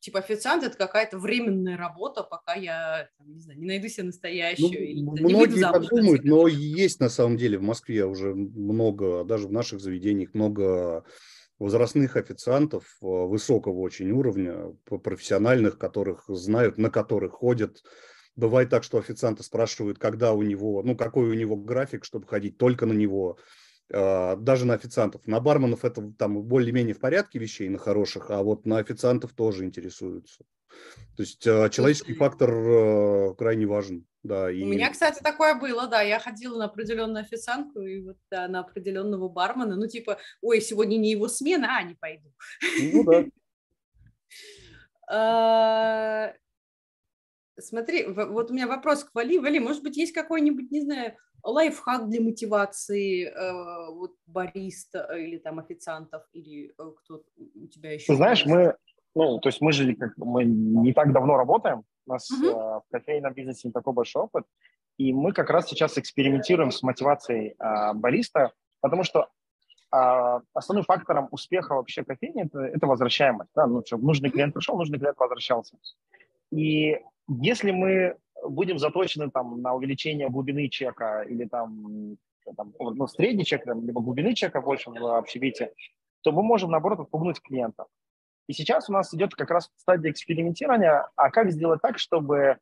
типа 0.00 0.18
официант 0.18 0.64
это 0.64 0.76
какая-то 0.76 1.16
временная 1.16 1.76
работа, 1.76 2.24
пока 2.24 2.54
я 2.54 3.08
там, 3.16 3.32
не 3.32 3.40
знаю, 3.40 3.60
не 3.60 3.66
найду 3.66 3.88
себе 3.88 4.06
настоящую. 4.06 5.04
Ну, 5.04 5.12
многие 5.12 5.60
так 5.60 5.88
думают, 5.88 6.24
но 6.24 6.48
есть 6.48 6.98
на 6.98 7.08
самом 7.08 7.36
деле 7.36 7.58
в 7.58 7.62
Москве 7.62 8.04
уже 8.04 8.34
много, 8.34 9.24
даже 9.24 9.46
в 9.46 9.52
наших 9.52 9.80
заведениях 9.80 10.34
много 10.34 11.04
возрастных 11.60 12.16
официантов 12.16 12.84
э, 13.00 13.06
высокого 13.06 13.78
очень 13.78 14.10
уровня, 14.10 14.74
профессиональных, 15.04 15.78
которых 15.78 16.24
знают, 16.26 16.76
на 16.78 16.90
которых 16.90 17.34
ходят 17.34 17.84
Бывает 18.34 18.70
так, 18.70 18.82
что 18.82 18.98
официанты 18.98 19.42
спрашивают, 19.42 19.98
когда 19.98 20.32
у 20.32 20.42
него, 20.42 20.82
ну, 20.82 20.96
какой 20.96 21.28
у 21.28 21.34
него 21.34 21.56
график, 21.56 22.04
чтобы 22.04 22.26
ходить 22.26 22.56
только 22.56 22.86
на 22.86 22.92
него, 22.92 23.38
а, 23.92 24.36
даже 24.36 24.64
на 24.64 24.74
официантов. 24.74 25.26
На 25.26 25.40
барменов 25.40 25.84
это 25.84 26.12
там 26.18 26.42
более-менее 26.42 26.94
в 26.94 27.00
порядке 27.00 27.38
вещей, 27.38 27.68
на 27.68 27.78
хороших, 27.78 28.30
а 28.30 28.42
вот 28.42 28.64
на 28.64 28.78
официантов 28.78 29.32
тоже 29.32 29.64
интересуются. 29.64 30.44
То 31.16 31.22
есть 31.22 31.46
а, 31.46 31.68
человеческий 31.68 32.14
фактор 32.14 32.50
а, 32.50 33.34
крайне 33.34 33.66
важен. 33.66 34.06
Да, 34.22 34.50
и... 34.50 34.62
У 34.62 34.68
меня, 34.68 34.90
кстати, 34.90 35.20
такое 35.20 35.56
было, 35.56 35.88
да, 35.88 36.00
я 36.00 36.20
ходила 36.20 36.56
на 36.56 36.66
определенную 36.66 37.22
официантку 37.22 37.80
и 37.80 38.00
вот 38.00 38.16
да, 38.30 38.48
на 38.48 38.60
определенного 38.60 39.28
бармена, 39.28 39.74
ну 39.74 39.88
типа, 39.88 40.18
ой, 40.40 40.60
сегодня 40.60 40.96
не 40.96 41.10
его 41.10 41.28
смена, 41.28 41.76
а 41.76 41.82
не 41.82 41.94
пойду. 41.94 42.32
Ну 42.80 43.04
да. 43.04 43.24
Смотри, 47.58 48.06
вот 48.06 48.50
у 48.50 48.54
меня 48.54 48.66
вопрос 48.66 49.04
к 49.04 49.14
Вали. 49.14 49.38
Вали, 49.38 49.60
может 49.60 49.82
быть, 49.82 49.96
есть 49.96 50.12
какой-нибудь, 50.12 50.70
не 50.70 50.80
знаю, 50.80 51.16
лайфхак 51.44 52.08
для 52.08 52.20
мотивации 52.20 53.26
э, 53.26 53.90
вот 53.94 54.14
бариста 54.26 55.08
э, 55.10 55.22
или 55.22 55.38
там 55.38 55.58
официантов, 55.58 56.22
или 56.32 56.72
э, 56.78 56.92
кто 56.98 57.22
у 57.36 57.66
тебя 57.66 57.92
еще? 57.92 58.06
Ты 58.06 58.16
знаешь, 58.16 58.46
мы, 58.46 58.76
ну, 59.14 59.38
то 59.38 59.48
есть 59.48 59.60
мы 59.60 59.72
же 59.72 59.94
как, 59.94 60.16
мы 60.16 60.44
не 60.44 60.92
так 60.92 61.12
давно 61.12 61.36
работаем, 61.36 61.84
У 62.06 62.12
нас 62.12 62.30
угу. 62.30 62.46
в 62.46 62.84
кофейном 62.90 63.34
бизнесе 63.34 63.68
не 63.68 63.72
такой 63.72 63.92
большой 63.92 64.22
опыт. 64.22 64.44
И 64.98 65.12
мы 65.12 65.32
как 65.32 65.50
раз 65.50 65.68
сейчас 65.68 65.98
экспериментируем 65.98 66.70
с 66.70 66.82
мотивацией 66.82 67.54
а, 67.58 67.94
бариста, 67.94 68.52
потому 68.80 69.04
что 69.04 69.28
а, 69.90 70.40
основным 70.52 70.84
фактором 70.84 71.28
успеха 71.30 71.74
вообще 71.74 72.04
кофейни 72.04 72.44
это, 72.44 72.60
это 72.60 72.86
возвращаемость. 72.86 73.50
Да? 73.54 73.66
Ну, 73.66 73.82
чтобы 73.84 74.04
нужный 74.04 74.30
клиент 74.30 74.54
пришел, 74.54 74.76
нужный 74.76 74.98
клиент 74.98 75.18
возвращался. 75.18 75.76
И 76.50 77.00
если 77.28 77.70
мы 77.70 78.16
будем 78.44 78.78
заточены 78.78 79.30
там, 79.30 79.60
на 79.62 79.74
увеличение 79.74 80.28
глубины 80.28 80.68
чека 80.68 81.22
или 81.22 81.46
там, 81.46 82.16
там 82.56 82.74
ну, 82.78 83.06
средний 83.06 83.44
чек, 83.44 83.64
там, 83.64 83.84
либо 83.86 84.00
глубины 84.00 84.34
чека 84.34 84.60
больше 84.60 84.90
в 84.90 85.16
общепите, 85.16 85.72
то 86.22 86.32
мы 86.32 86.42
можем, 86.42 86.70
наоборот, 86.70 87.00
отпугнуть 87.00 87.40
клиента. 87.40 87.86
И 88.48 88.52
сейчас 88.52 88.88
у 88.88 88.92
нас 88.92 89.14
идет 89.14 89.34
как 89.34 89.50
раз 89.50 89.70
стадия 89.76 90.10
экспериментирования, 90.10 91.08
а 91.16 91.30
как 91.30 91.52
сделать 91.52 91.80
так, 91.80 91.98
чтобы 91.98 92.58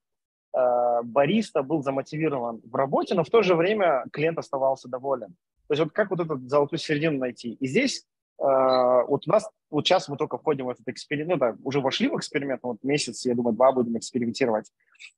э, 0.55 1.03
бариста 1.03 1.63
был 1.63 1.83
замотивирован 1.83 2.61
в 2.65 2.75
работе, 2.75 3.15
но 3.15 3.25
в 3.25 3.31
то 3.31 3.43
же 3.43 3.55
время 3.55 4.05
клиент 4.13 4.39
оставался 4.39 4.89
доволен. 4.89 5.35
То 5.69 5.75
есть 5.75 5.83
вот 5.83 5.93
как 5.93 6.11
вот 6.11 6.21
эту 6.21 6.39
золотую 6.49 6.79
середину 6.79 7.19
найти? 7.19 7.53
И 7.55 7.67
здесь 7.67 8.05
вот 8.41 9.27
у 9.27 9.31
нас, 9.31 9.51
вот 9.71 9.87
сейчас 9.87 10.09
мы 10.09 10.17
только 10.17 10.39
входим 10.39 10.67
в 10.67 10.71
этот 10.71 10.89
эксперимент, 10.89 11.31
ну 11.31 11.37
да, 11.37 11.57
уже 11.63 11.81
вошли 11.81 12.09
в 12.09 12.17
эксперимент, 12.17 12.63
вот 12.63 12.83
месяц, 12.83 13.27
я 13.27 13.35
думаю, 13.35 13.55
два 13.55 13.71
будем 13.73 13.99
экспериментировать. 13.99 14.73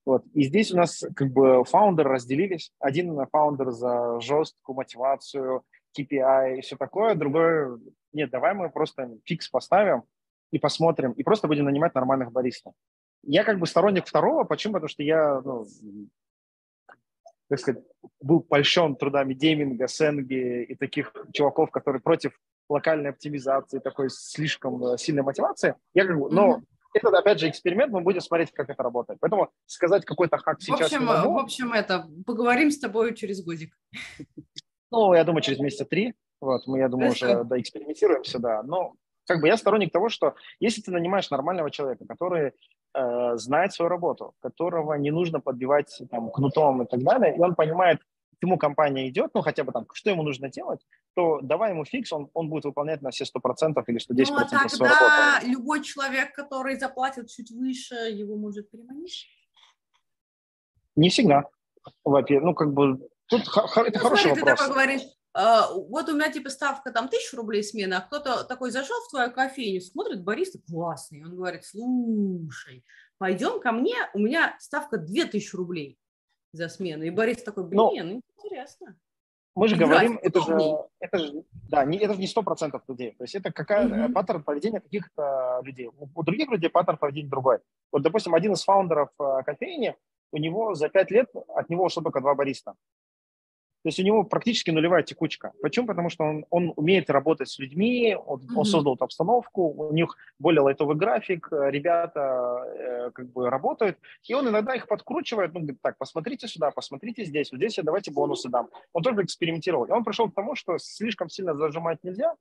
Вот. 0.04 0.24
И 0.34 0.42
здесь 0.42 0.72
у 0.72 0.76
нас 0.76 1.04
как 1.14 1.32
бы 1.32 1.64
фаундеры 1.64 2.10
разделились. 2.10 2.72
Один 2.80 3.24
фаундер 3.30 3.70
за 3.70 4.20
жесткую 4.20 4.76
мотивацию, 4.76 5.62
KPI 5.96 6.58
и 6.58 6.60
все 6.62 6.76
такое, 6.76 7.14
другой, 7.14 7.78
нет, 8.12 8.30
давай 8.30 8.54
мы 8.54 8.70
просто 8.70 9.08
фикс 9.24 9.48
поставим, 9.48 10.02
и 10.50 10.58
посмотрим, 10.58 11.12
и 11.12 11.22
просто 11.22 11.48
будем 11.48 11.64
нанимать 11.64 11.94
нормальных 11.94 12.32
баристов. 12.32 12.74
Я 13.22 13.44
как 13.44 13.58
бы 13.58 13.66
сторонник 13.66 14.06
второго, 14.06 14.44
почему? 14.44 14.74
Потому 14.74 14.88
что 14.88 15.02
я, 15.02 15.40
ну, 15.42 15.64
так 17.48 17.60
сказать, 17.60 17.84
был 18.20 18.40
польщен 18.40 18.96
трудами 18.96 19.34
Деминга, 19.34 19.86
Сенги 19.86 20.64
и 20.64 20.74
таких 20.74 21.14
чуваков, 21.32 21.70
которые 21.70 22.02
против 22.02 22.38
локальной 22.72 23.10
оптимизации, 23.10 23.78
такой 23.78 24.10
слишком 24.10 24.84
э, 24.84 24.98
сильной 24.98 25.22
мотивации. 25.22 25.74
Я 25.94 26.06
как 26.06 26.18
бы, 26.18 26.30
но 26.30 26.56
mm-hmm. 26.56 26.62
это, 26.94 27.18
опять 27.18 27.40
же, 27.40 27.48
эксперимент, 27.48 27.92
мы 27.92 28.00
будем 28.00 28.20
смотреть, 28.20 28.52
как 28.52 28.70
это 28.70 28.82
работает. 28.82 29.20
Поэтому 29.20 29.50
сказать 29.66 30.04
какой-то 30.04 30.38
хак 30.38 30.60
сейчас... 30.60 30.80
В 30.80 30.82
общем, 30.84 31.04
могу. 31.04 31.34
в 31.34 31.38
общем 31.38 31.72
это, 31.72 32.08
поговорим 32.26 32.70
с 32.70 32.78
тобой 32.78 33.14
через 33.14 33.44
годик. 33.44 33.76
Ну, 34.90 35.14
я 35.14 35.24
думаю, 35.24 35.42
через 35.42 35.58
месяца 35.58 35.84
три. 35.84 36.14
Вот, 36.40 36.66
мы, 36.66 36.80
я 36.80 36.88
думаю, 36.88 37.12
Хорошо. 37.12 37.26
уже 37.26 37.44
доэкспериментируемся, 37.44 38.38
да. 38.38 38.62
Но 38.62 38.94
как 39.26 39.40
бы 39.40 39.46
я 39.46 39.56
сторонник 39.56 39.92
того, 39.92 40.08
что 40.08 40.34
если 40.60 40.82
ты 40.82 40.90
нанимаешь 40.90 41.30
нормального 41.30 41.70
человека, 41.70 42.04
который 42.06 42.52
э, 42.94 43.36
знает 43.36 43.72
свою 43.72 43.88
работу, 43.88 44.34
которого 44.40 44.94
не 44.94 45.10
нужно 45.10 45.40
подбивать 45.40 46.02
там, 46.10 46.30
кнутом 46.30 46.82
и 46.82 46.86
так 46.86 47.02
далее, 47.02 47.36
и 47.36 47.40
он 47.40 47.54
понимает, 47.54 48.00
к 48.42 48.44
ему 48.44 48.58
компания 48.58 49.08
идет, 49.08 49.30
ну 49.34 49.40
хотя 49.40 49.62
бы 49.62 49.70
там, 49.70 49.86
что 49.92 50.10
ему 50.10 50.24
нужно 50.24 50.50
делать, 50.50 50.80
то 51.14 51.38
давай 51.42 51.70
ему 51.70 51.84
фикс, 51.84 52.12
он, 52.12 52.28
он 52.34 52.48
будет 52.48 52.64
выполнять 52.64 53.00
на 53.00 53.10
все 53.12 53.22
100% 53.24 53.80
или 53.86 54.00
110% 54.00 54.26
ну, 54.30 54.36
а 54.36 54.68
свою 54.68 54.92
работу. 54.92 55.46
любой 55.46 55.84
человек, 55.84 56.34
который 56.34 56.76
заплатит 56.76 57.30
чуть 57.30 57.52
выше, 57.52 57.94
его 57.94 58.36
может 58.36 58.68
переманить? 58.68 59.28
Не 60.96 61.08
всегда. 61.10 61.44
Во-первых, 62.02 62.44
ну 62.44 62.54
как 62.54 62.72
бы 62.72 63.08
тут 63.26 63.46
х- 63.46 63.82
это 63.82 63.98
ну, 63.98 64.02
хороший 64.02 64.22
смотри, 64.22 64.40
вопрос. 64.42 64.58
Ты 64.58 64.64
такой 64.64 64.74
говоришь, 64.74 65.02
а, 65.34 65.72
вот 65.72 66.08
у 66.08 66.14
меня 66.14 66.32
типа 66.32 66.50
ставка 66.50 66.90
там 66.90 67.08
тысячу 67.08 67.36
рублей 67.36 67.62
смена, 67.62 67.98
а 67.98 68.00
кто-то 68.00 68.42
такой 68.42 68.72
зашел 68.72 68.96
в 69.06 69.10
твою 69.10 69.30
кофейню, 69.30 69.80
смотрит, 69.80 70.24
бариста 70.24 70.58
классный, 70.68 71.24
он 71.24 71.36
говорит, 71.36 71.64
слушай, 71.64 72.84
пойдем 73.18 73.60
ко 73.60 73.70
мне, 73.70 73.94
у 74.14 74.18
меня 74.18 74.56
ставка 74.58 74.98
две 74.98 75.26
тысячи 75.26 75.54
рублей 75.54 75.96
за 76.52 76.68
смену. 76.68 77.04
И 77.04 77.10
Борис 77.10 77.42
такой, 77.42 77.64
блин, 77.64 77.76
Но... 77.76 77.92
ну 77.94 78.22
интересно. 78.36 78.96
Мы 79.54 79.68
же 79.68 79.76
говорим, 79.76 80.18
это 80.22 80.40
же, 80.40 80.58
это 80.98 81.18
же, 81.18 81.44
да, 81.68 81.84
не, 81.84 81.98
это 81.98 82.14
же 82.14 82.20
не 82.20 82.26
сто 82.26 82.42
процентов 82.42 82.82
людей. 82.88 83.12
То 83.18 83.24
есть 83.24 83.34
это 83.34 83.52
какая 83.52 83.86
mm-hmm. 83.86 84.12
паттерн 84.12 84.42
поведения 84.42 84.80
каких-то 84.80 85.60
людей. 85.62 85.88
У, 85.88 86.08
у 86.14 86.22
других 86.22 86.50
людей 86.50 86.70
паттерн 86.70 86.96
поведения 86.96 87.28
другой. 87.28 87.58
Вот, 87.90 88.02
допустим, 88.02 88.34
один 88.34 88.52
из 88.52 88.64
фаундеров 88.64 89.10
э, 89.20 89.42
кофейни, 89.44 89.94
у 90.32 90.38
него 90.38 90.74
за 90.74 90.88
пять 90.88 91.10
лет 91.10 91.28
от 91.48 91.68
него 91.68 91.84
ушло 91.84 92.02
только 92.02 92.20
два 92.20 92.34
бариста. 92.34 92.74
То 93.82 93.88
есть 93.88 93.98
у 93.98 94.02
него 94.04 94.22
практически 94.22 94.70
нулевая 94.70 95.02
текучка. 95.02 95.52
Почему? 95.60 95.88
Потому 95.88 96.08
что 96.08 96.22
он, 96.22 96.46
он 96.50 96.72
умеет 96.76 97.10
работать 97.10 97.48
с 97.48 97.58
людьми, 97.58 98.14
он, 98.14 98.38
mm-hmm. 98.38 98.54
он 98.56 98.64
создал 98.64 98.94
эту 98.94 99.04
обстановку, 99.04 99.62
у 99.62 99.92
них 99.92 100.16
более 100.38 100.60
лайтовый 100.60 100.94
график, 100.94 101.48
э, 101.50 101.68
ребята 101.70 102.64
э, 102.64 103.10
как 103.10 103.32
бы 103.32 103.50
работают, 103.50 103.98
и 104.22 104.34
он 104.34 104.48
иногда 104.48 104.74
их 104.76 104.86
подкручивает, 104.86 105.52
ну, 105.52 105.60
говорит, 105.60 105.80
так, 105.82 105.98
посмотрите 105.98 106.46
сюда, 106.46 106.70
посмотрите 106.70 107.24
здесь, 107.24 107.50
вот 107.50 107.58
здесь 107.58 107.76
я 107.76 107.82
давайте 107.82 108.12
бонусы 108.12 108.48
дам. 108.48 108.68
Он 108.92 109.02
только 109.02 109.24
экспериментировал. 109.24 109.86
И 109.86 109.90
он 109.90 110.04
пришел 110.04 110.30
к 110.30 110.34
тому, 110.34 110.54
что 110.54 110.78
слишком 110.78 111.28
сильно 111.28 111.54
зажимать 111.56 111.98
нельзя, 112.04 112.36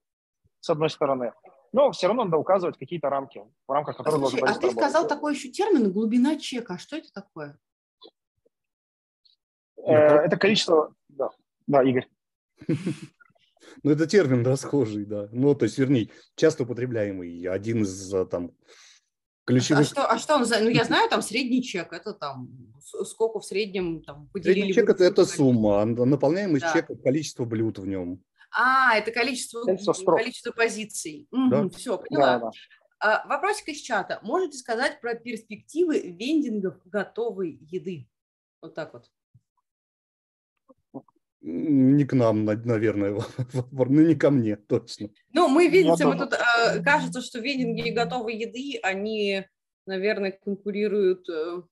с 0.59 0.69
одной 0.69 0.91
стороны, 0.91 1.33
но 1.73 1.91
все 1.91 2.05
равно 2.05 2.25
надо 2.25 2.37
указывать 2.37 2.77
какие-то 2.77 3.09
рамки, 3.09 3.43
в 3.67 3.71
рамках 3.71 3.97
которых 3.97 4.21
а, 4.21 4.29
слушай, 4.29 4.43
А 4.47 4.53
ты 4.59 4.69
сказал 4.69 5.07
такой 5.07 5.33
еще 5.33 5.49
термин 5.49 5.91
«глубина 5.91 6.37
чека». 6.37 6.77
Что 6.77 6.97
это 6.97 7.11
такое? 7.11 7.57
Э, 9.85 10.25
это 10.25 10.37
количество 10.37 10.93
да, 11.71 11.83
Игорь. 11.83 12.07
Ну, 13.83 13.91
это 13.91 14.05
термин 14.05 14.45
расхожий, 14.45 15.05
да. 15.05 15.29
Ну, 15.31 15.55
то 15.55 15.63
есть, 15.63 15.77
вернее, 15.77 16.09
часто 16.35 16.63
употребляемый. 16.63 17.47
Один 17.47 17.83
из 17.83 18.13
а, 18.13 18.25
там 18.25 18.51
ключевых... 19.45 19.81
А 19.81 19.85
что, 19.85 20.11
а 20.11 20.17
что 20.17 20.35
он 20.35 20.45
за... 20.45 20.59
Ну, 20.59 20.69
я 20.69 20.83
знаю, 20.83 21.09
там 21.09 21.21
средний 21.21 21.63
чек, 21.63 21.93
это 21.93 22.13
там 22.13 22.49
сколько 23.05 23.39
в 23.39 23.45
среднем 23.45 24.01
там 24.03 24.27
поделили... 24.33 24.55
Средний 24.55 24.73
чек– 24.73 24.89
это, 24.89 25.03
это 25.03 25.25
сумма, 25.25 25.81
а 25.81 25.85
наполняемость 25.85 26.65
да. 26.65 26.73
чека– 26.73 26.95
количество 27.03 27.45
блюд 27.45 27.79
в 27.79 27.87
нем. 27.87 28.21
А, 28.51 28.97
это 28.97 29.11
количество, 29.11 29.63
количество 29.63 30.51
позиций. 30.51 31.27
Да? 31.31 31.61
Угу, 31.61 31.69
все, 31.69 31.97
поняла. 31.97 32.39
Да, 32.39 32.39
да. 32.39 32.51
А, 32.99 33.27
вопросик 33.27 33.69
из 33.69 33.79
чата. 33.79 34.19
Можете 34.23 34.57
сказать 34.57 34.99
про 34.99 35.15
перспективы 35.15 35.99
вендингов 36.01 36.75
готовой 36.85 37.57
еды? 37.61 38.09
Вот 38.61 38.75
так 38.75 38.93
вот 38.93 39.05
не 41.41 42.05
к 42.05 42.13
нам, 42.13 42.45
наверное, 42.45 43.19
ну 43.71 44.01
не 44.01 44.15
ко 44.15 44.29
мне 44.29 44.55
точно. 44.55 45.09
Ну, 45.33 45.47
мы 45.47 45.67
видите, 45.67 46.05
мы 46.05 46.17
тут, 46.17 46.33
э, 46.33 46.83
кажется, 46.83 47.21
что 47.21 47.39
вендинги 47.39 47.89
готовой 47.89 48.35
еды, 48.35 48.79
они, 48.83 49.45
наверное, 49.85 50.31
конкурируют 50.31 51.27
э, 51.29 51.63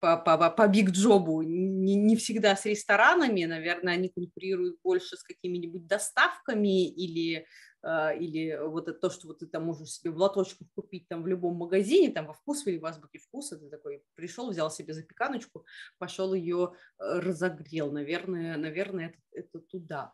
по, 0.00 0.16
по, 0.16 0.50
по 0.50 0.68
биг 0.68 0.90
джобу 0.90 1.42
не, 1.42 1.94
не 1.94 2.16
всегда 2.16 2.56
с 2.56 2.66
ресторанами, 2.66 3.44
наверное, 3.44 3.94
они 3.94 4.10
конкурируют 4.10 4.76
больше 4.82 5.16
с 5.16 5.22
какими-нибудь 5.22 5.86
доставками 5.86 6.88
или 6.88 7.46
или 7.84 8.58
вот 8.66 8.88
это 8.88 8.98
то, 8.98 9.10
что 9.10 9.28
вот 9.28 9.38
ты 9.38 9.46
там 9.46 9.64
можешь 9.64 9.90
себе 9.90 10.10
в 10.10 10.16
лоточках 10.16 10.66
купить 10.74 11.06
там 11.08 11.22
в 11.22 11.26
любом 11.26 11.54
магазине, 11.56 12.10
там 12.10 12.26
во 12.26 12.32
вкус 12.32 12.66
или 12.66 12.78
в 12.78 12.84
азбуке 12.84 13.18
вкуса, 13.18 13.56
ты 13.56 13.68
такой 13.68 14.02
пришел, 14.14 14.50
взял 14.50 14.70
себе 14.70 14.94
запеканочку, 14.94 15.64
пошел 15.98 16.34
ее 16.34 16.72
э, 16.98 17.20
разогрел, 17.20 17.92
наверное, 17.92 18.56
наверное, 18.56 19.06
это, 19.06 19.18
это 19.32 19.60
туда. 19.60 20.12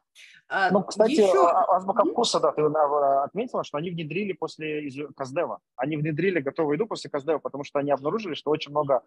А, 0.49 0.71
ну, 0.71 0.83
кстати, 0.85 1.13
Еще... 1.13 1.49
А, 1.49 1.77
азбука 1.77 2.05
вкуса, 2.05 2.41
да, 2.41 2.53
ты 2.53 2.63
отметила, 2.63 3.65
что 3.65 3.79
они 3.79 3.91
внедрили 3.91 4.33
после 4.33 4.91
Каздева, 5.17 5.61
они 5.77 5.97
внедрили 5.97 6.41
готовую 6.41 6.75
еду 6.75 6.87
после 6.87 7.11
Каздева, 7.11 7.39
потому 7.39 7.65
что 7.65 7.79
они 7.79 7.91
обнаружили, 7.91 8.35
что 8.35 8.51
очень 8.51 8.71
много 8.71 9.03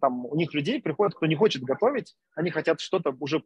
там 0.00 0.26
у 0.26 0.34
них 0.36 0.52
людей 0.52 0.80
приходят, 0.82 1.14
кто 1.14 1.26
не 1.26 1.36
хочет 1.36 1.62
готовить, 1.62 2.16
они 2.34 2.50
хотят 2.50 2.80
что-то 2.80 3.14
уже 3.20 3.42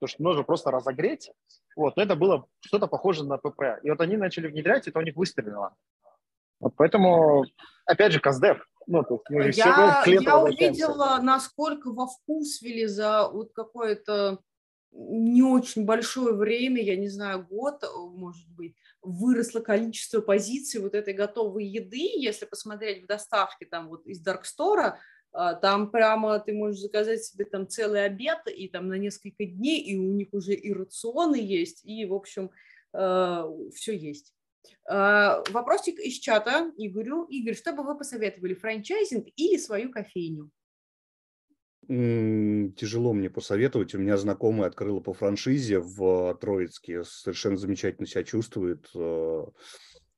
то, 0.00 0.06
что 0.06 0.22
нужно 0.22 0.42
просто 0.42 0.70
разогреть. 0.70 1.30
Вот, 1.76 1.96
но 1.96 2.02
это 2.02 2.16
было 2.16 2.46
что-то 2.60 2.86
похоже 2.86 3.24
на 3.24 3.38
ПП. 3.38 3.62
И 3.82 3.90
вот 3.90 4.00
они 4.00 4.16
начали 4.16 4.48
внедрять, 4.48 4.86
и 4.86 4.90
это 4.90 4.98
у 4.98 5.02
них 5.02 5.16
выстрелило. 5.16 5.74
Вот 6.58 6.74
поэтому, 6.76 7.44
опять 7.86 8.12
же, 8.12 8.20
Каздев. 8.20 8.66
Ну, 8.86 9.04
то 9.04 9.22
есть 9.28 9.58
я, 9.58 10.02
я 10.06 10.38
увидела, 10.38 11.18
насколько 11.22 11.92
во 11.92 12.06
вкус 12.06 12.60
ввели 12.60 12.86
за 12.86 13.28
вот 13.28 13.52
какое-то 13.52 14.40
не 14.92 15.42
очень 15.42 15.84
большое 15.84 16.34
время, 16.34 16.82
я 16.82 16.96
не 16.96 17.08
знаю, 17.08 17.46
год, 17.46 17.84
может 18.12 18.48
быть, 18.50 18.74
выросло 19.02 19.60
количество 19.60 20.20
позиций 20.20 20.80
вот 20.80 20.94
этой 20.94 21.14
готовой 21.14 21.64
еды, 21.64 22.10
если 22.16 22.44
посмотреть 22.44 23.04
в 23.04 23.06
доставке 23.06 23.66
там 23.66 23.88
вот 23.88 24.06
из 24.06 24.20
Даркстора, 24.20 24.98
там 25.32 25.90
прямо 25.90 26.38
ты 26.40 26.52
можешь 26.52 26.80
заказать 26.80 27.24
себе 27.24 27.44
там 27.44 27.68
целый 27.68 28.04
обед 28.04 28.38
и 28.46 28.68
там 28.68 28.88
на 28.88 28.94
несколько 28.94 29.44
дней, 29.44 29.80
и 29.80 29.96
у 29.96 30.12
них 30.12 30.28
уже 30.32 30.54
и 30.54 30.72
рационы 30.72 31.36
есть, 31.36 31.84
и, 31.84 32.04
в 32.04 32.14
общем, 32.14 32.50
а, 32.92 33.46
все 33.74 33.96
есть. 33.96 34.34
А, 34.88 35.42
вопросик 35.50 35.98
из 35.98 36.14
чата 36.14 36.72
Игорю. 36.76 37.24
Игорь, 37.24 37.54
что 37.54 37.72
бы 37.72 37.84
вы 37.84 37.96
посоветовали, 37.96 38.54
франчайзинг 38.54 39.26
или 39.36 39.56
свою 39.56 39.90
кофейню? 39.90 40.50
Тяжело 41.86 43.12
мне 43.12 43.30
посоветовать. 43.30 43.94
У 43.94 43.98
меня 43.98 44.16
знакомая 44.16 44.68
открыла 44.68 45.00
по 45.00 45.12
франшизе 45.12 45.80
в 45.80 46.34
Троицке, 46.40 47.02
совершенно 47.02 47.56
замечательно 47.56 48.06
себя 48.06 48.22
чувствует 48.22 48.88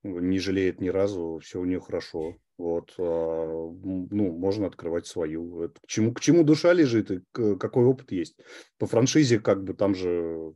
не 0.03 0.39
жалеет 0.39 0.81
ни 0.81 0.89
разу, 0.89 1.41
все 1.43 1.61
у 1.61 1.65
нее 1.65 1.81
хорошо. 1.81 2.37
Вот, 2.59 2.95
а, 2.99 3.71
ну, 3.83 4.33
можно 4.33 4.67
открывать 4.67 5.07
свою. 5.07 5.69
к 5.69 5.87
чему, 5.87 6.13
к 6.13 6.21
чему 6.21 6.45
душа 6.45 6.73
лежит 6.73 7.11
и 7.11 7.21
какой 7.33 7.85
опыт 7.85 8.13
есть. 8.13 8.37
По 8.79 8.87
франшизе 8.87 9.41
как 9.41 9.65
бы 9.65 9.75
там 9.75 9.95
же 9.95 10.55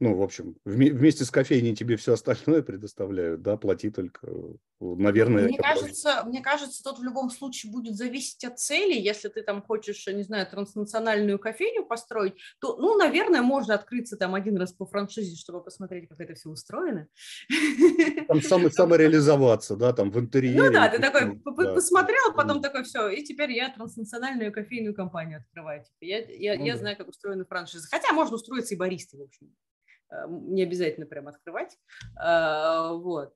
ну, 0.00 0.14
в 0.14 0.22
общем, 0.22 0.56
вместе 0.64 1.26
с 1.26 1.30
кофейней 1.30 1.76
тебе 1.76 1.96
все 1.96 2.14
остальное 2.14 2.62
предоставляют, 2.62 3.42
да, 3.42 3.58
плати 3.58 3.90
только, 3.90 4.32
наверное. 4.80 5.44
Мне 5.44 5.58
кажется, 5.58 6.24
мне 6.24 6.40
кажется, 6.40 6.82
тут 6.82 7.00
в 7.00 7.02
любом 7.02 7.28
случае 7.28 7.70
будет 7.70 7.96
зависеть 7.96 8.42
от 8.44 8.58
цели. 8.58 8.98
Если 8.98 9.28
ты 9.28 9.42
там 9.42 9.60
хочешь, 9.60 10.06
не 10.06 10.22
знаю, 10.22 10.46
транснациональную 10.46 11.38
кофейню 11.38 11.84
построить, 11.84 12.32
то, 12.62 12.78
ну, 12.78 12.96
наверное, 12.96 13.42
можно 13.42 13.74
открыться 13.74 14.16
там 14.16 14.34
один 14.34 14.56
раз 14.56 14.72
по 14.72 14.86
франшизе, 14.86 15.36
чтобы 15.36 15.62
посмотреть, 15.62 16.08
как 16.08 16.18
это 16.18 16.34
все 16.34 16.48
устроено. 16.48 17.06
Там 18.26 18.40
само, 18.40 18.70
самореализоваться, 18.70 19.76
да, 19.76 19.92
там 19.92 20.10
в 20.10 20.18
интерьере. 20.18 20.62
Ну 20.62 20.72
да, 20.72 20.88
ты 20.88 20.98
такой 20.98 21.40
да. 21.44 21.74
посмотрел, 21.74 22.32
потом 22.34 22.62
такой, 22.62 22.84
все, 22.84 23.08
и 23.08 23.22
теперь 23.22 23.52
я 23.52 23.68
транснациональную 23.70 24.52
кофейную 24.52 24.94
компанию 24.94 25.40
открываю. 25.40 25.84
Типа, 25.84 25.96
я, 26.00 26.18
я, 26.28 26.58
ну, 26.58 26.64
я 26.64 26.72
да. 26.74 26.78
знаю, 26.78 26.96
как 26.96 27.08
устроены 27.08 27.44
франшизы. 27.44 27.88
Хотя 27.90 28.12
можно 28.12 28.36
устроиться 28.36 28.74
и 28.74 28.78
баристой, 28.78 29.20
в 29.20 29.24
общем. 29.24 29.50
Э, 30.10 30.26
не 30.28 30.62
обязательно 30.62 31.06
прям 31.06 31.28
открывать. 31.28 31.76
А, 32.16 32.92
вот. 32.94 33.32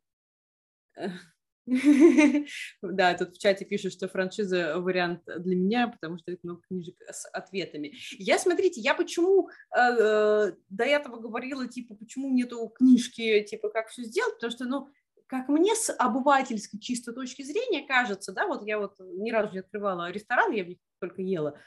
Да, 2.83 3.15
тут 3.15 3.35
в 3.35 3.39
чате 3.39 3.65
пишут, 3.65 3.95
что 3.95 4.07
франшиза 4.07 4.79
вариант 4.81 5.23
для 5.25 5.57
меня, 5.57 5.89
потому 5.89 6.19
что 6.19 6.31
это 6.31 6.41
много 6.43 6.61
книжек 6.69 6.95
с 7.11 7.27
ответами. 7.31 7.95
Я, 8.19 8.39
смотрите, 8.39 8.83
я 8.83 8.95
почему 8.95 9.49
э, 9.75 9.81
э, 9.81 10.53
до 10.69 10.85
этого 10.85 11.17
говорила, 11.17 11.67
типа, 11.67 11.95
почему 11.95 12.31
нету 12.31 12.69
книжки, 12.69 13.43
типа, 13.45 13.71
как 13.71 13.89
все 13.89 14.03
сделать, 14.03 14.35
потому 14.35 14.51
что, 14.51 14.65
ну, 14.67 14.89
как 15.27 15.49
мне 15.49 15.75
с 15.75 15.91
обывательской 15.91 16.79
чистой 16.81 17.15
точки 17.15 17.43
зрения 17.43 17.87
кажется, 17.87 18.33
да, 18.33 18.47
вот 18.47 18.67
я 18.67 18.79
вот 18.79 18.97
ни 19.01 19.31
разу 19.31 19.55
не 19.55 19.61
открывала 19.61 20.11
ресторан, 20.11 20.53
я 20.53 20.65
в 20.65 20.69
них 20.69 20.79
только 21.01 21.23
ела, 21.23 21.59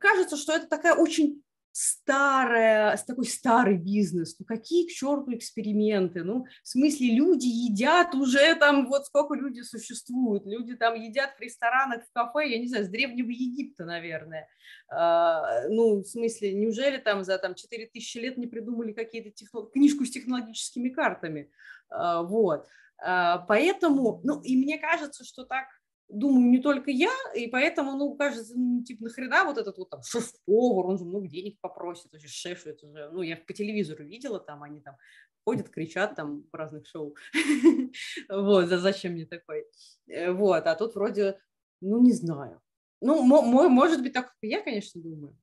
кажется, 0.00 0.36
что 0.36 0.54
это 0.54 0.66
такая 0.66 0.96
очень 0.96 1.43
старая, 1.76 2.96
такой 3.04 3.26
старый 3.26 3.76
бизнес, 3.76 4.36
ну 4.38 4.46
какие 4.46 4.86
к 4.86 4.92
черту 4.92 5.34
эксперименты, 5.34 6.22
ну 6.22 6.46
в 6.62 6.68
смысле 6.68 7.16
люди 7.16 7.46
едят 7.46 8.14
уже 8.14 8.54
там, 8.54 8.86
вот 8.86 9.06
сколько 9.06 9.34
люди 9.34 9.62
существуют, 9.62 10.46
люди 10.46 10.76
там 10.76 10.94
едят 10.94 11.34
в 11.36 11.40
ресторанах, 11.40 12.04
в 12.04 12.12
кафе, 12.12 12.48
я 12.48 12.58
не 12.58 12.68
знаю, 12.68 12.84
с 12.84 12.88
Древнего 12.88 13.28
Египта, 13.28 13.84
наверное, 13.84 14.46
а, 14.88 15.68
ну 15.68 16.02
в 16.02 16.04
смысле, 16.04 16.54
неужели 16.54 16.98
там 16.98 17.24
за 17.24 17.38
там 17.38 17.56
4000 17.56 18.18
лет 18.18 18.38
не 18.38 18.46
придумали 18.46 18.92
какие-то 18.92 19.30
техно... 19.30 19.62
книжку 19.66 20.04
с 20.04 20.12
технологическими 20.12 20.90
картами, 20.90 21.50
а, 21.90 22.22
вот, 22.22 22.68
а, 22.98 23.38
поэтому, 23.48 24.20
ну 24.22 24.40
и 24.42 24.56
мне 24.56 24.78
кажется, 24.78 25.24
что 25.24 25.44
так 25.44 25.66
думаю, 26.14 26.50
не 26.50 26.58
только 26.58 26.90
я, 26.90 27.12
и 27.34 27.46
поэтому, 27.48 27.96
ну, 27.96 28.14
кажется, 28.16 28.54
ну, 28.56 28.82
типа, 28.82 29.04
нахрена 29.04 29.44
вот 29.44 29.58
этот 29.58 29.76
вот 29.78 29.90
там 29.90 30.02
шеф-повар, 30.02 30.86
он 30.86 30.98
же 30.98 31.04
много 31.04 31.28
денег 31.28 31.60
попросит, 31.60 32.12
вообще 32.12 32.28
шеф, 32.28 32.66
это 32.66 32.86
же, 32.86 33.10
ну, 33.12 33.22
я 33.22 33.36
по 33.36 33.52
телевизору 33.52 34.04
видела, 34.04 34.40
там 34.40 34.62
они 34.62 34.80
там 34.80 34.96
ходят, 35.44 35.68
кричат 35.68 36.14
там 36.16 36.44
в 36.50 36.54
разных 36.54 36.86
шоу, 36.86 37.16
вот, 38.28 38.66
за 38.66 38.78
зачем 38.78 39.12
мне 39.12 39.26
такой, 39.26 39.66
э, 40.08 40.30
вот, 40.30 40.66
а 40.66 40.74
тут 40.74 40.94
вроде, 40.94 41.38
ну, 41.80 42.02
не 42.02 42.12
знаю, 42.12 42.60
ну, 43.00 43.22
может 43.22 44.02
быть, 44.02 44.12
так, 44.12 44.26
как 44.28 44.36
я, 44.42 44.62
конечно, 44.62 45.00
думаю, 45.02 45.36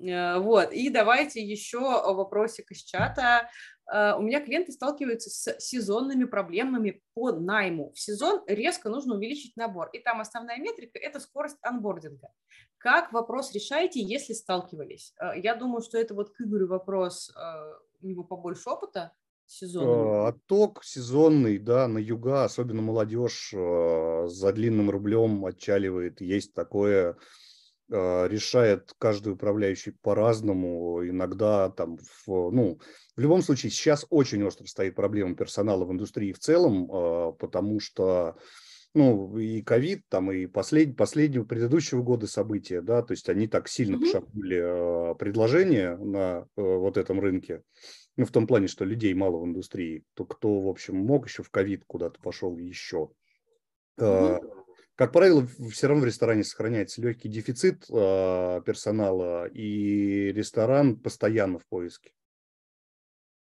Э, 0.00 0.38
вот, 0.38 0.72
и 0.72 0.88
давайте 0.88 1.42
еще 1.42 1.78
вопросик 1.78 2.70
из 2.70 2.82
чата. 2.82 3.48
Э, 3.90 4.14
у 4.16 4.22
меня 4.22 4.40
клиенты 4.40 4.72
сталкиваются 4.72 5.30
с 5.30 5.60
сезонными 5.60 6.24
проблемами 6.24 7.02
по 7.14 7.32
найму. 7.32 7.92
В 7.92 7.98
сезон 7.98 8.42
резко 8.46 8.88
нужно 8.88 9.16
увеличить 9.16 9.56
набор, 9.56 9.90
и 9.92 9.98
там 9.98 10.20
основная 10.20 10.58
метрика– 10.58 10.98
это 11.00 11.20
скорость 11.20 11.58
анбординга. 11.62 12.28
Как 12.78 13.12
вопрос 13.12 13.52
решаете, 13.52 14.00
если 14.00 14.32
сталкивались? 14.32 15.12
Э, 15.20 15.32
я 15.36 15.54
думаю, 15.56 15.82
что 15.82 15.98
это 15.98 16.14
вот 16.14 16.30
к 16.30 16.40
Игорю 16.40 16.68
вопрос, 16.68 17.32
у 18.00 18.06
него 18.06 18.24
побольше 18.24 18.70
опыта, 18.70 19.12
сезонный? 19.46 20.28
Отток 20.28 20.84
сезонный, 20.84 21.58
да, 21.58 21.88
на 21.88 21.98
юга, 21.98 22.44
особенно 22.44 22.82
молодежь 22.82 23.50
за 23.50 24.52
длинным 24.52 24.90
рублем 24.90 25.44
отчаливает. 25.44 26.20
Есть 26.20 26.54
такое 26.54 27.16
решает 27.90 28.92
каждый 28.98 29.32
управляющий 29.32 29.90
по-разному. 29.90 31.06
Иногда 31.06 31.70
там, 31.70 31.98
в, 32.26 32.50
ну, 32.50 32.78
в 33.16 33.20
любом 33.20 33.42
случае, 33.42 33.70
сейчас 33.70 34.06
очень 34.10 34.42
остро 34.44 34.66
стоит 34.66 34.94
проблема 34.94 35.34
персонала 35.34 35.84
в 35.84 35.92
индустрии 35.92 36.32
в 36.32 36.38
целом, 36.38 36.88
а, 36.90 37.32
потому 37.32 37.80
что 37.80 38.36
ну, 38.94 39.38
и 39.38 39.62
ковид, 39.62 40.02
там, 40.08 40.32
и 40.32 40.46
послед, 40.46 40.96
последнего, 40.96 41.44
предыдущего 41.44 42.02
года 42.02 42.26
события, 42.26 42.80
да, 42.80 43.02
то 43.02 43.12
есть 43.12 43.28
они 43.28 43.46
так 43.46 43.68
сильно 43.68 43.96
mm-hmm. 43.96 44.00
пошатнули 44.00 45.12
э, 45.12 45.14
предложения 45.14 45.96
на 45.96 46.46
э, 46.56 46.62
вот 46.62 46.96
этом 46.96 47.20
рынке, 47.20 47.62
ну, 48.16 48.24
в 48.24 48.32
том 48.32 48.46
плане, 48.46 48.66
что 48.66 48.84
людей 48.84 49.14
мало 49.14 49.38
в 49.38 49.44
индустрии, 49.44 50.04
то 50.14 50.24
кто, 50.24 50.60
в 50.60 50.68
общем, 50.68 50.96
мог 50.96 51.28
еще 51.28 51.42
в 51.42 51.50
ковид 51.50 51.84
куда-то 51.86 52.20
пошел 52.20 52.56
еще. 52.56 53.10
Mm-hmm. 53.98 54.59
Как 55.00 55.12
правило, 55.12 55.48
все 55.72 55.86
равно 55.86 56.02
в 56.02 56.06
ресторане 56.06 56.44
сохраняется 56.44 57.00
легкий 57.00 57.30
дефицит 57.30 57.86
э, 57.88 58.60
персонала, 58.66 59.46
и 59.46 60.30
ресторан 60.30 60.94
постоянно 60.94 61.58
в 61.58 61.64
поиске. 61.64 62.12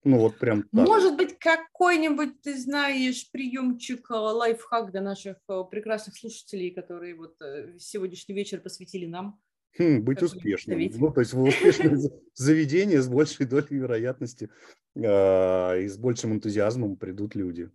Ну 0.03 0.17
вот 0.17 0.39
прям 0.39 0.63
так. 0.63 0.87
Может 0.87 1.17
быть, 1.17 1.37
какой-нибудь, 1.37 2.41
ты 2.41 2.57
знаешь, 2.57 3.29
приемчик, 3.29 4.09
э, 4.09 4.15
лайфхак 4.15 4.89
для 4.89 5.01
наших 5.01 5.37
э, 5.47 5.61
прекрасных 5.69 6.17
слушателей, 6.17 6.71
которые 6.71 7.13
вот 7.13 7.39
э, 7.39 7.77
сегодняшний 7.77 8.33
вечер 8.33 8.59
посвятили 8.59 9.05
нам? 9.05 9.39
Хм, 9.77 10.01
быть 10.01 10.23
успешным. 10.23 10.79
Ну, 10.95 11.11
то 11.11 11.19
есть 11.19 11.33
в 11.33 11.43
успешное 11.43 11.99
заведение 12.33 13.03
с 13.03 13.07
большей 13.07 13.45
долей 13.45 13.67
вероятности 13.69 14.49
э, 14.95 15.81
и 15.83 15.87
с 15.87 15.95
большим 15.95 16.33
энтузиазмом 16.33 16.95
придут 16.95 17.35
люди. 17.35 17.69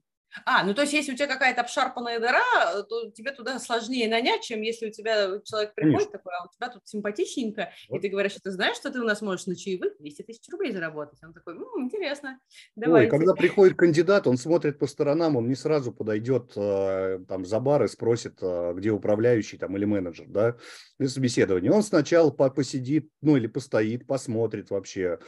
А, 0.45 0.65
ну 0.65 0.75
то 0.75 0.83
есть 0.83 0.93
если 0.93 1.13
у 1.13 1.17
тебя 1.17 1.27
какая-то 1.27 1.63
обшарпанная 1.63 2.21
дыра, 2.21 2.83
то 2.89 3.11
тебе 3.11 3.33
туда 3.33 3.59
сложнее 3.59 4.09
нанять, 4.09 4.43
чем 4.43 4.63
если 4.63 4.89
у 4.89 4.93
тебя 4.93 5.41
человек 5.45 5.75
приходит 5.75 5.99
Конечно. 5.99 6.13
такой, 6.13 6.33
а 6.35 6.45
у 6.45 6.49
тебя 6.55 6.69
тут 6.69 6.83
симпатичненько, 6.87 7.73
вот. 7.89 7.99
и 7.99 8.01
ты 8.01 8.09
говоришь, 8.09 8.33
что 8.33 8.43
ты 8.43 8.51
знаешь, 8.51 8.77
что 8.77 8.91
ты 8.91 9.01
у 9.01 9.05
нас 9.05 9.23
можешь 9.23 9.47
на 9.47 9.57
чаевых 9.57 9.95
200 9.99 10.23
тысяч 10.23 10.49
рублей 10.51 10.73
заработать. 10.73 11.19
Он 11.23 11.33
такой, 11.33 11.55
М, 11.55 11.85
интересно, 11.85 12.39
давай. 12.77 13.09
когда 13.09 13.35
приходит 13.35 13.77
кандидат, 13.77 14.27
он 14.27 14.37
смотрит 14.37 14.79
по 14.79 14.87
сторонам, 14.87 15.37
он 15.37 15.49
не 15.49 15.55
сразу 15.55 15.93
подойдет 15.93 16.53
э, 16.57 17.21
там 17.29 17.45
за 17.45 17.61
бар 17.61 17.85
и 17.85 17.89
спросит, 17.89 18.39
э, 18.41 18.73
где 18.75 18.91
управляющий 18.91 19.59
там 19.59 19.77
или 19.77 19.85
менеджер, 19.85 20.27
да, 20.29 20.57
для 20.99 21.09
собеседования. 21.09 21.73
Он 21.73 21.83
сначала 21.83 22.31
посидит, 22.31 23.09
ну 23.21 23.37
или 23.37 23.47
постоит, 23.47 24.07
посмотрит 24.07 24.71
вообще, 24.71 25.19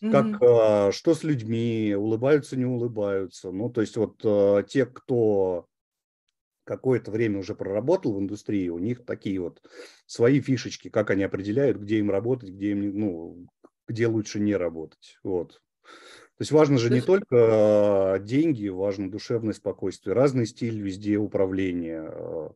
как 0.00 0.26
mm-hmm. 0.26 0.92
что 0.92 1.14
с 1.14 1.22
людьми, 1.24 1.94
улыбаются, 1.96 2.56
не 2.56 2.64
улыбаются. 2.64 3.50
Ну, 3.50 3.68
то 3.70 3.82
есть 3.82 3.96
вот 3.96 4.20
а, 4.24 4.62
те, 4.62 4.86
кто 4.86 5.66
какое-то 6.64 7.10
время 7.10 7.38
уже 7.38 7.54
проработал 7.54 8.14
в 8.14 8.20
индустрии, 8.20 8.68
у 8.68 8.78
них 8.78 9.04
такие 9.04 9.40
вот 9.40 9.60
свои 10.06 10.40
фишечки, 10.40 10.88
как 10.88 11.10
они 11.10 11.24
определяют, 11.24 11.78
где 11.78 11.98
им 11.98 12.10
работать, 12.10 12.50
где 12.50 12.70
им, 12.70 12.98
ну, 12.98 13.46
где 13.88 14.06
лучше 14.06 14.40
не 14.40 14.54
работать. 14.56 15.18
Вот. 15.22 15.60
То 15.82 16.42
есть 16.42 16.52
важно 16.52 16.78
же 16.78 16.88
не 16.88 17.02
только 17.02 18.18
деньги, 18.22 18.68
важно 18.68 19.10
душевное 19.10 19.52
спокойствие, 19.52 20.14
разный 20.14 20.46
стиль 20.46 20.80
везде 20.80 21.18
управления. 21.18 22.54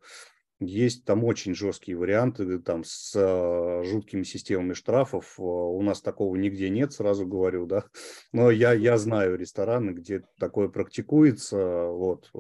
Есть 0.61 1.05
там 1.05 1.25
очень 1.25 1.55
жесткие 1.55 1.97
варианты, 1.97 2.59
там 2.61 2.85
с 2.85 3.13
э, 3.17 3.83
жуткими 3.85 4.23
системами 4.23 4.73
штрафов. 4.73 5.35
Э, 5.39 5.43
у 5.43 5.83
нас 5.83 6.01
такого 6.01 6.37
нигде 6.37 6.71
нет, 6.71 6.93
сразу 6.93 7.27
говорю, 7.27 7.67
да. 7.67 7.85
Но 8.33 8.51
я, 8.51 8.73
я 8.73 8.97
знаю 8.97 9.37
рестораны, 9.37 9.91
где 9.91 10.23
такое 10.39 10.69
практикуется. 10.69 11.57
Вот, 11.87 12.31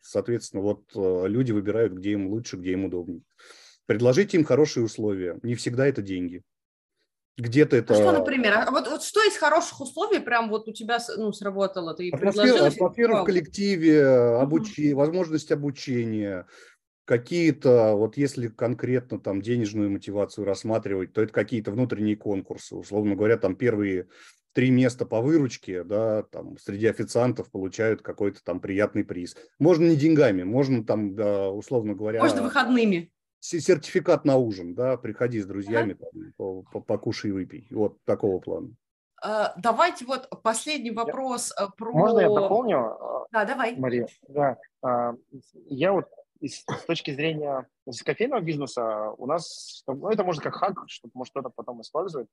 соответственно, 0.00 0.62
вот 0.62 0.84
люди 0.94 1.52
выбирают, 1.52 1.92
где 1.92 2.12
им 2.12 2.28
лучше, 2.28 2.56
где 2.56 2.72
им 2.72 2.86
удобнее. 2.86 3.22
Предложите 3.86 4.38
им 4.38 4.44
хорошие 4.44 4.84
условия. 4.84 5.38
Не 5.42 5.56
всегда 5.56 5.86
это 5.86 6.00
деньги. 6.00 6.42
Где-то 7.36 7.76
это... 7.76 7.94
А 7.94 7.96
что, 7.96 8.12
например? 8.12 8.54
А 8.54 8.70
вот, 8.70 8.86
вот 8.88 9.02
что 9.02 9.20
из 9.26 9.36
хороших 9.36 9.80
условий 9.80 10.20
прям 10.20 10.50
вот 10.50 10.68
у 10.68 10.72
тебя 10.72 10.98
ну, 11.16 11.32
сработало? 11.32 11.94
Ты 11.94 12.10
атмосфера, 12.10 12.66
атмосфера 12.66 13.22
в 13.22 13.24
коллективе, 13.24 14.06
обучи... 14.06 14.92
возможность 14.92 15.50
обучения, 15.50 16.46
какие-то, 17.10 17.96
вот 17.96 18.16
если 18.16 18.46
конкретно 18.46 19.18
там 19.18 19.42
денежную 19.42 19.90
мотивацию 19.90 20.44
рассматривать, 20.44 21.12
то 21.12 21.20
это 21.20 21.32
какие-то 21.32 21.72
внутренние 21.72 22.14
конкурсы. 22.14 22.76
Условно 22.76 23.16
говоря, 23.16 23.36
там 23.36 23.56
первые 23.56 24.06
три 24.52 24.70
места 24.70 25.04
по 25.04 25.20
выручке, 25.20 25.82
да, 25.82 26.22
там 26.22 26.56
среди 26.56 26.86
официантов 26.86 27.50
получают 27.50 28.00
какой-то 28.00 28.44
там 28.44 28.60
приятный 28.60 29.02
приз. 29.04 29.36
Можно 29.58 29.86
не 29.86 29.96
деньгами, 29.96 30.44
можно 30.44 30.84
там, 30.84 31.16
да, 31.16 31.50
условно 31.50 31.94
говоря... 31.94 32.20
Можно 32.20 32.42
выходными. 32.42 33.10
Сертификат 33.40 34.24
на 34.24 34.36
ужин, 34.36 34.76
да, 34.76 34.96
приходи 34.96 35.40
с 35.40 35.46
друзьями, 35.46 35.96
ага. 36.38 36.62
там, 36.72 36.82
покушай 36.84 37.30
и 37.30 37.32
выпей. 37.32 37.66
Вот 37.72 37.96
такого 38.04 38.38
плана. 38.38 38.68
Давайте 39.56 40.04
вот 40.04 40.28
последний 40.44 40.92
вопрос 40.92 41.52
я... 41.58 41.66
про... 41.76 41.90
Можно 41.90 42.20
я 42.20 42.28
дополню? 42.28 42.96
Да, 43.32 43.44
давай. 43.44 43.74
Мария, 43.74 44.06
да. 44.28 44.56
Я 45.66 45.92
вот 45.92 46.06
с 46.48 46.64
точки 46.86 47.12
зрения 47.12 47.66
с 47.88 48.02
кофейного 48.02 48.40
бизнеса 48.40 49.10
у 49.18 49.26
нас, 49.26 49.82
ну, 49.86 50.08
это 50.08 50.24
может 50.24 50.42
как 50.42 50.54
хак, 50.54 50.84
чтобы 50.86 51.12
может 51.14 51.32
кто-то 51.32 51.50
потом 51.50 51.80
использовать. 51.82 52.28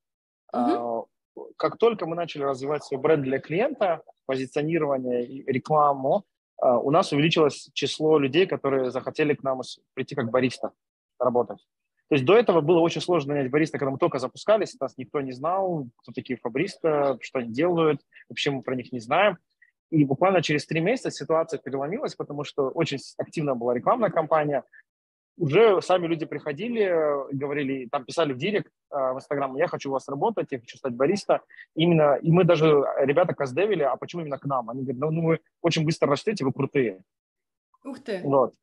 Угу. 0.54 1.10
Как 1.58 1.78
только 1.78 2.06
мы 2.06 2.16
начали 2.16 2.44
развивать 2.44 2.84
свой 2.84 3.00
бренд 3.00 3.24
для 3.24 3.40
клиента, 3.40 4.02
позиционирование 4.26 5.26
и 5.26 5.52
рекламу, 5.52 6.26
а, 6.60 6.80
у 6.80 6.92
нас 6.92 7.12
увеличилось 7.12 7.70
число 7.74 8.18
людей, 8.18 8.48
которые 8.48 8.92
захотели 8.92 9.34
к 9.34 9.44
нам 9.44 9.62
прийти 9.94 10.16
как 10.16 10.32
бариста 10.32 10.72
работать. 11.20 11.60
То 12.10 12.16
есть 12.16 12.26
до 12.26 12.38
этого 12.38 12.62
было 12.62 12.80
очень 12.80 13.02
сложно 13.02 13.34
нанять 13.34 13.52
бариста, 13.52 13.78
когда 13.78 13.92
мы 13.92 13.98
только 13.98 14.18
запускались, 14.20 14.80
нас 14.80 14.98
никто 14.98 15.20
не 15.20 15.34
знал, 15.34 15.88
кто 15.98 16.14
такие 16.14 16.40
фабриста, 16.40 17.18
что 17.22 17.40
они 17.40 17.52
делают, 17.52 18.02
вообще 18.30 18.50
мы 18.50 18.62
про 18.62 18.76
них 18.76 18.94
не 18.94 19.00
знаем. 19.00 19.38
И 19.90 20.04
буквально 20.04 20.42
через 20.42 20.66
три 20.66 20.82
месяца 20.82 21.12
ситуация 21.12 21.60
переломилась, 21.60 22.16
потому 22.16 22.44
что 22.44 22.70
очень 22.70 22.98
активно 23.18 23.56
была 23.56 23.74
рекламная 23.74 24.10
кампания. 24.10 24.64
Уже 25.38 25.82
сами 25.82 26.08
люди 26.08 26.26
приходили, 26.26 26.92
говорили, 27.32 27.88
там 27.92 28.06
писали 28.06 28.34
в 28.34 28.38
директ 28.38 28.72
э, 28.92 28.96
в 28.96 29.18
Инстаграм, 29.18 29.56
я 29.56 29.68
хочу 29.68 29.90
у 29.90 29.94
вас 29.94 30.08
работать, 30.10 30.48
я 30.50 30.60
хочу 30.60 30.78
стать 30.78 30.94
бариста. 30.94 31.42
Именно, 31.76 32.16
и 32.16 32.32
мы 32.32 32.44
даже, 32.44 32.84
ребята 32.98 33.36
каздевили, 33.36 33.84
а 33.84 33.96
почему 33.98 34.24
именно 34.24 34.40
к 34.40 34.46
нам? 34.46 34.70
Они 34.70 34.82
говорят, 34.82 35.00
ну, 35.00 35.12
ну 35.12 35.28
вы 35.28 35.40
очень 35.62 35.86
быстро 35.86 36.10
растете, 36.10 36.44
вы 36.44 36.52
крутые. 36.52 37.02
Ух 37.84 38.00
ты. 38.00 38.22
Вот. 38.24 38.56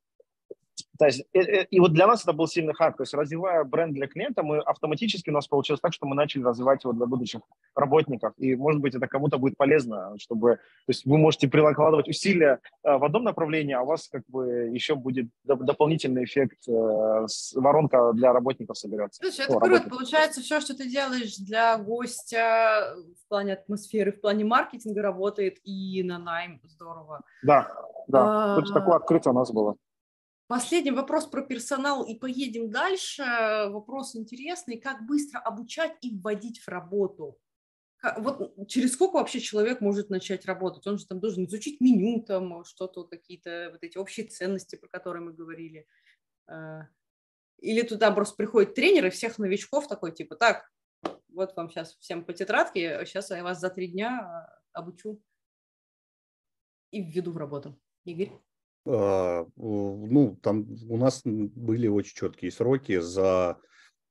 То 0.99 1.07
есть, 1.07 1.25
и, 1.33 1.39
э, 1.39 1.43
э, 1.43 1.67
и 1.71 1.81
вот 1.81 1.93
для 1.93 2.07
нас 2.07 2.23
это 2.23 2.33
был 2.33 2.47
сильный 2.47 2.75
хак. 2.75 2.97
То 2.97 3.03
есть, 3.03 3.15
развивая 3.15 3.65
бренд 3.65 3.95
для 3.95 4.07
клиента, 4.07 4.43
мы 4.43 4.59
автоматически 4.59 5.31
у 5.31 5.33
нас 5.33 5.49
получилось 5.49 5.81
так, 5.81 5.93
что 5.93 6.07
мы 6.07 6.15
начали 6.15 6.43
развивать 6.43 6.85
его 6.85 6.93
для 6.93 7.07
будущих 7.07 7.41
работников. 7.75 8.33
И, 8.39 8.55
может 8.55 8.81
быть, 8.81 8.95
это 8.95 9.07
кому-то 9.09 9.39
будет 9.39 9.57
полезно, 9.57 10.15
чтобы... 10.19 10.57
То 10.57 10.61
есть, 10.89 11.05
вы 11.05 11.19
можете 11.19 11.49
прикладывать 11.49 12.09
усилия 12.09 12.61
э, 12.85 12.97
в 12.97 13.05
одном 13.05 13.25
направлении, 13.25 13.75
а 13.75 13.83
у 13.83 13.87
вас 13.87 14.09
как 14.09 14.23
бы 14.29 14.71
еще 14.73 14.95
будет 14.95 15.29
дополнительный 15.45 16.25
эффект, 16.25 16.67
воронка 16.67 18.13
для 18.13 18.33
работников 18.33 18.79
соберется. 18.79 19.21
Слушай, 19.23 19.45
это 19.47 19.55
ну, 19.55 19.61
круто. 19.61 19.89
Получается, 19.89 20.41
все, 20.41 20.61
что 20.61 20.77
ты 20.77 20.89
делаешь 20.89 21.37
для 21.37 21.77
гостя 21.79 22.95
в 23.25 23.29
плане 23.29 23.55
атмосферы, 23.55 24.13
в 24.13 24.21
плане 24.21 24.45
маркетинга 24.45 25.03
работает 25.03 25.59
и 25.65 26.03
на 26.03 26.19
найм. 26.19 26.61
Здорово. 26.65 27.23
Да, 27.43 27.69
да. 28.09 28.57
А... 28.57 28.63
Такое 28.73 28.97
открытие 28.97 29.33
у 29.33 29.35
нас 29.35 29.51
было. 29.51 29.77
Последний 30.47 30.91
вопрос 30.91 31.27
про 31.27 31.43
персонал 31.43 32.05
и 32.05 32.19
поедем 32.19 32.71
дальше. 32.71 33.23
Вопрос 33.71 34.15
интересный. 34.15 34.79
Как 34.79 35.07
быстро 35.07 35.39
обучать 35.39 35.97
и 36.03 36.17
вводить 36.19 36.61
в 36.61 36.69
работу? 36.69 37.39
Вот 38.19 38.69
через 38.69 38.93
сколько 38.93 39.15
вообще 39.15 39.41
человек 39.41 39.81
может 39.81 40.11
начать 40.11 40.45
работать? 40.45 40.87
Он 40.87 40.99
же 40.99 41.07
там 41.07 41.21
должен 41.21 41.47
изучить 41.47 41.81
меню, 41.81 42.23
там 42.23 42.63
что-то, 42.65 43.05
какие-то 43.05 43.71
вот 43.73 43.83
эти 43.83 43.97
общие 43.97 44.27
ценности, 44.27 44.77
про 44.77 44.89
которые 44.89 45.23
мы 45.23 45.33
говорили. 45.33 45.87
А, 46.47 46.89
или 47.59 47.81
туда 47.81 48.11
просто 48.11 48.37
приходит 48.37 48.75
тренер 48.75 49.07
и 49.07 49.11
всех 49.11 49.39
новичков 49.39 49.89
такой, 49.89 50.13
типа, 50.13 50.37
так, 50.37 50.71
вот 51.29 51.57
вам 51.57 51.71
сейчас 51.71 51.97
всем 51.97 52.25
по 52.27 52.35
тетрадке, 52.35 53.07
сейчас 53.07 53.31
я 53.31 53.43
вас 53.43 53.59
за 53.61 53.71
три 53.71 53.89
дня 53.89 54.21
а, 54.21 54.61
обучу 54.73 55.23
и 56.91 57.03
введу 57.03 57.33
в 57.33 57.39
работу. 57.39 57.81
Игорь? 58.05 58.31
А, 58.87 59.47
ну, 59.57 60.39
там 60.43 60.67
у 60.89 60.97
нас 60.97 61.23
были 61.25 61.87
очень 61.87 62.17
четкие 62.17 62.51
сроки. 62.51 63.01
За 63.01 63.59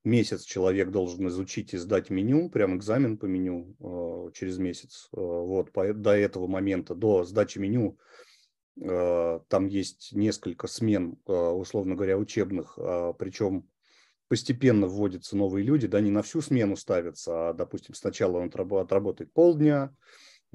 месяц 0.04 0.44
человек 0.44 0.90
должен 0.90 1.28
изучить 1.28 1.74
и 1.74 1.78
сдать 1.78 2.10
меню, 2.10 2.50
прям 2.50 2.76
экзамен 2.76 3.16
по 3.16 3.26
меню 3.26 3.74
а, 3.80 4.30
через 4.32 4.58
месяц. 4.58 5.08
А, 5.12 5.20
вот, 5.20 5.70
до 5.74 6.16
этого 6.16 6.46
момента, 6.46 6.94
до 6.94 7.24
сдачи 7.24 7.58
меню, 7.58 7.98
там 8.76 9.68
есть 9.68 10.10
несколько 10.14 10.66
смен, 10.66 11.16
условно 11.26 11.94
говоря, 11.94 12.18
учебных, 12.18 12.76
причем 13.20 13.68
постепенно 14.28 14.86
вводятся 14.86 15.36
новые 15.36 15.64
люди, 15.64 15.86
да, 15.86 16.00
не 16.00 16.10
на 16.10 16.22
всю 16.22 16.40
смену 16.40 16.76
ставятся, 16.76 17.50
а, 17.50 17.52
допустим, 17.52 17.94
сначала 17.94 18.38
он 18.38 18.50
отработает 18.52 19.32
полдня, 19.32 19.94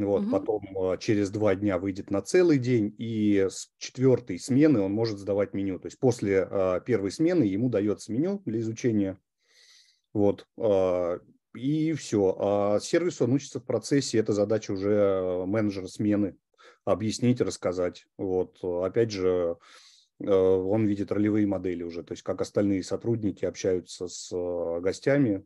вот, 0.05 0.21
угу. 0.21 0.31
Потом 0.31 0.63
а, 0.77 0.97
через 0.97 1.29
два 1.29 1.55
дня 1.55 1.77
выйдет 1.77 2.09
на 2.09 2.21
целый 2.21 2.57
день, 2.57 2.95
и 2.97 3.47
с 3.49 3.69
четвертой 3.77 4.39
смены 4.39 4.79
он 4.79 4.93
может 4.93 5.19
сдавать 5.19 5.53
меню. 5.53 5.77
То 5.77 5.87
есть 5.87 5.99
после 5.99 6.47
а, 6.49 6.79
первой 6.79 7.11
смены 7.11 7.43
ему 7.43 7.69
дается 7.69 8.13
меню 8.13 8.41
для 8.45 8.59
изучения. 8.59 9.19
Вот. 10.13 10.47
А, 10.57 11.19
и 11.53 11.91
все. 11.93 12.35
А 12.39 12.79
сервис 12.79 13.21
он 13.21 13.33
учится 13.33 13.59
в 13.59 13.65
процессе. 13.65 14.19
Это 14.19 14.31
задача 14.31 14.71
уже 14.71 15.43
менеджера 15.45 15.87
смены. 15.87 16.37
Объяснить, 16.85 17.41
рассказать. 17.41 18.05
Вот. 18.17 18.63
Опять 18.63 19.11
же, 19.11 19.57
он 20.19 20.85
видит 20.85 21.11
ролевые 21.11 21.45
модели 21.45 21.83
уже. 21.83 22.03
То 22.03 22.13
есть 22.13 22.23
как 22.23 22.39
остальные 22.39 22.83
сотрудники 22.83 23.43
общаются 23.43 24.07
с 24.07 24.29
гостями 24.79 25.43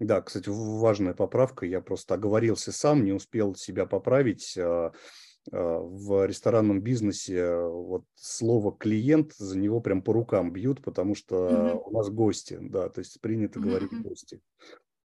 да, 0.00 0.22
кстати, 0.22 0.48
важная 0.48 1.14
поправка. 1.14 1.66
Я 1.66 1.80
просто 1.82 2.14
оговорился 2.14 2.72
сам, 2.72 3.04
не 3.04 3.12
успел 3.12 3.54
себя 3.54 3.84
поправить. 3.86 4.56
А, 4.58 4.92
а, 5.52 5.78
в 5.78 6.26
ресторанном 6.26 6.80
бизнесе 6.80 7.54
вот 7.54 8.04
слово 8.14 8.76
клиент 8.76 9.34
за 9.34 9.58
него 9.58 9.80
прям 9.80 10.02
по 10.02 10.12
рукам 10.12 10.52
бьют, 10.52 10.82
потому 10.82 11.14
что 11.14 11.48
mm-hmm. 11.48 11.82
у 11.84 11.90
нас 11.90 12.08
гости, 12.08 12.58
да, 12.60 12.88
то 12.88 13.00
есть 13.00 13.20
принято 13.20 13.58
mm-hmm. 13.58 13.62
говорить 13.62 14.02
гости. 14.02 14.40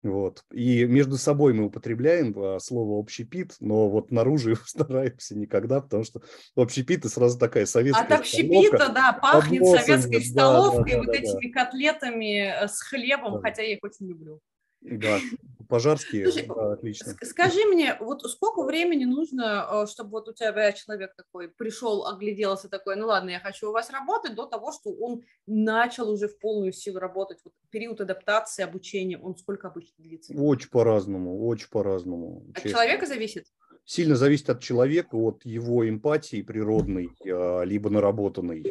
Вот. 0.04 0.44
И 0.54 0.86
между 0.86 1.18
собой 1.18 1.54
мы 1.54 1.66
употребляем 1.66 2.34
а, 2.38 2.60
слово 2.60 3.00
общепит, 3.00 3.56
но 3.60 3.90
вот 3.90 4.12
наружу 4.12 4.56
стараемся 4.66 5.38
никогда, 5.38 5.82
потому 5.82 6.04
что 6.04 6.22
общепит 6.56 7.04
и 7.06 7.10
сразу 7.10 7.40
такая 7.40 7.66
советская 7.66 8.06
От 8.06 8.20
общепита, 8.20 8.90
да, 8.94 9.14
пахнет 9.14 9.66
советской 9.66 10.24
столовкой, 10.24 10.94
да, 10.94 10.98
да, 10.98 10.98
вот 11.00 11.08
да, 11.08 11.14
этими 11.14 11.52
да. 11.52 11.64
котлетами 11.66 12.64
э, 12.64 12.68
с 12.68 12.82
хлебом, 12.82 13.34
да. 13.36 13.42
хотя 13.42 13.64
я 13.64 13.74
их 13.74 13.80
очень 13.82 14.08
люблю. 14.08 14.40
Да, 14.82 15.20
пожарские, 15.68 16.32
Слушай, 16.32 16.48
да, 16.48 16.74
отлично. 16.74 17.16
Скажи 17.24 17.66
мне, 17.66 17.98
вот 18.00 18.22
сколько 18.30 18.64
времени 18.64 19.06
нужно, 19.06 19.68
э, 19.72 19.88
чтобы 19.88 20.12
вот 20.12 20.28
у 20.28 20.34
тебя 20.34 20.72
человек 20.72 21.16
такой 21.16 21.50
пришел, 21.50 22.06
огляделся 22.06 22.70
такой, 22.70 22.96
ну 22.96 23.08
ладно, 23.08 23.32
я 23.32 23.40
хочу 23.40 23.70
у 23.70 23.72
вас 23.72 23.90
работать, 23.90 24.36
до 24.36 24.46
того, 24.46 24.72
что 24.72 24.92
он 24.92 25.24
начал 25.48 26.10
уже 26.10 26.28
в 26.28 26.38
полную 26.40 26.72
силу 26.72 27.00
работать. 27.00 27.40
Вот 27.44 27.54
период 27.72 28.00
адаптации, 28.02 28.64
обучения, 28.64 29.18
он 29.18 29.36
сколько 29.38 29.68
обычно 29.68 29.96
длится? 29.98 30.34
Очень 30.34 30.70
по-разному, 30.70 31.48
очень 31.48 31.70
по-разному. 31.70 32.46
От 32.50 32.56
честно. 32.58 32.72
человека 32.72 33.06
зависит? 33.06 33.46
Сильно 33.86 34.16
зависит 34.16 34.50
от 34.50 34.62
человека, 34.62 35.16
от 35.16 35.46
его 35.46 35.88
эмпатии 35.88 36.42
природной, 36.42 37.10
а, 37.28 37.64
либо 37.64 37.90
наработанной 37.90 38.64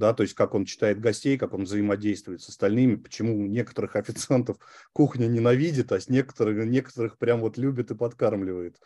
да, 0.00 0.12
то 0.12 0.24
есть 0.24 0.34
как 0.34 0.54
он 0.54 0.64
читает 0.64 0.98
гостей, 0.98 1.38
как 1.38 1.54
он 1.54 1.64
взаимодействует 1.64 2.42
с 2.42 2.48
остальными, 2.48 2.96
почему 2.96 3.46
некоторых 3.46 3.94
официантов 3.94 4.56
кухня 4.92 5.26
ненавидит, 5.26 5.92
а 5.92 6.00
с 6.00 6.08
некоторых, 6.08 6.66
некоторых 6.66 7.18
прям 7.18 7.40
вот 7.40 7.58
любит 7.58 7.92
и 7.92 7.94
подкармливает. 7.94 8.80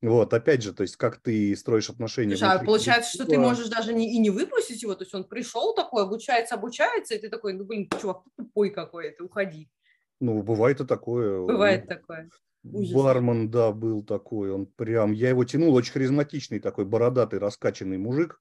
Вот, 0.00 0.32
опять 0.32 0.62
же, 0.62 0.72
то 0.72 0.82
есть 0.82 0.96
как 0.96 1.16
ты 1.16 1.56
строишь 1.56 1.90
отношения. 1.90 2.36
Слушай, 2.36 2.52
а 2.52 2.64
получается, 2.64 3.10
что 3.14 3.24
ты 3.24 3.38
можешь 3.38 3.68
даже 3.68 3.92
не, 3.94 4.14
и 4.14 4.18
не 4.18 4.30
выпустить 4.30 4.82
его, 4.82 4.94
то 4.94 5.02
есть 5.02 5.14
он 5.14 5.24
пришел 5.24 5.74
такой, 5.74 6.02
обучается, 6.02 6.54
обучается, 6.54 7.14
и 7.14 7.18
ты 7.18 7.28
такой, 7.28 7.54
ну, 7.54 7.64
блин, 7.64 7.88
чувак, 8.00 8.22
ты 8.24 8.30
тупой 8.44 8.70
какой, 8.70 9.10
ты 9.10 9.24
уходи. 9.24 9.68
Ну, 10.20 10.42
бывает 10.42 10.80
и 10.80 10.84
такое. 10.84 11.40
Бывает 11.40 11.88
такое. 11.88 12.28
Ужас. 12.64 12.92
Бармен, 12.92 13.50
да, 13.50 13.72
был 13.72 14.04
такой, 14.04 14.50
он 14.50 14.66
прям, 14.66 15.12
я 15.12 15.30
его 15.30 15.44
тянул, 15.44 15.74
очень 15.74 15.92
харизматичный 15.92 16.60
такой, 16.60 16.84
бородатый, 16.84 17.38
раскачанный 17.38 17.98
мужик. 17.98 18.40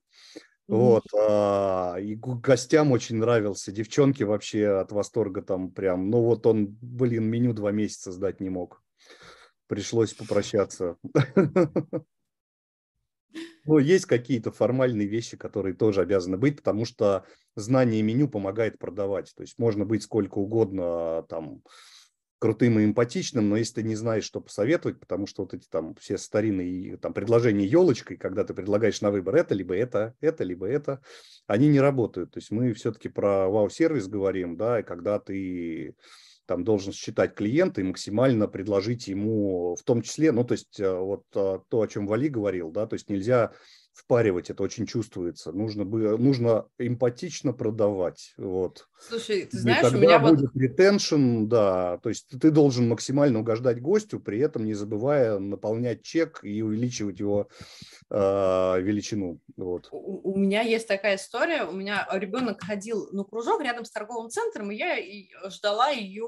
Вот, 0.67 1.03
а, 1.17 1.95
и 1.97 2.15
гостям 2.15 2.91
очень 2.91 3.17
нравился, 3.17 3.71
девчонки 3.71 4.23
вообще 4.23 4.67
от 4.67 4.91
восторга 4.91 5.41
там 5.41 5.71
прям, 5.71 6.09
ну 6.09 6.21
вот 6.21 6.45
он, 6.45 6.77
блин, 6.81 7.23
меню 7.23 7.53
два 7.53 7.71
месяца 7.71 8.11
сдать 8.11 8.41
не 8.41 8.49
мог, 8.49 8.83
пришлось 9.67 10.13
попрощаться. 10.13 10.97
Ну, 13.65 13.79
есть 13.79 14.05
какие-то 14.05 14.49
формальные 14.49 15.07
вещи, 15.07 15.35
которые 15.35 15.75
тоже 15.75 16.01
обязаны 16.01 16.37
быть, 16.37 16.55
потому 16.55 16.85
что 16.85 17.25
знание 17.55 18.01
меню 18.01 18.29
помогает 18.29 18.79
продавать. 18.79 19.33
То 19.35 19.41
есть 19.41 19.59
можно 19.59 19.83
быть 19.83 20.03
сколько 20.03 20.37
угодно 20.37 21.25
там 21.27 21.61
крутым 22.39 22.79
и 22.79 22.85
эмпатичным, 22.85 23.49
но 23.49 23.57
если 23.57 23.75
ты 23.75 23.83
не 23.83 23.95
знаешь, 23.95 24.23
что 24.23 24.41
посоветовать, 24.41 24.99
потому 24.99 25.27
что 25.27 25.43
вот 25.43 25.53
эти 25.53 25.67
там 25.67 25.95
все 25.95 26.17
старинные 26.17 26.97
там 26.97 27.13
предложения 27.13 27.65
елочкой, 27.65 28.17
когда 28.17 28.43
ты 28.43 28.53
предлагаешь 28.53 29.01
на 29.01 29.11
выбор 29.11 29.35
это, 29.35 29.55
либо 29.55 29.75
это, 29.75 30.15
это, 30.21 30.43
либо 30.43 30.67
это, 30.67 31.01
они 31.47 31.67
не 31.67 31.79
работают. 31.79 32.31
То 32.31 32.39
есть 32.39 32.51
мы 32.51 32.73
все-таки 32.73 33.09
про 33.09 33.47
вау-сервис 33.49 34.07
говорим, 34.07 34.55
да, 34.57 34.79
и 34.79 34.83
когда 34.83 35.19
ты 35.19 35.95
там 36.45 36.63
должен 36.63 36.93
считать 36.93 37.35
клиента 37.35 37.81
и 37.81 37.83
максимально 37.83 38.47
предложить 38.47 39.07
ему 39.07 39.75
в 39.75 39.83
том 39.83 40.01
числе, 40.01 40.31
ну, 40.31 40.43
то 40.43 40.53
есть 40.53 40.79
э, 40.79 40.97
вот 40.97 41.25
э, 41.35 41.59
то, 41.67 41.81
о 41.81 41.87
чем 41.87 42.07
Вали 42.07 42.29
говорил, 42.29 42.71
да, 42.71 42.87
то 42.87 42.93
есть 42.93 43.09
нельзя 43.09 43.51
впаривать, 43.97 44.51
это 44.51 44.61
очень 44.61 44.85
чувствуется. 44.85 45.51
Нужно, 45.51 45.83
бы, 45.83 46.17
нужно 46.19 46.67
эмпатично 46.77 47.51
продавать. 47.51 48.33
Вот. 48.37 48.87
Слушай, 48.99 49.45
ты 49.45 49.57
знаешь, 49.57 49.79
И 49.79 49.81
тогда 49.81 49.97
у 49.97 50.01
меня 50.01 50.19
будет 50.19 50.41
вот... 50.41 50.55
ретеншн, 50.55 51.45
да, 51.47 51.97
то 51.97 52.09
есть 52.09 52.27
ты 52.39 52.51
должен 52.51 52.87
максимально 52.87 53.39
угождать 53.39 53.81
гостю, 53.81 54.19
при 54.19 54.39
этом 54.39 54.65
не 54.65 54.75
забывая 54.75 55.39
наполнять 55.39 56.03
чек 56.03 56.39
и 56.43 56.61
увеличивать 56.61 57.19
его 57.19 57.47
э, 58.09 58.81
величину. 58.81 59.39
Вот. 59.55 59.89
У, 59.91 60.31
у 60.31 60.37
меня 60.37 60.61
есть 60.61 60.87
такая 60.87 61.15
история, 61.15 61.63
у 61.65 61.71
меня 61.71 62.07
ребенок 62.11 62.63
ходил 62.63 63.09
на 63.11 63.23
кружок 63.23 63.61
рядом 63.61 63.83
с 63.83 63.91
торговым 63.91 64.29
центром, 64.29 64.71
и 64.71 64.75
я 64.75 64.95
ждала 65.49 65.89
ее 65.89 66.27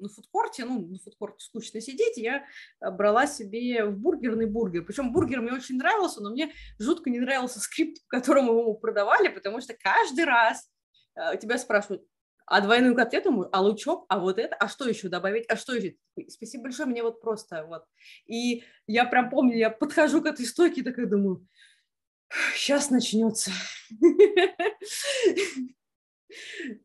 на 0.00 0.08
фудкорте, 0.10 0.66
ну, 0.66 0.86
на 0.86 0.98
фудкорте 0.98 1.38
скучно 1.38 1.80
сидеть, 1.80 2.18
я 2.18 2.44
брала 2.80 3.26
себе 3.26 3.86
в 3.86 3.96
бургерный 3.96 4.46
бургер, 4.46 4.84
причем 4.84 5.12
бургер 5.12 5.40
мне 5.40 5.52
очень 5.52 5.78
нравился, 5.78 6.22
но 6.22 6.30
мне 6.30 6.52
жутко 6.78 7.05
не 7.10 7.20
нравился 7.20 7.60
скрипт, 7.60 8.02
по 8.08 8.18
которому 8.18 8.52
его 8.52 8.74
продавали, 8.74 9.28
потому 9.28 9.60
что 9.60 9.74
каждый 9.74 10.24
раз 10.24 10.68
э, 11.14 11.36
тебя 11.38 11.58
спрашивают, 11.58 12.04
а 12.46 12.60
двойную 12.60 12.94
котлету, 12.94 13.48
а 13.52 13.60
лучок, 13.60 14.06
а 14.08 14.18
вот 14.18 14.38
это, 14.38 14.54
а 14.54 14.68
что 14.68 14.88
еще 14.88 15.08
добавить, 15.08 15.46
а 15.48 15.56
что 15.56 15.74
еще? 15.74 15.96
Спасибо 16.28 16.64
большое, 16.64 16.88
мне 16.88 17.02
вот 17.02 17.20
просто 17.20 17.64
вот. 17.66 17.84
И 18.26 18.62
я 18.86 19.04
прям 19.04 19.30
помню, 19.30 19.56
я 19.56 19.68
подхожу 19.70 20.22
к 20.22 20.26
этой 20.26 20.46
стойке 20.46 20.80
и 20.80 20.84
такая 20.84 21.06
думаю, 21.06 21.46
сейчас 22.54 22.90
начнется. 22.90 23.50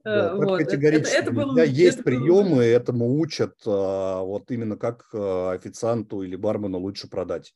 Да, 0.06 0.36
вот. 0.36 0.60
Категорически. 0.60 1.14
Это, 1.14 1.24
это, 1.24 1.32
было, 1.32 1.64
есть 1.64 1.96
это 1.96 2.04
приемы, 2.04 2.50
было... 2.50 2.62
этому 2.62 3.20
учат, 3.20 3.56
а, 3.66 4.22
вот 4.22 4.50
именно 4.52 4.78
как 4.78 5.14
официанту 5.14 6.22
или 6.22 6.36
бармену 6.36 6.80
лучше 6.80 7.10
продать. 7.10 7.54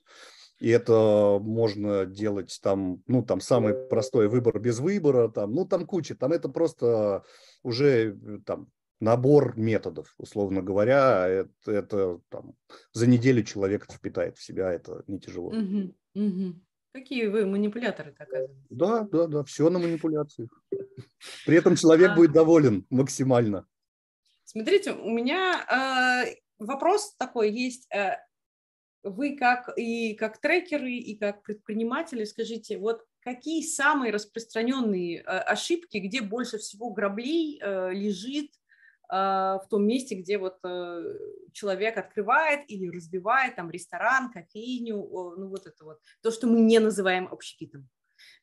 И 0.59 0.69
это 0.69 1.37
можно 1.41 2.05
делать 2.05 2.59
там, 2.61 3.03
ну, 3.07 3.23
там 3.23 3.41
самый 3.41 3.73
простой 3.73 4.27
выбор 4.29 4.59
без 4.59 4.79
выбора, 4.79 5.27
там, 5.27 5.53
ну, 5.53 5.65
там 5.65 5.85
куча, 5.85 6.15
там 6.15 6.31
это 6.31 6.47
просто 6.47 7.23
уже 7.61 8.15
э, 8.15 8.39
там 8.45 8.69
набор 8.99 9.57
методов, 9.57 10.13
условно 10.17 10.61
говоря, 10.61 11.27
это, 11.27 11.71
это 11.71 12.19
там, 12.29 12.55
за 12.93 13.07
неделю 13.07 13.43
человек 13.43 13.83
это 13.85 13.95
впитает 13.95 14.37
в 14.37 14.43
себя, 14.43 14.71
это 14.71 15.03
не 15.07 15.19
тяжело. 15.19 15.49
Угу, 15.49 15.93
угу. 16.15 16.55
Какие 16.93 17.27
вы 17.27 17.45
манипуляторы, 17.45 18.15
оказывается. 18.17 18.55
Да, 18.69 19.01
да, 19.01 19.27
да, 19.27 19.43
все 19.43 19.69
на 19.69 19.79
манипуляциях. 19.79 20.49
При 21.45 21.57
этом 21.57 21.75
человек 21.75 22.11
а... 22.11 22.15
будет 22.15 22.31
доволен 22.31 22.85
максимально. 22.89 23.67
Смотрите, 24.45 24.93
у 24.93 25.09
меня 25.09 26.23
э, 26.29 26.35
вопрос 26.57 27.13
такой 27.17 27.51
есть. 27.51 27.87
Э, 27.93 28.15
вы 29.05 29.37
как 29.37 29.69
и 29.77 30.15
как 30.15 30.39
трекеры, 30.39 30.91
и 30.91 31.15
как 31.15 31.43
предприниматели, 31.43 32.23
скажите, 32.25 32.77
вот 32.77 33.05
какие 33.21 33.61
самые 33.61 34.11
распространенные 34.11 35.19
э, 35.19 35.23
ошибки, 35.23 35.97
где 35.97 36.21
больше 36.21 36.57
всего 36.57 36.89
граблей 36.89 37.59
э, 37.61 37.91
лежит 37.93 38.51
э, 39.09 39.15
в 39.15 39.65
том 39.69 39.85
месте, 39.85 40.15
где 40.15 40.37
вот 40.39 40.57
человек 41.53 41.97
открывает 41.97 42.61
или 42.67 42.89
разбивает 42.89 43.55
там 43.55 43.69
ресторан, 43.69 44.31
кофейню, 44.31 44.95
ну 44.95 45.47
вот 45.47 45.67
это 45.67 45.83
вот, 45.85 45.99
то, 46.21 46.31
что 46.31 46.47
мы 46.47 46.59
не 46.61 46.79
называем 46.79 47.27
общепитом. 47.31 47.87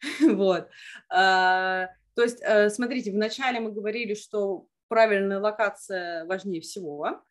Вот. 0.21 0.69
То 1.09 2.23
есть, 2.23 2.43
смотрите, 2.75 3.11
вначале 3.11 3.59
мы 3.61 3.73
говорили, 3.73 4.15
что 4.15 4.67
правильная 4.89 5.41
локация 5.41 6.27
важнее 6.27 6.61
всего, 6.61 7.23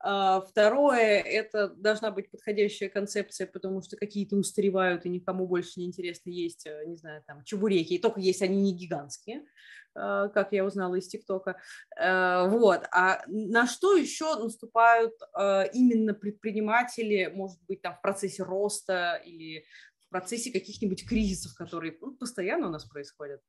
второе, 0.00 1.20
это 1.20 1.68
должна 1.68 2.10
быть 2.10 2.30
подходящая 2.30 2.88
концепция, 2.88 3.46
потому 3.46 3.82
что 3.82 3.96
какие-то 3.96 4.36
устаревают, 4.36 5.04
и 5.04 5.10
никому 5.10 5.46
больше 5.46 5.72
не 5.76 5.86
интересно 5.86 6.30
есть, 6.30 6.66
э, 6.66 6.84
не 6.86 6.96
знаю, 6.96 7.22
там, 7.26 7.44
чебуреки, 7.44 7.94
и 7.94 7.98
только 7.98 8.20
есть 8.20 8.40
они 8.40 8.62
не 8.62 8.74
гигантские, 8.74 9.44
а, 9.94 10.28
как 10.28 10.52
я 10.52 10.64
узнала 10.64 10.94
из 10.94 11.08
ТикТока. 11.08 11.60
А, 11.98 12.46
вот. 12.46 12.84
А 12.92 13.22
на 13.26 13.66
что 13.66 13.94
еще 13.96 14.36
наступают 14.36 15.12
именно 15.74 16.14
предприниматели, 16.14 17.30
может 17.34 17.58
быть, 17.66 17.82
там, 17.82 17.94
в 17.94 18.00
процессе 18.00 18.42
роста 18.42 19.20
или 19.24 19.64
в 19.98 20.08
процессе 20.08 20.50
каких-нибудь 20.50 21.06
кризисов, 21.06 21.54
которые 21.54 21.96
ну, 22.00 22.16
постоянно 22.16 22.68
у 22.68 22.70
нас 22.70 22.84
происходят? 22.84 23.40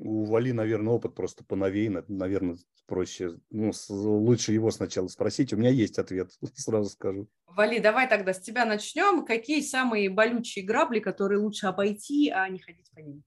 У 0.00 0.24
Вали, 0.24 0.52
наверное, 0.52 0.94
опыт 0.94 1.14
просто 1.14 1.44
поновее, 1.44 2.04
наверное, 2.06 2.56
проще, 2.86 3.38
ну, 3.50 3.72
лучше 3.88 4.52
его 4.52 4.70
сначала 4.70 5.08
спросить. 5.08 5.52
У 5.52 5.56
меня 5.56 5.70
есть 5.70 5.98
ответ, 5.98 6.30
сразу 6.54 6.88
скажу. 6.88 7.28
Вали, 7.46 7.80
давай 7.80 8.08
тогда 8.08 8.32
с 8.32 8.40
тебя 8.40 8.64
начнем. 8.64 9.24
Какие 9.24 9.60
самые 9.60 10.08
болючие 10.08 10.64
грабли, 10.64 11.00
которые 11.00 11.40
лучше 11.40 11.66
обойти, 11.66 12.30
а 12.30 12.48
не 12.48 12.60
ходить 12.60 12.90
по 12.94 13.00
ним? 13.00 13.24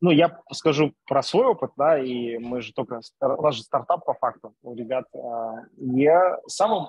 Ну, 0.00 0.10
я 0.10 0.40
скажу 0.52 0.94
про 1.06 1.22
свой 1.22 1.46
опыт, 1.46 1.72
да, 1.76 1.98
и 1.98 2.38
мы 2.38 2.62
же 2.62 2.72
только, 2.72 3.00
у 3.20 3.42
нас 3.42 3.54
же 3.54 3.62
стартап 3.62 4.04
по 4.06 4.14
факту 4.14 4.54
у 4.62 4.74
ребят. 4.74 5.04
А, 5.14 5.64
я 5.76 6.40
самым, 6.46 6.86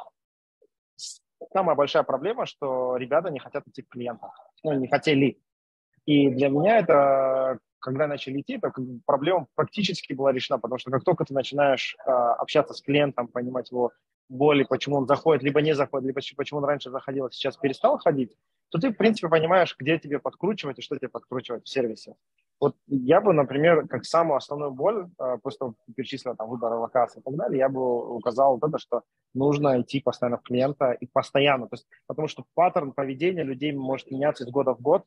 самая 1.51 1.75
большая 1.75 2.03
проблема, 2.03 2.45
что 2.45 2.95
ребята 2.95 3.29
не 3.29 3.39
хотят 3.39 3.67
идти 3.67 3.81
к 3.81 3.89
клиентам, 3.89 4.31
ну, 4.63 4.73
не 4.73 4.87
хотели. 4.87 5.41
И 6.05 6.29
для 6.29 6.49
меня 6.49 6.79
это 6.79 7.59
когда 7.81 8.07
начали 8.07 8.39
идти, 8.39 8.57
то 8.59 8.71
проблема 9.05 9.47
практически 9.55 10.13
была 10.13 10.31
решена, 10.31 10.59
потому 10.59 10.79
что 10.79 10.91
как 10.91 11.03
только 11.03 11.25
ты 11.25 11.33
начинаешь 11.33 11.95
э, 12.05 12.11
общаться 12.11 12.73
с 12.73 12.81
клиентом, 12.81 13.27
понимать 13.27 13.71
его 13.71 13.91
боли, 14.29 14.63
почему 14.63 14.97
он 14.97 15.07
заходит, 15.07 15.43
либо 15.43 15.61
не 15.61 15.75
заходит, 15.75 16.07
либо 16.07 16.21
почему 16.37 16.59
он 16.59 16.65
раньше 16.65 16.89
заходил, 16.89 17.25
а 17.25 17.31
сейчас 17.31 17.57
перестал 17.57 17.97
ходить, 17.97 18.37
то 18.69 18.79
ты, 18.79 18.91
в 18.91 18.97
принципе, 18.97 19.27
понимаешь, 19.27 19.75
где 19.77 19.99
тебе 19.99 20.19
подкручивать 20.19 20.79
и 20.79 20.81
что 20.81 20.95
тебе 20.95 21.09
подкручивать 21.09 21.65
в 21.65 21.69
сервисе. 21.69 22.15
Вот 22.59 22.75
я 22.87 23.19
бы, 23.19 23.33
например, 23.33 23.87
как 23.87 24.05
самую 24.05 24.37
основную 24.37 24.71
боль, 24.71 25.09
э, 25.19 25.37
просто 25.41 25.73
перечислил 25.95 26.35
там 26.35 26.49
выбор 26.49 26.73
локации 26.73 27.19
и 27.19 27.23
так 27.23 27.35
далее, 27.35 27.59
я 27.59 27.69
бы 27.69 28.15
указал 28.15 28.57
вот 28.57 28.69
это, 28.69 28.77
что 28.77 29.01
нужно 29.33 29.81
идти 29.81 29.99
постоянно 29.99 30.37
в 30.37 30.43
клиента 30.43 30.91
и 30.91 31.07
постоянно, 31.07 31.67
то 31.67 31.73
есть, 31.73 31.87
потому 32.07 32.27
что 32.27 32.45
паттерн 32.53 32.91
поведения 32.91 33.43
людей 33.43 33.73
может 33.73 34.11
меняться 34.11 34.43
из 34.43 34.51
года 34.51 34.75
в 34.75 34.81
год, 34.81 35.03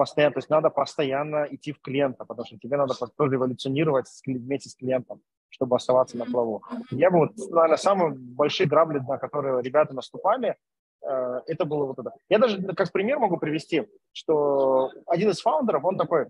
постоянно, 0.00 0.32
то 0.32 0.38
есть 0.38 0.48
надо 0.48 0.70
постоянно 0.70 1.46
идти 1.50 1.72
в 1.72 1.80
клиента, 1.82 2.24
потому 2.24 2.46
что 2.46 2.56
тебе 2.56 2.78
надо 2.78 2.94
тоже 2.94 3.34
эволюционировать 3.34 4.06
вместе 4.24 4.70
с 4.70 4.74
клиентом, 4.74 5.20
чтобы 5.50 5.76
оставаться 5.76 6.16
на 6.16 6.24
плаву. 6.24 6.62
Я 6.90 7.10
бы 7.10 7.18
вот, 7.18 7.32
наверное, 7.36 7.76
самые 7.76 8.12
большие 8.12 8.66
грабли, 8.66 8.98
на 9.00 9.18
которые 9.18 9.62
ребята 9.62 9.92
наступали, 9.94 10.56
э, 11.02 11.40
это 11.46 11.66
было 11.66 11.84
вот 11.84 11.98
это. 11.98 12.12
Я 12.30 12.38
даже 12.38 12.62
как 12.72 12.90
пример 12.92 13.18
могу 13.18 13.36
привести, 13.36 13.86
что 14.12 14.90
один 15.06 15.28
из 15.28 15.42
фаундеров, 15.42 15.84
он 15.84 15.98
такой 15.98 16.28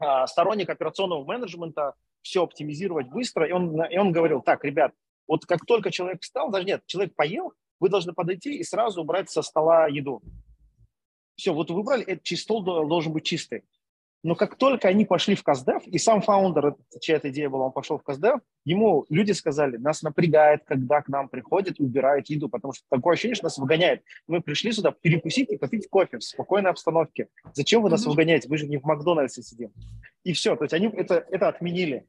э, 0.00 0.26
сторонник 0.26 0.68
операционного 0.68 1.24
менеджмента, 1.24 1.94
все 2.20 2.42
оптимизировать 2.42 3.08
быстро, 3.08 3.48
и 3.48 3.52
он, 3.52 3.82
и 3.86 3.96
он 3.96 4.12
говорил, 4.12 4.42
так, 4.42 4.64
ребят, 4.66 4.92
вот 5.26 5.46
как 5.46 5.64
только 5.64 5.90
человек 5.90 6.20
встал, 6.20 6.50
даже 6.50 6.66
нет, 6.66 6.82
человек 6.84 7.14
поел, 7.14 7.54
вы 7.80 7.88
должны 7.88 8.12
подойти 8.12 8.58
и 8.58 8.64
сразу 8.64 9.00
убрать 9.00 9.30
со 9.30 9.40
стола 9.40 9.86
еду. 9.86 10.20
Все, 11.36 11.52
вот 11.52 11.70
выбрали, 11.70 12.04
этот 12.04 12.26
стол 12.38 12.62
должен 12.62 13.12
быть 13.12 13.24
чистый. 13.24 13.64
Но 14.24 14.36
как 14.36 14.54
только 14.56 14.86
они 14.86 15.04
пошли 15.04 15.34
в 15.34 15.42
Каздев, 15.42 15.84
и 15.86 15.98
сам 15.98 16.22
фаундер, 16.22 16.76
чья 17.00 17.16
эта 17.16 17.30
идея 17.30 17.48
была, 17.48 17.66
он 17.66 17.72
пошел 17.72 17.98
в 17.98 18.04
Каздев, 18.04 18.38
ему 18.64 19.04
люди 19.08 19.32
сказали, 19.32 19.78
нас 19.78 20.02
напрягает, 20.02 20.62
когда 20.64 21.02
к 21.02 21.08
нам 21.08 21.28
приходят 21.28 21.80
и 21.80 21.82
убирают 21.82 22.28
еду, 22.30 22.48
потому 22.48 22.72
что 22.72 22.84
такое 22.88 23.14
ощущение, 23.14 23.34
что 23.34 23.46
нас 23.46 23.58
выгоняет. 23.58 24.04
Мы 24.28 24.40
пришли 24.40 24.70
сюда 24.70 24.92
перекусить 24.92 25.50
и 25.50 25.56
попить 25.56 25.88
кофе 25.88 26.18
в 26.18 26.24
спокойной 26.24 26.70
обстановке. 26.70 27.28
Зачем 27.52 27.82
вы 27.82 27.90
нас 27.90 28.06
выгоняете? 28.06 28.48
Вы 28.48 28.58
же 28.58 28.68
не 28.68 28.76
в 28.76 28.84
Макдональдсе 28.84 29.42
сидим. 29.42 29.72
И 30.22 30.32
все, 30.34 30.54
то 30.54 30.64
есть 30.64 30.74
они 30.74 30.86
это, 30.86 31.26
это 31.28 31.48
отменили. 31.48 32.06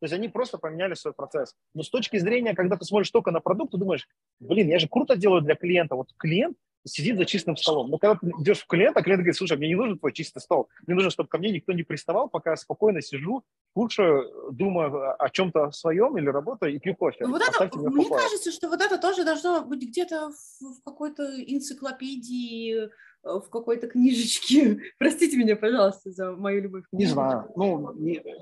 То 0.00 0.04
есть 0.04 0.14
они 0.14 0.28
просто 0.28 0.58
поменяли 0.58 0.92
свой 0.92 1.14
процесс. 1.14 1.54
Но 1.72 1.82
с 1.82 1.88
точки 1.88 2.18
зрения, 2.18 2.54
когда 2.54 2.76
ты 2.76 2.84
смотришь 2.84 3.10
только 3.10 3.30
на 3.30 3.40
продукт, 3.40 3.72
ты 3.72 3.78
думаешь, 3.78 4.06
блин, 4.40 4.68
я 4.68 4.78
же 4.78 4.88
круто 4.88 5.16
делаю 5.16 5.40
для 5.40 5.54
клиента. 5.54 5.94
Вот 5.94 6.10
клиент 6.18 6.58
сидит 6.86 7.18
за 7.18 7.24
чистым 7.24 7.56
столом. 7.56 7.90
Но 7.90 7.98
когда 7.98 8.16
ты 8.16 8.28
идешь 8.40 8.60
в 8.60 8.66
клиента, 8.66 9.02
клиент 9.02 9.20
говорит, 9.20 9.36
слушай, 9.36 9.56
мне 9.56 9.68
не 9.68 9.74
нужен 9.74 9.98
твой 9.98 10.12
чистый 10.12 10.40
стол. 10.40 10.68
Мне 10.86 10.94
нужно, 10.94 11.10
чтобы 11.10 11.28
ко 11.28 11.38
мне 11.38 11.50
никто 11.50 11.72
не 11.72 11.82
приставал, 11.82 12.28
пока 12.28 12.50
я 12.50 12.56
спокойно 12.56 13.02
сижу, 13.02 13.44
кушаю, 13.74 14.52
думаю 14.52 15.22
о 15.22 15.28
чем-то 15.28 15.70
своем 15.72 16.16
или 16.16 16.28
работаю 16.28 16.74
и 16.74 16.78
пью 16.78 16.94
кофе. 16.94 17.26
Вот 17.26 17.42
это, 17.42 17.78
мне 17.78 18.04
покоя. 18.04 18.22
кажется, 18.22 18.52
что 18.52 18.68
вот 18.68 18.80
это 18.80 18.98
тоже 18.98 19.24
должно 19.24 19.64
быть 19.64 19.82
где-то 19.82 20.30
в, 20.30 20.80
в 20.80 20.82
какой-то 20.84 21.24
энциклопедии, 21.24 22.84
э, 22.84 22.88
в 23.22 23.48
какой-то 23.50 23.88
книжечке. 23.88 24.80
Простите 24.98 25.36
меня, 25.36 25.56
пожалуйста, 25.56 26.10
за 26.10 26.32
мою 26.32 26.62
любовь. 26.62 26.84
Не 26.92 27.06
знаю. 27.06 27.50
Ну, 27.56 27.92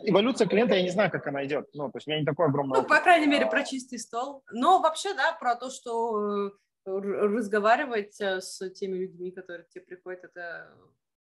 эволюция 0.05 0.47
клиента, 0.47 0.75
я 0.75 0.83
не 0.83 0.91
знаю, 0.91 1.11
как 1.11 1.27
она 1.27 1.45
идет. 1.47 1.69
Ну, 1.73 1.91
то 1.91 1.97
есть 1.97 2.07
у 2.07 2.11
меня 2.11 2.21
не 2.21 2.27
такой 2.27 2.47
огромный... 2.47 2.81
Ну, 2.81 2.87
по 2.87 3.01
крайней 3.01 3.27
мере, 3.27 3.47
про 3.47 3.65
чистый 3.65 3.99
стол. 3.99 4.43
Но 4.53 4.81
вообще, 4.81 5.15
да, 5.15 5.37
про 5.41 5.57
то, 5.57 5.71
что 5.71 6.49
э, 6.49 6.51
разговаривать 6.85 8.21
э, 8.21 8.41
с 8.41 8.69
теми 8.71 8.99
людьми, 8.99 9.31
которые 9.31 9.65
к 9.65 9.71
тебе 9.71 9.85
приходят, 9.85 10.25
это 10.25 10.77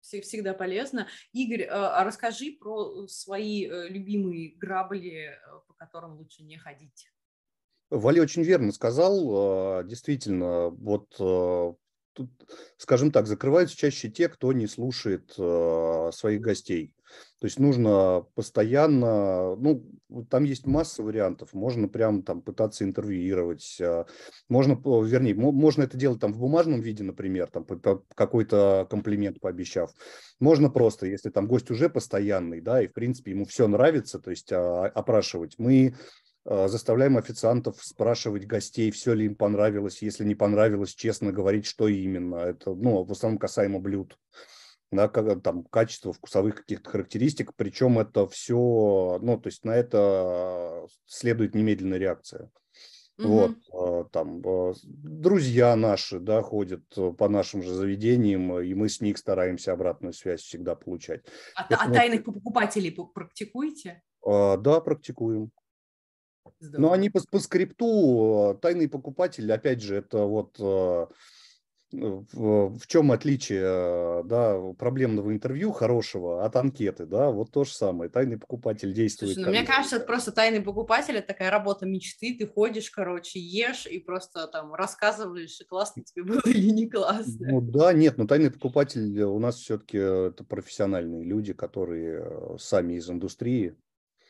всегда 0.02 0.54
полезно. 0.54 1.08
Игорь, 1.34 1.64
а, 1.64 2.00
а 2.00 2.04
расскажи 2.04 2.58
про 2.60 3.08
свои 3.08 3.68
э, 3.68 3.90
любимые 3.90 4.56
грабли, 4.56 5.32
э, 5.32 5.38
по 5.68 5.74
которым 5.74 6.18
лучше 6.18 6.44
не 6.44 6.58
ходить. 6.58 7.12
Вали 7.90 8.22
очень 8.22 8.44
верно 8.44 8.72
сказал. 8.72 9.84
Действительно, 9.84 10.70
вот 10.70 11.16
тут, 12.20 12.30
скажем 12.78 13.12
так, 13.12 13.28
закрываются 13.28 13.78
чаще 13.78 14.10
те, 14.10 14.28
кто 14.28 14.52
не 14.52 14.68
слушает 14.68 15.34
э, 15.38 16.10
своих 16.14 16.42
гостей. 16.42 16.94
То 17.40 17.46
есть 17.46 17.58
нужно 17.58 18.26
постоянно, 18.36 19.56
ну, 19.56 19.84
там 20.30 20.44
есть 20.44 20.68
масса 20.68 21.02
вариантов. 21.02 21.54
Можно 21.54 21.88
прям 21.88 22.22
там 22.22 22.42
пытаться 22.42 22.84
интервьюировать, 22.84 23.78
э, 23.80 24.04
можно, 24.50 24.74
вернее, 24.74 25.34
можно 25.34 25.84
это 25.84 25.98
делать 25.98 26.20
там 26.20 26.34
в 26.34 26.40
бумажном 26.40 26.82
виде, 26.82 27.04
например, 27.04 27.48
там 27.48 27.66
какой-то 28.14 28.86
комплимент 28.90 29.40
пообещав. 29.40 29.92
Можно 30.42 30.70
просто, 30.70 31.08
если 31.08 31.30
там 31.30 31.48
гость 31.48 31.72
уже 31.72 31.90
постоянный, 31.90 32.60
да, 32.60 32.84
и 32.84 32.88
в 32.88 32.94
принципе 32.94 33.32
ему 33.32 33.46
все 33.46 33.68
нравится, 33.68 34.20
то 34.20 34.32
есть 34.32 34.52
а, 34.52 34.88
опрашивать. 34.88 35.56
Мы 35.58 35.96
заставляем 36.46 37.18
официантов 37.18 37.84
спрашивать 37.84 38.46
гостей, 38.46 38.92
все 38.92 39.14
ли 39.14 39.26
им 39.26 39.36
понравилось, 39.36 40.02
если 40.02 40.24
не 40.24 40.36
понравилось, 40.36 40.96
честно 40.96 41.32
говорить, 41.32 41.66
что 41.66 41.88
именно. 41.88 42.36
Это, 42.38 42.74
ну, 42.74 43.04
в 43.04 43.12
основном 43.12 43.40
касаемо 43.40 43.80
блюд, 43.80 44.18
да, 44.92 45.08
как, 45.08 45.42
там, 45.44 45.64
качества, 45.66 46.14
вкусовых 46.14 46.56
каких-то 46.56 46.90
характеристик, 46.90 47.54
причем 47.56 48.00
это 48.00 48.28
все, 48.28 49.20
ну, 49.22 49.38
то 49.40 49.48
есть 49.48 49.64
на 49.64 49.76
это 49.76 50.88
следует 51.06 51.56
немедленная 51.56 52.00
реакция. 52.00 52.50
Угу. 53.20 53.28
Вот, 53.28 53.56
а, 53.74 54.04
там, 54.06 54.42
а, 54.46 54.74
друзья 54.84 55.76
наши, 55.76 56.20
да, 56.20 56.42
ходят 56.42 56.84
по 57.18 57.28
нашим 57.28 57.62
же 57.62 57.74
заведениям, 57.74 58.60
и 58.62 58.74
мы 58.74 58.88
с 58.88 59.02
них 59.02 59.18
стараемся 59.18 59.74
обратную 59.74 60.14
связь 60.14 60.42
всегда 60.42 60.76
получать. 60.76 61.22
А, 61.56 61.68
а 61.70 61.92
тайных 61.92 62.24
покупателей 62.24 62.92
практикуете? 63.14 64.02
Да, 64.26 64.80
практикуем. 64.80 65.52
Но 66.62 66.92
они 66.92 67.10
по, 67.10 67.22
по 67.32 67.40
скрипту, 67.40 68.56
э, 68.56 68.62
тайный 68.62 68.90
покупатель, 68.90 69.52
опять 69.52 69.82
же, 69.82 69.96
это 69.96 70.26
вот 70.26 70.58
э, 70.60 71.08
в, 71.92 72.78
в 72.78 72.88
чем 72.88 73.12
отличие 73.12 73.64
э, 73.64 74.24
да, 74.26 74.60
проблемного 74.78 75.34
интервью 75.34 75.72
хорошего 75.72 76.46
от 76.46 76.56
анкеты, 76.56 77.06
да, 77.06 77.32
вот 77.32 77.52
то 77.52 77.64
же 77.64 77.74
самое, 77.74 78.10
тайный 78.12 78.38
покупатель 78.38 78.94
действует. 78.94 79.34
Слушай, 79.34 79.46
ну, 79.46 79.52
мне 79.52 79.66
кажется, 79.66 79.96
это 79.96 80.06
просто 80.06 80.32
тайный 80.32 80.62
покупатель, 80.62 81.16
это 81.16 81.28
такая 81.28 81.50
работа 81.50 81.86
мечты, 81.86 82.36
ты 82.38 82.46
ходишь, 82.46 82.92
короче, 82.92 83.40
ешь 83.40 83.88
и 83.88 84.00
просто 84.00 84.48
там 84.48 84.74
рассказываешь, 84.74 85.60
классно 85.68 86.04
тебе 86.04 86.24
было 86.24 86.42
или 86.46 86.70
не 86.72 86.90
классно. 86.90 87.52
Ну 87.52 87.62
да, 87.62 87.94
нет, 87.94 88.18
но 88.18 88.28
тайный 88.28 88.52
покупатель 88.52 89.22
у 89.22 89.40
нас 89.40 89.56
все-таки 89.56 89.98
это 89.98 90.44
профессиональные 90.44 91.24
люди, 91.24 91.54
которые 91.54 92.58
сами 92.60 92.96
из 92.96 93.10
индустрии, 93.10 93.78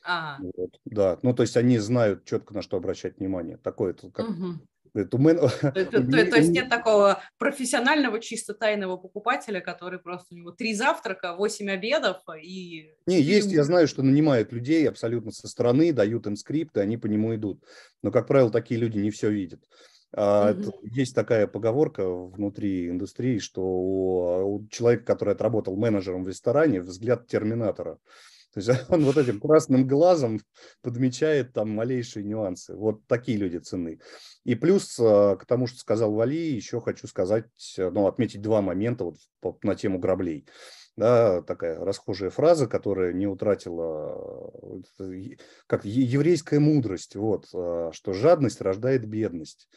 Ага. 0.04 0.44
Вот, 0.56 0.80
да, 0.86 1.20
ну 1.22 1.34
то 1.34 1.44
есть 1.44 1.58
они 1.58 1.78
знают 1.78 2.26
четко 2.26 2.54
на 2.54 2.62
что 2.62 2.78
обращать 2.78 3.18
внимание. 3.18 3.58
Такое 3.58 3.92
это 3.92 4.10
как 4.12 4.30
угу. 4.30 4.60
Это 4.94 5.18
мен... 5.18 5.38
то, 5.38 5.50
то, 5.62 6.02
то 6.02 6.38
есть 6.38 6.50
нет 6.50 6.70
такого 6.70 7.22
профессионального, 7.38 8.20
чисто 8.20 8.54
тайного 8.54 8.98
покупателя, 8.98 9.60
который 9.60 10.00
просто 10.00 10.34
у 10.34 10.38
него 10.38 10.52
три 10.52 10.74
завтрака, 10.74 11.36
восемь 11.36 11.70
обедов 11.70 12.18
и... 12.42 12.92
Не, 13.06 13.22
есть, 13.22 13.52
я 13.52 13.64
знаю, 13.64 13.88
что 13.88 14.04
нанимают 14.04 14.52
людей 14.52 14.88
абсолютно 14.88 15.32
со 15.32 15.48
стороны, 15.48 15.94
дают 15.94 16.28
им 16.28 16.36
скрипты, 16.36 16.82
они 16.82 16.98
по 16.98 17.08
нему 17.08 17.36
идут. 17.36 17.64
Но, 18.02 18.12
как 18.12 18.28
правило, 18.28 18.52
такие 18.52 18.80
люди 18.80 19.00
не 19.00 19.12
все 19.12 19.30
видят. 19.30 19.62
А, 20.12 20.52
угу. 20.52 20.80
Есть 20.84 21.14
такая 21.14 21.46
поговорка 21.46 22.10
внутри 22.10 22.90
индустрии, 22.90 23.38
что 23.38 23.62
у, 23.62 24.56
у 24.56 24.68
человека, 24.70 25.04
который 25.06 25.36
отработал 25.36 25.76
менеджером 25.76 26.24
в 26.24 26.28
ресторане, 26.28 26.82
взгляд 26.82 27.28
терминатора. 27.28 28.00
То 28.54 28.60
есть 28.60 28.70
он 28.90 29.06
вот 29.06 29.18
этим 29.18 29.40
красным 29.40 29.88
глазом 29.88 30.40
подмечает 30.82 31.54
там 31.54 31.70
малейшие 31.70 32.24
нюансы. 32.24 32.76
Вот 32.76 33.06
такие 33.08 33.38
люди 33.38 33.58
ценны. 33.58 34.00
И 34.44 34.56
плюс 34.56 35.00
а, 35.00 35.36
к 35.36 35.46
тому, 35.46 35.68
что 35.68 35.80
сказал 35.80 36.14
Вали, 36.14 36.54
еще 36.54 36.82
хочу 36.82 37.08
сказать, 37.08 37.46
ну, 37.78 38.08
отметить 38.08 38.42
два 38.42 38.62
момента 38.62 39.12
вот 39.42 39.64
на 39.64 39.76
тему 39.76 40.00
граблей. 40.00 40.48
Да, 40.96 41.42
такая 41.44 41.80
расхожая 41.80 42.30
фраза, 42.30 42.68
которая 42.68 43.14
не 43.14 43.26
утратила 43.26 44.52
как 45.66 45.86
еврейская 45.86 46.60
мудрость, 46.60 47.16
вот, 47.16 47.48
а, 47.54 47.92
что 47.94 48.12
жадность 48.12 48.60
рождает 48.60 49.08
бедность. 49.08 49.70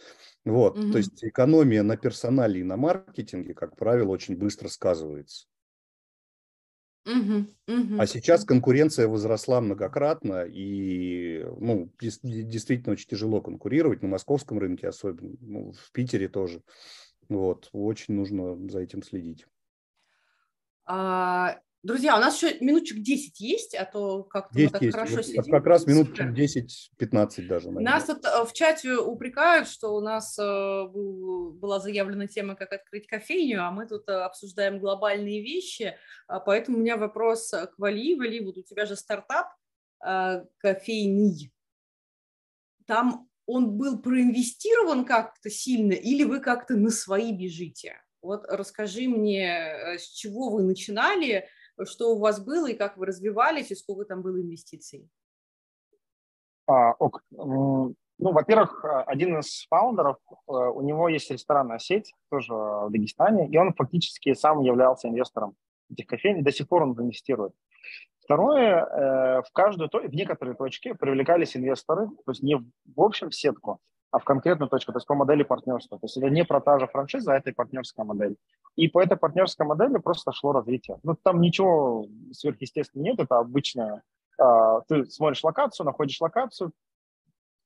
Вот, 0.45 0.77
угу. 0.77 0.91
то 0.91 0.99
есть 0.99 1.23
экономия 1.23 1.85
на 1.85 1.97
персонале 1.97 2.61
и 2.61 2.64
на 2.64 2.77
маркетинге, 2.77 3.55
как 3.55 3.77
правило, 3.77 4.11
очень 4.11 4.37
быстро 4.37 4.66
сказывается. 4.66 5.47
Угу, 7.05 7.47
угу. 7.67 8.01
А 8.01 8.07
сейчас 8.07 8.45
конкуренция 8.45 9.09
возросла 9.09 9.61
многократно, 9.61 10.45
и 10.47 11.45
ну, 11.59 11.91
действительно 12.01 12.93
очень 12.93 13.09
тяжело 13.09 13.41
конкурировать 13.41 14.03
на 14.03 14.09
московском 14.09 14.59
рынке, 14.59 14.89
особенно 14.89 15.35
ну, 15.41 15.73
в 15.73 15.91
Питере 15.93 16.29
тоже. 16.29 16.63
Вот, 17.29 17.69
очень 17.73 18.15
нужно 18.15 18.57
за 18.69 18.81
этим 18.81 19.03
следить. 19.03 19.47
А, 20.85 21.59
Друзья, 21.83 22.16
у 22.16 22.20
нас 22.20 22.41
еще 22.41 22.57
минуточек 22.61 23.03
10 23.03 23.41
есть, 23.41 23.74
а 23.74 23.85
то 23.85 24.22
как-то 24.22 24.57
мы 24.57 24.68
так 24.68 24.83
есть. 24.83 24.95
хорошо 24.95 25.16
вот 25.16 25.26
сидим. 25.26 25.43
Как 25.51 25.66
раз 25.66 25.85
минуточек 25.85 26.26
10-15 26.26 27.47
даже. 27.49 27.72
Наверное. 27.72 27.83
Нас 27.83 28.05
тут 28.05 28.24
э, 28.24 28.45
в 28.45 28.53
чате 28.53 28.95
упрекают, 28.95 29.66
что 29.66 29.89
у 29.89 30.01
нас 30.01 30.39
э, 30.39 30.87
была 30.93 31.80
заявлена 31.80 32.28
тема, 32.28 32.55
как 32.55 32.72
открыть 32.72 33.09
кофейню, 33.09 33.64
а 33.64 33.72
мы 33.72 33.89
тут 33.89 34.09
э, 34.09 34.12
обсуждаем 34.12 34.78
глобальные 34.78 35.43
вещи. 35.43 35.97
А 36.28 36.39
поэтому 36.39 36.78
у 36.78 36.80
меня 36.80 36.97
вопрос 36.97 37.51
к 37.51 37.74
Вали. 37.78 38.14
Вали, 38.14 38.45
вот 38.45 38.59
у 38.59 38.62
тебя 38.62 38.87
же 38.87 38.95
стартап 38.95 39.49
кофейный. 40.59 41.53
Там 42.87 43.28
он 43.47 43.76
был 43.76 44.01
проинвестирован 44.01 45.05
как-то 45.05 45.51
сильно 45.51 45.95
или 45.95 46.22
вы 46.22 46.39
как-то 46.39 46.76
на 46.76 46.91
свои 46.91 47.33
бежите? 47.33 48.01
Вот 48.20 48.45
расскажи 48.49 49.09
мне, 49.09 49.97
с 49.99 50.09
чего 50.12 50.51
вы 50.51 50.62
начинали, 50.62 51.49
что 51.85 52.14
у 52.14 52.18
вас 52.18 52.41
было 52.45 52.70
и 52.70 52.75
как 52.75 52.97
вы 52.97 53.07
развивались, 53.07 53.70
и 53.70 53.75
сколько 53.75 54.05
там 54.05 54.23
было 54.23 54.41
инвестиций? 54.41 55.09
А, 56.66 56.93
ок. 56.93 57.23
Ну, 57.31 58.31
во-первых, 58.31 58.85
один 59.07 59.41
из 59.41 59.66
фаундеров, 59.68 60.16
э, 60.31 60.53
у 60.53 60.81
него 60.83 61.09
есть 61.09 61.31
ресторанная 61.31 61.81
сеть, 61.81 62.14
тоже 62.31 62.55
в 62.55 62.89
Дагестане, 62.91 63.49
и 63.49 63.57
он 63.57 63.75
фактически 63.75 64.35
сам 64.35 64.61
являлся 64.61 65.09
инвестором 65.09 65.57
этих 65.91 66.07
кофейн, 66.07 66.45
до 66.45 66.53
сих 66.53 66.68
пор 66.68 66.83
он 66.83 66.93
инвестирует. 66.93 67.53
Второе, 68.20 68.85
э, 68.85 69.43
в 69.43 69.53
каждую, 69.53 69.91
в 69.93 70.14
некоторые 70.14 70.55
точки 70.55 70.93
привлекались 70.93 71.57
инвесторы, 71.57 72.07
то 72.09 72.31
есть 72.31 72.43
не 72.43 72.55
в 72.57 73.01
общем 73.01 73.31
в 73.31 73.35
сетку, 73.35 73.81
а 74.13 74.19
в 74.19 74.25
конкретную 74.25 74.69
точку, 74.69 74.93
то 74.93 74.99
есть 74.99 75.07
по 75.07 75.15
модели 75.15 75.43
партнерства. 75.43 75.99
То 75.99 76.05
есть 76.05 76.19
это 76.19 76.29
не 76.29 76.45
продажа 76.45 76.87
франшизы, 76.87 77.33
а 77.33 77.37
это 77.37 77.51
партнерская 77.53 78.05
модель. 78.05 78.37
И 78.77 78.87
по 78.89 79.03
этой 79.03 79.17
партнерской 79.17 79.67
модели 79.67 79.97
просто 79.99 80.33
шло 80.33 80.53
развитие. 80.53 80.99
Ну, 81.03 81.17
там 81.17 81.41
ничего 81.41 82.07
сверхъестественного 82.31 83.09
нет, 83.09 83.21
это 83.21 83.39
обычное. 83.39 84.03
А, 84.39 84.83
ты 84.83 85.07
смотришь 85.07 85.43
локацию, 85.43 85.87
находишь 85.87 86.21
локацию, 86.21 86.73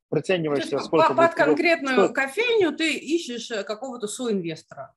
прицениваешься, 0.09 0.79
сколько... 0.79 1.09
Под 1.09 1.17
будет, 1.17 1.35
конкретную 1.35 2.05
что... 2.05 2.15
кофейню 2.15 2.77
ты 2.77 2.95
ищешь 2.95 3.51
э, 3.51 3.65
какого-то 3.65 4.07
соинвестора. 4.07 4.95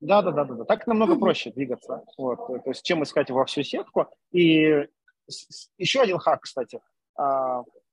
Да, 0.00 0.20
да, 0.22 0.32
да, 0.32 0.44
да, 0.44 0.54
да. 0.54 0.64
Так 0.64 0.88
намного 0.88 1.14
mm-hmm. 1.14 1.20
проще 1.20 1.52
двигаться. 1.52 2.02
Вот. 2.16 2.44
То 2.46 2.62
есть, 2.66 2.82
чем 2.84 3.04
искать 3.04 3.30
во 3.30 3.44
всю 3.44 3.62
сетку. 3.62 4.06
И 4.32 4.88
еще 5.76 6.00
один 6.00 6.18
хак, 6.18 6.42
кстати. 6.42 6.80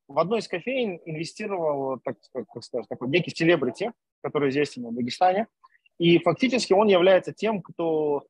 В 0.07 0.19
одной 0.19 0.39
из 0.39 0.47
кофеин 0.47 0.99
инвестировал, 1.05 1.99
так, 2.03 2.17
как 2.31 2.63
сказать, 2.63 2.87
такой 2.87 3.09
некий 3.09 3.31
селебрити, 3.31 3.91
который 4.21 4.49
известен 4.49 4.87
в 4.87 4.93
Дагестане. 4.93 5.47
И 5.97 6.19
фактически 6.19 6.73
он 6.73 6.87
является 6.87 7.33
тем, 7.33 7.61
кто 7.61 8.25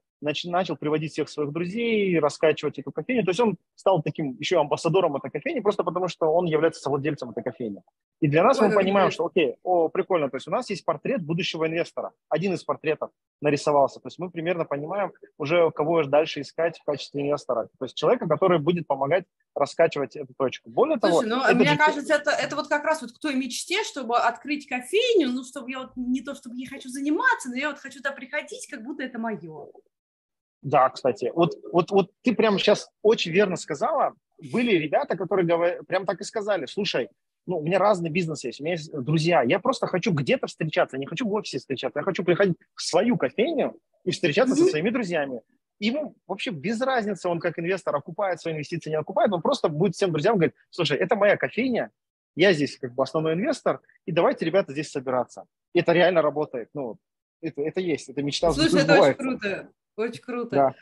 начал 0.45 0.75
приводить 0.75 1.13
всех 1.13 1.29
своих 1.29 1.51
друзей, 1.51 2.19
раскачивать 2.19 2.79
эту 2.79 2.91
кофейню. 2.91 3.23
То 3.23 3.31
есть 3.31 3.39
он 3.39 3.57
стал 3.75 4.01
таким 4.01 4.35
еще 4.39 4.59
амбассадором 4.59 5.15
этой 5.15 5.31
кофейни, 5.31 5.59
просто 5.59 5.83
потому 5.83 6.07
что 6.07 6.27
он 6.27 6.45
является 6.45 6.81
совладельцем 6.81 7.29
этой 7.29 7.43
кофейни. 7.43 7.81
И 8.21 8.27
для 8.27 8.43
нас 8.43 8.59
мы 8.59 8.71
понимаем, 8.71 9.11
что 9.11 9.25
окей, 9.25 9.55
о, 9.63 9.89
прикольно, 9.89 10.29
то 10.29 10.37
есть 10.37 10.47
у 10.47 10.51
нас 10.51 10.69
есть 10.69 10.85
портрет 10.85 11.21
будущего 11.21 11.67
инвестора. 11.67 12.11
Один 12.29 12.53
из 12.53 12.63
портретов 12.63 13.11
нарисовался. 13.41 13.99
То 13.99 14.07
есть 14.07 14.19
мы 14.19 14.29
примерно 14.29 14.65
понимаем 14.65 15.11
уже, 15.37 15.69
кого 15.71 16.03
дальше 16.03 16.41
искать 16.41 16.79
в 16.79 16.83
качестве 16.83 17.21
инвестора. 17.21 17.69
То 17.77 17.85
есть 17.85 17.95
человека, 17.95 18.27
который 18.27 18.59
будет 18.59 18.87
помогать 18.87 19.25
раскачивать 19.53 20.15
эту 20.15 20.33
точку. 20.33 20.69
Более 20.69 20.97
Слушай, 20.99 21.29
того... 21.29 21.47
ну, 21.47 21.55
мне 21.55 21.69
же... 21.69 21.77
кажется, 21.77 22.13
это, 22.13 22.31
это 22.31 22.55
вот 22.55 22.67
как 22.67 22.83
раз 22.83 23.01
вот 23.01 23.11
к 23.11 23.19
той 23.19 23.35
мечте, 23.35 23.83
чтобы 23.83 24.17
открыть 24.17 24.67
кофейню, 24.67 25.29
ну, 25.29 25.43
чтобы 25.43 25.71
я 25.71 25.79
вот 25.79 25.91
не 25.95 26.21
то, 26.21 26.35
чтобы 26.35 26.55
я 26.57 26.67
хочу 26.67 26.89
заниматься, 26.89 27.49
но 27.49 27.55
я 27.55 27.69
вот 27.69 27.79
хочу 27.79 27.97
туда 27.97 28.11
приходить, 28.11 28.67
как 28.69 28.83
будто 28.83 29.03
это 29.03 29.19
мое. 29.19 29.67
Да, 30.65 30.89
кстати, 30.89 31.31
вот, 31.35 31.53
вот, 31.71 31.91
вот 31.91 32.11
ты 32.23 32.33
прямо 32.33 32.57
сейчас 32.57 32.89
очень 33.03 33.31
верно 33.31 33.55
сказала. 33.55 34.15
Были 34.51 34.71
ребята, 34.71 35.15
которые 35.15 35.45
говор... 35.45 35.83
прям 35.83 36.07
так 36.07 36.19
и 36.21 36.23
сказали, 36.23 36.65
слушай, 36.65 37.09
ну, 37.45 37.59
у 37.59 37.61
меня 37.61 37.77
разный 37.77 38.09
бизнес 38.09 38.43
есть, 38.43 38.59
у 38.59 38.63
меня 38.63 38.73
есть 38.73 38.91
друзья, 38.91 39.43
я 39.43 39.59
просто 39.59 39.85
хочу 39.85 40.11
где-то 40.11 40.47
встречаться, 40.47 40.95
я 40.95 41.01
не 41.01 41.05
хочу 41.05 41.27
в 41.27 41.33
офисе 41.33 41.59
встречаться, 41.59 41.99
я 41.99 42.03
хочу 42.03 42.23
приходить 42.23 42.57
в 42.73 42.81
свою 42.81 43.15
кофейню 43.15 43.77
и 44.05 44.09
встречаться 44.09 44.55
mm-hmm. 44.55 44.65
со 44.65 44.71
своими 44.71 44.89
друзьями. 44.89 45.41
Ему 45.77 46.15
вообще 46.25 46.49
без 46.49 46.81
разницы, 46.81 47.29
он 47.29 47.39
как 47.39 47.59
инвестор 47.59 47.95
окупает 47.95 48.41
свои 48.41 48.55
инвестиции, 48.55 48.89
не 48.89 48.95
окупает, 48.95 49.31
он 49.31 49.43
просто 49.43 49.69
будет 49.69 49.93
всем 49.93 50.11
друзьям 50.11 50.37
говорить, 50.37 50.55
слушай, 50.71 50.97
это 50.97 51.15
моя 51.15 51.37
кофейня, 51.37 51.91
я 52.35 52.53
здесь 52.53 52.79
как 52.79 52.95
бы 52.95 53.03
основной 53.03 53.33
инвестор, 53.33 53.81
и 54.07 54.11
давайте, 54.11 54.45
ребята, 54.45 54.71
здесь 54.71 54.89
собираться. 54.89 55.45
Это 55.75 55.93
реально 55.93 56.23
работает. 56.23 56.69
Ну, 56.73 56.97
Это, 57.41 57.61
это 57.61 57.81
есть, 57.81 58.09
это 58.09 58.23
мечта 58.23 58.51
Слушай, 58.51 58.81
это 58.81 58.99
очень 58.99 59.13
круто, 59.13 59.69
очень 59.95 60.21
круто. 60.21 60.55
Да. 60.55 60.75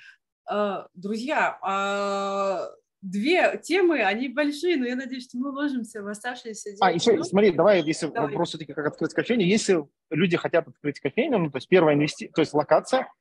А, 0.45 0.88
друзья, 0.93 1.57
а, 1.61 2.70
две 3.01 3.57
темы, 3.61 4.01
они 4.01 4.30
большие, 4.30 4.78
но 4.78 4.86
я 4.86 4.95
надеюсь, 4.95 5.26
что 5.26 5.38
мы 5.38 5.49
уложимся 5.49 6.01
в 6.01 6.07
оставшиеся 6.07 6.72
9 6.72 6.82
А, 6.82 6.91
еще, 6.91 7.24
смотри, 7.24 7.51
давай, 7.51 7.82
если 7.82 8.07
давай. 8.07 8.30
вопрос 8.30 8.49
все-таки 8.49 8.74
как 8.74 8.88
открыть 8.88 9.14
кофейню. 9.14 9.45
Если 9.45 9.86
люди 10.09 10.38
хотят 10.38 10.68
открыть 10.68 10.99
кофейню, 10.99 11.38
ну, 11.38 11.51
то 11.51 11.57
есть 11.57 11.68
первая 11.68 11.95
инвести... 11.95 12.30
то 12.30 12.41
есть 12.41 12.53
локация, 12.53 13.11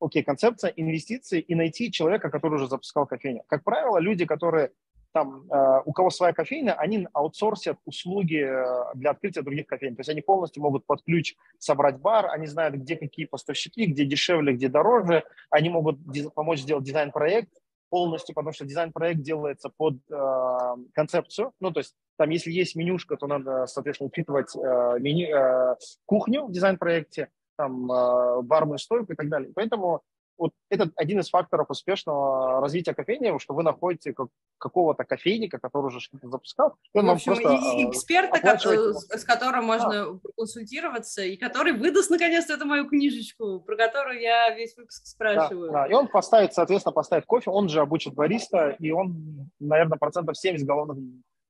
окей, 0.00 0.22
концепция, 0.22 0.70
инвестиции 0.70 1.40
и 1.40 1.54
найти 1.54 1.90
человека, 1.90 2.30
который 2.30 2.54
уже 2.54 2.68
запускал 2.68 3.06
кофейню. 3.06 3.42
Как 3.48 3.64
правило, 3.64 3.98
люди, 3.98 4.24
которые 4.24 4.72
там, 5.12 5.46
э, 5.50 5.82
у 5.84 5.92
кого 5.92 6.10
своя 6.10 6.32
кофейня, 6.32 6.74
они 6.74 7.06
аутсорсят 7.12 7.78
услуги 7.84 8.42
э, 8.44 8.94
для 8.94 9.10
открытия 9.10 9.42
других 9.42 9.66
кофейн. 9.66 9.94
То 9.94 10.00
есть 10.00 10.08
они 10.08 10.20
полностью 10.20 10.62
могут 10.62 10.86
под 10.86 11.02
ключ 11.02 11.34
собрать 11.58 11.98
бар, 11.98 12.30
они 12.30 12.46
знают, 12.46 12.74
где 12.74 12.96
какие 12.96 13.26
поставщики, 13.26 13.86
где 13.86 14.04
дешевле, 14.04 14.54
где 14.54 14.68
дороже, 14.68 15.24
они 15.50 15.68
могут 15.68 15.98
помочь 16.34 16.60
сделать 16.60 16.84
дизайн-проект, 16.84 17.52
полностью, 17.90 18.34
потому 18.34 18.54
что 18.54 18.64
дизайн-проект 18.64 19.20
делается 19.20 19.68
под 19.68 19.96
э, 20.10 20.76
концепцию. 20.94 21.52
Ну, 21.60 21.72
то 21.72 21.80
есть 21.80 21.94
там, 22.16 22.30
если 22.30 22.50
есть 22.50 22.74
менюшка, 22.74 23.16
то 23.16 23.26
надо, 23.26 23.66
соответственно, 23.66 24.08
учитывать 24.08 24.56
э, 24.56 24.96
меню, 24.98 25.36
э, 25.36 25.76
кухню 26.06 26.46
в 26.46 26.52
дизайн-проекте, 26.52 27.28
там, 27.56 27.92
э, 27.92 28.42
барную 28.42 28.78
стойку 28.78 29.12
и 29.12 29.16
так 29.16 29.28
далее. 29.28 29.52
Поэтому 29.54 30.00
вот 30.38 30.52
это 30.70 30.90
один 30.96 31.20
из 31.20 31.30
факторов 31.30 31.70
успешного 31.70 32.60
развития 32.60 32.94
кофейни, 32.94 33.36
что 33.38 33.54
вы 33.54 33.62
находите 33.62 34.12
как, 34.12 34.28
какого-то 34.58 35.04
кофейника, 35.04 35.58
который 35.58 35.86
уже 35.86 36.00
что-то 36.00 36.28
запускал. 36.28 36.74
И 36.94 36.98
он 36.98 37.06
в 37.06 37.10
общем, 37.10 37.34
просто, 37.34 37.52
и 37.52 37.88
эксперта, 37.88 38.40
как, 38.40 38.60
с 38.60 39.24
которым 39.24 39.66
можно 39.66 40.02
а. 40.02 40.18
консультироваться, 40.36 41.22
и 41.22 41.36
который 41.36 41.72
выдаст 41.72 42.10
наконец-то 42.10 42.54
эту 42.54 42.66
мою 42.66 42.88
книжечку, 42.88 43.60
про 43.60 43.76
которую 43.76 44.20
я 44.20 44.54
весь 44.54 44.76
выпуск 44.76 45.06
спрашиваю. 45.06 45.70
Да, 45.70 45.84
да. 45.84 45.86
И 45.86 45.92
он 45.92 46.08
поставит, 46.08 46.54
соответственно, 46.54 46.92
поставит 46.92 47.26
кофе, 47.26 47.50
он 47.50 47.68
же 47.68 47.80
обучит 47.80 48.14
бариста, 48.14 48.76
и 48.78 48.90
он, 48.90 49.50
наверное, 49.60 49.98
процентов 49.98 50.36
70 50.36 50.66
головных 50.66 50.98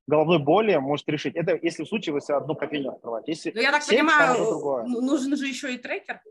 головной 0.07 0.39
боли 0.39 0.75
может 0.75 1.07
решить. 1.07 1.35
Это 1.35 1.57
если 1.61 1.83
в 1.83 1.87
случае 1.87 2.13
вы 2.13 2.19
одну 2.35 2.55
кофейню 2.55 2.91
открываете. 2.91 3.31
Если 3.31 3.51
Но 3.51 3.55
ну, 3.55 3.61
я 3.61 3.71
так 3.71 3.83
7, 3.83 3.97
понимаю, 3.97 4.85
нужен 4.87 5.35
же 5.37 5.47
еще 5.47 5.73
и 5.73 5.77
трекер. 5.77 6.21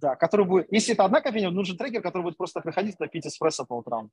Да, 0.00 0.16
который 0.16 0.44
будет... 0.44 0.66
Если 0.72 0.92
это 0.92 1.04
одна 1.04 1.20
кофейня, 1.20 1.50
нужен 1.50 1.76
трекер, 1.76 2.02
который 2.02 2.24
будет 2.24 2.36
просто 2.36 2.60
приходить 2.60 2.98
напить 2.98 3.26
эспрессо 3.26 3.64
по 3.64 3.74
утрам. 3.74 4.10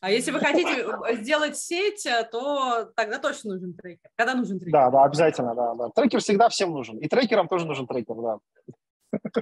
А 0.00 0.12
если 0.12 0.30
вы 0.30 0.38
хотите 0.38 0.86
э, 0.86 1.16
сделать 1.16 1.56
сеть, 1.56 2.06
э, 2.06 2.22
то 2.30 2.84
тогда 2.94 3.18
точно 3.18 3.54
нужен 3.54 3.74
трекер. 3.74 4.08
Когда 4.14 4.34
нужен 4.34 4.60
трекер? 4.60 4.72
Да, 4.72 4.90
да, 4.90 5.02
обязательно, 5.02 5.56
да, 5.56 5.74
да. 5.74 5.88
Трекер 5.88 6.20
всегда 6.20 6.48
всем 6.48 6.70
нужен. 6.70 6.98
И 6.98 7.08
трекерам 7.08 7.48
тоже 7.48 7.66
нужен 7.66 7.88
трекер, 7.88 8.14
да. 8.14 8.38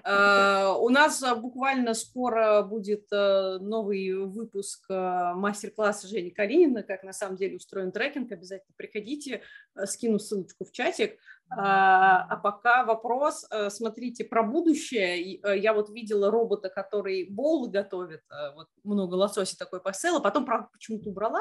Э, 0.05 0.75
у 0.79 0.89
нас 0.89 1.23
буквально 1.37 1.95
скоро 1.95 2.63
будет 2.63 3.11
новый 3.11 4.15
выпуск 4.27 4.89
мастер-класса 4.89 6.09
Жени 6.09 6.31
Калинина, 6.31 6.83
как 6.83 7.03
на 7.03 7.13
самом 7.13 7.37
деле 7.37 7.57
устроен 7.57 7.93
трекинг. 7.93 8.33
Обязательно 8.33 8.75
приходите, 8.77 9.43
скину 9.87 10.19
ссылочку 10.19 10.65
в 10.65 10.73
чатик. 10.73 11.19
А, 11.53 12.27
а 12.31 12.37
пока 12.37 12.85
вопрос, 12.85 13.45
э, 13.51 13.71
смотрите, 13.71 14.25
про 14.25 14.45
будущее. 14.45 15.41
Э, 15.43 15.59
я 15.59 15.75
вот 15.75 15.91
видела 15.91 16.31
робота, 16.31 16.69
который 16.69 17.27
боулы 17.29 17.69
готовит, 17.71 18.23
э, 18.31 18.55
вот 18.55 18.69
много 18.85 19.17
лосося 19.17 19.59
такой 19.59 19.81
посела, 19.81 20.21
потом, 20.21 20.45
правда, 20.45 20.69
почему-то 20.73 21.11
убрала. 21.11 21.41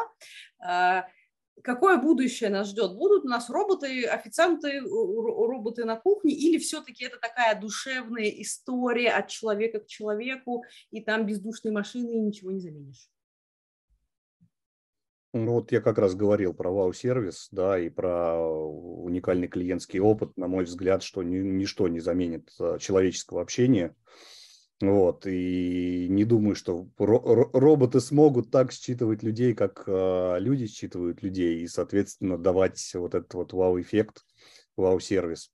Какое 1.64 1.98
будущее 1.98 2.50
нас 2.50 2.70
ждет? 2.70 2.96
Будут 2.96 3.26
у 3.26 3.28
нас 3.28 3.50
роботы, 3.50 4.06
официанты, 4.06 4.82
роботы 4.82 5.86
на 5.86 5.96
кухне, 5.96 6.34
или 6.34 6.58
все-таки 6.58 7.06
это 7.06 7.18
такая 7.20 7.60
душевная 7.60 8.30
история 8.30 9.12
от 9.12 9.28
человека 9.28 9.80
к 9.80 9.88
человеку, 9.88 10.64
и 10.92 11.02
там 11.02 11.26
бездушной 11.26 11.72
машины 11.72 12.12
и 12.12 12.20
ничего 12.20 12.52
не 12.52 12.60
заменишь? 12.60 13.10
Ну, 15.32 15.54
вот 15.54 15.72
я 15.72 15.80
как 15.80 16.00
раз 16.00 16.16
говорил 16.16 16.56
про 16.56 16.72
вау-сервис, 16.72 17.50
да, 17.52 17.80
и 17.80 17.90
про 17.90 18.40
уникальный 18.42 19.48
клиентский 19.48 20.00
опыт, 20.00 20.36
на 20.38 20.48
мой 20.48 20.64
взгляд, 20.64 21.04
что 21.04 21.22
ни, 21.22 21.38
ничто 21.38 21.88
не 21.88 22.00
заменит 22.00 22.50
а, 22.60 22.80
человеческого 22.80 23.42
общения. 23.42 23.96
Вот, 24.82 25.28
и 25.28 26.08
не 26.10 26.24
думаю, 26.24 26.56
что 26.56 26.88
ро- 26.98 27.50
роботы 27.52 28.00
смогут 28.00 28.50
так 28.50 28.72
считывать 28.72 29.24
людей, 29.24 29.54
как 29.54 29.84
э, 29.88 30.38
люди 30.40 30.68
считывают 30.68 31.22
людей, 31.22 31.60
и, 31.60 31.68
соответственно, 31.68 32.38
давать 32.38 32.90
вот 32.94 33.14
этот 33.14 33.34
вот 33.34 33.52
вау-эффект, 33.52 34.24
вау-сервис. 34.78 35.52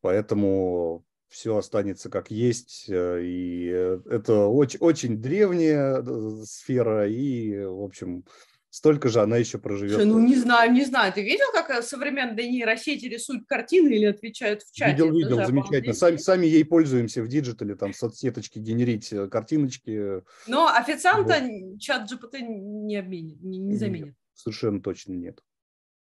Поэтому 0.00 1.04
все 1.28 1.56
останется 1.56 2.08
как 2.08 2.30
есть, 2.30 2.86
э, 2.88 3.20
и 3.24 3.66
это 3.66 4.46
очень, 4.46 4.78
очень 4.78 5.20
древняя 5.20 6.00
э, 6.00 6.42
сфера, 6.44 7.08
и, 7.08 7.64
в 7.64 7.82
общем, 7.82 8.24
столько 8.70 9.08
же 9.08 9.20
она 9.20 9.36
еще 9.36 9.58
проживет. 9.58 10.04
Ну, 10.04 10.18
не 10.20 10.36
знаю, 10.36 10.72
не 10.72 10.84
знаю. 10.84 11.12
Ты 11.12 11.22
видел, 11.22 11.46
как 11.52 11.70
э, 11.70 11.82
современные 11.82 12.48
нейросети 12.48 13.06
рисуют 13.06 13.46
картины 13.46 13.88
или 13.88 14.04
отвечают 14.06 14.62
в 14.62 14.72
чате? 14.72 14.92
Видел, 14.92 15.12
видел, 15.12 15.44
замечательно. 15.44 15.94
Сами, 15.94 16.16
сами 16.16 16.46
ей 16.46 16.64
пользуемся 16.64 17.22
в 17.22 17.28
диджитале, 17.28 17.74
там, 17.74 17.92
соцсеточки, 17.92 18.58
генерить 18.58 19.12
э, 19.12 19.28
картиночки. 19.28 20.22
Но 20.46 20.68
официанта 20.68 21.40
вот. 21.40 21.80
ChatGPT 21.80 22.42
не 22.42 22.96
обменит, 22.96 23.40
не, 23.42 23.58
не 23.58 23.76
заменит. 23.76 24.06
Нет, 24.06 24.14
совершенно 24.34 24.80
точно 24.80 25.12
нет. 25.12 25.40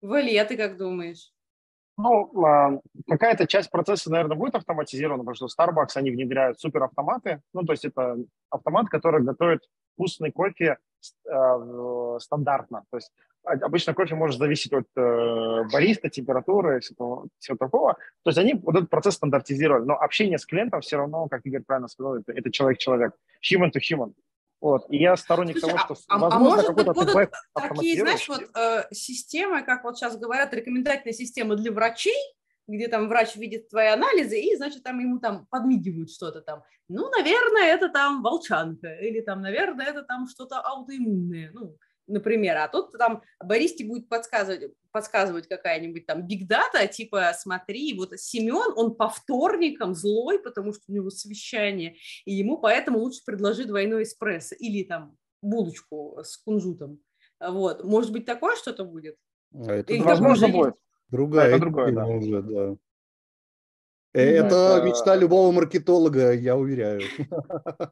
Вали, 0.01 0.35
а 0.37 0.45
ты 0.45 0.57
как 0.57 0.77
думаешь? 0.77 1.31
Ну, 1.97 2.45
а, 2.45 2.79
какая-то 3.07 3.47
часть 3.47 3.71
процесса, 3.71 4.11
наверное, 4.11 4.37
будет 4.37 4.55
автоматизирована, 4.55 5.23
потому 5.23 5.35
что 5.35 5.47
Starbucks, 5.47 5.95
они 5.95 6.11
внедряют 6.11 6.59
суперавтоматы. 6.59 7.41
Ну, 7.53 7.63
то 7.63 7.73
есть 7.73 7.85
это 7.85 8.17
автомат, 8.49 8.87
который 8.89 9.23
готовит 9.23 9.61
вкусный 9.95 10.31
кофе 10.31 10.77
Э, 11.29 12.17
стандартно. 12.19 12.83
То 12.89 12.97
есть 12.97 13.11
обычно 13.43 13.93
кофе 13.93 14.15
может 14.15 14.39
зависеть 14.39 14.73
от 14.73 14.87
э, 14.95 15.63
бариста, 15.71 16.09
температуры, 16.09 16.79
всего, 16.79 17.27
всего 17.39 17.55
такого. 17.57 17.93
То 18.23 18.29
есть 18.29 18.37
они 18.37 18.55
вот 18.55 18.75
этот 18.75 18.89
процесс 18.89 19.15
стандартизировали. 19.15 19.85
Но 19.85 19.95
общение 19.95 20.37
с 20.37 20.45
клиентом 20.45 20.81
все 20.81 20.97
равно, 20.97 21.27
как 21.27 21.45
Игорь 21.45 21.63
правильно 21.65 21.87
сказал, 21.87 22.15
это, 22.15 22.31
это 22.31 22.51
человек-человек. 22.51 23.13
Human 23.43 23.71
to 23.71 23.79
human. 23.79 24.13
Вот. 24.59 24.85
И 24.89 24.97
я 24.97 25.15
сторонник 25.15 25.59
Слушай, 25.59 25.77
того, 25.77 25.95
что, 25.95 26.03
а, 26.07 26.15
а 26.15 26.19
возможно, 26.19 26.63
а 26.63 26.65
какой-то 26.67 26.93
будут 26.93 27.31
такие, 27.53 27.99
знаешь, 28.01 28.27
вот 28.27 28.41
э, 28.55 28.83
системы, 28.91 29.63
как 29.63 29.83
вот 29.83 29.97
сейчас 29.97 30.17
говорят, 30.17 30.53
рекомендательные 30.53 31.13
системы 31.13 31.55
для 31.55 31.71
врачей, 31.71 32.17
где 32.67 32.87
там 32.87 33.07
врач 33.07 33.35
видит 33.35 33.69
твои 33.69 33.87
анализы, 33.87 34.39
и, 34.39 34.55
значит, 34.55 34.83
там 34.83 34.99
ему 34.99 35.19
там 35.19 35.45
подмигивают 35.49 36.11
что-то 36.11 36.41
там. 36.41 36.63
Ну, 36.89 37.09
наверное, 37.09 37.67
это 37.67 37.89
там 37.89 38.21
волчанка, 38.23 38.93
или 38.95 39.21
там, 39.21 39.41
наверное, 39.41 39.85
это 39.85 40.03
там 40.03 40.27
что-то 40.27 40.59
аутоиммунное, 40.59 41.51
ну, 41.53 41.77
например. 42.07 42.57
А 42.57 42.67
тут 42.67 42.91
там 42.97 43.21
баристе 43.43 43.85
будет 43.85 44.09
подсказывать, 44.09 44.73
подсказывать 44.91 45.47
какая-нибудь 45.47 46.05
там 46.05 46.25
бигдата, 46.25 46.87
типа, 46.87 47.31
смотри, 47.37 47.93
вот 47.97 48.17
Семен, 48.17 48.73
он 48.75 48.95
по 48.95 49.09
вторникам 49.09 49.93
злой, 49.93 50.39
потому 50.39 50.73
что 50.73 50.83
у 50.87 50.93
него 50.93 51.09
совещание, 51.09 51.95
и 52.25 52.33
ему 52.33 52.57
поэтому 52.57 52.99
лучше 52.99 53.21
предложи 53.25 53.65
двойной 53.65 54.03
эспрессо, 54.03 54.55
или 54.55 54.83
там 54.83 55.15
булочку 55.41 56.19
с 56.23 56.37
кунжутом. 56.37 56.99
Вот. 57.39 57.83
Может 57.83 58.11
быть, 58.11 58.25
такое 58.25 58.55
что-то 58.55 58.83
будет? 58.85 59.17
А 59.53 59.71
это 59.73 59.93
Или 59.93 60.01
возможно 60.01 60.47
будет. 60.47 60.75
Другая 61.09 61.49
это 61.49 61.59
другое, 61.59 61.91
да. 61.93 62.05
уже, 62.05 62.41
да. 62.41 62.75
Это, 64.13 64.55
это 64.55 64.81
мечта 64.85 65.15
любого 65.15 65.51
маркетолога, 65.51 66.33
я 66.33 66.57
уверяю. 66.57 67.01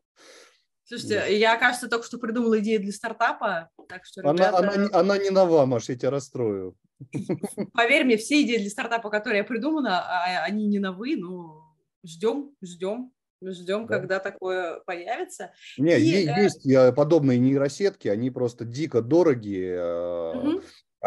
Слушайте, 0.86 1.16
да. 1.16 1.26
я, 1.26 1.58
кажется, 1.58 1.90
только 1.90 2.06
что 2.06 2.18
придумала 2.18 2.60
идею 2.60 2.80
для 2.80 2.92
стартапа, 2.92 3.70
так 3.90 4.06
что, 4.06 4.22
ребята... 4.22 4.58
она, 4.58 4.72
она, 4.74 4.90
она 4.94 5.18
не 5.18 5.32
нова, 5.32 5.66
Маш, 5.66 5.90
я 5.90 5.96
тебя 5.96 6.12
расстрою. 6.12 6.76
Поверь 7.74 8.06
мне, 8.06 8.18
все 8.18 8.42
идеи 8.44 8.58
для 8.58 8.70
стартапа, 8.70 9.10
которые 9.10 9.40
я 9.40 9.44
придумана, 9.44 10.02
а, 10.02 10.44
они 10.44 10.68
не 10.68 10.80
новые, 10.80 11.18
но 11.18 11.76
ждем, 12.06 12.52
ждем, 12.62 13.12
ждем, 13.42 13.88
да. 13.88 13.98
когда 13.98 14.20
такое 14.20 14.80
появится. 14.86 15.52
Не, 15.78 15.98
и, 15.98 16.28
есть 16.28 16.66
э... 16.68 16.94
подобные 16.94 17.40
нейросетки, 17.40 18.08
они 18.08 18.30
просто 18.30 18.64
дико 18.64 19.02
дорогие, 19.02 20.34
угу 20.36 20.62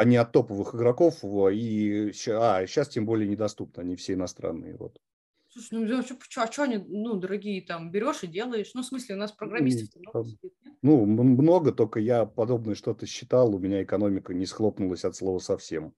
не 0.04 0.16
от 0.16 0.32
топовых 0.32 0.74
игроков. 0.74 1.24
И, 1.24 2.12
а, 2.28 2.66
сейчас 2.66 2.88
тем 2.88 3.06
более 3.06 3.28
недоступны, 3.28 3.80
они 3.80 3.96
все 3.96 4.14
иностранные. 4.14 4.76
Вот. 4.76 4.98
Слушай, 5.58 5.84
ну 5.84 6.42
а 6.42 6.52
что 6.52 6.62
они, 6.62 6.78
ну, 6.78 7.14
дорогие, 7.14 7.62
там, 7.62 7.90
берешь 7.90 8.22
и 8.22 8.26
делаешь? 8.26 8.70
Ну, 8.74 8.82
в 8.82 8.86
смысле, 8.86 9.16
у 9.16 9.18
нас 9.18 9.32
программистов 9.32 10.00
много 10.00 10.24
сидит, 10.24 10.52
Ну, 10.82 11.04
много, 11.04 11.72
только 11.72 11.98
я 11.98 12.26
подобное 12.26 12.74
что-то 12.74 13.06
считал, 13.06 13.54
у 13.54 13.58
меня 13.58 13.82
экономика 13.82 14.34
не 14.34 14.46
схлопнулась 14.46 15.04
от 15.04 15.16
слова 15.16 15.38
совсем. 15.38 15.94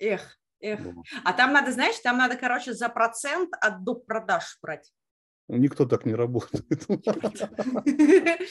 Эх, 0.00 0.38
эх. 0.60 0.82
Да. 0.82 0.92
А 1.24 1.32
там 1.32 1.52
надо, 1.52 1.72
знаешь, 1.72 1.98
там 2.00 2.18
надо, 2.18 2.36
короче, 2.36 2.72
за 2.72 2.88
процент 2.88 3.50
от 3.60 3.84
доп. 3.84 4.04
продаж 4.06 4.58
брать. 4.60 4.92
Никто 5.48 5.86
так 5.86 6.04
не 6.04 6.14
работает. 6.14 6.86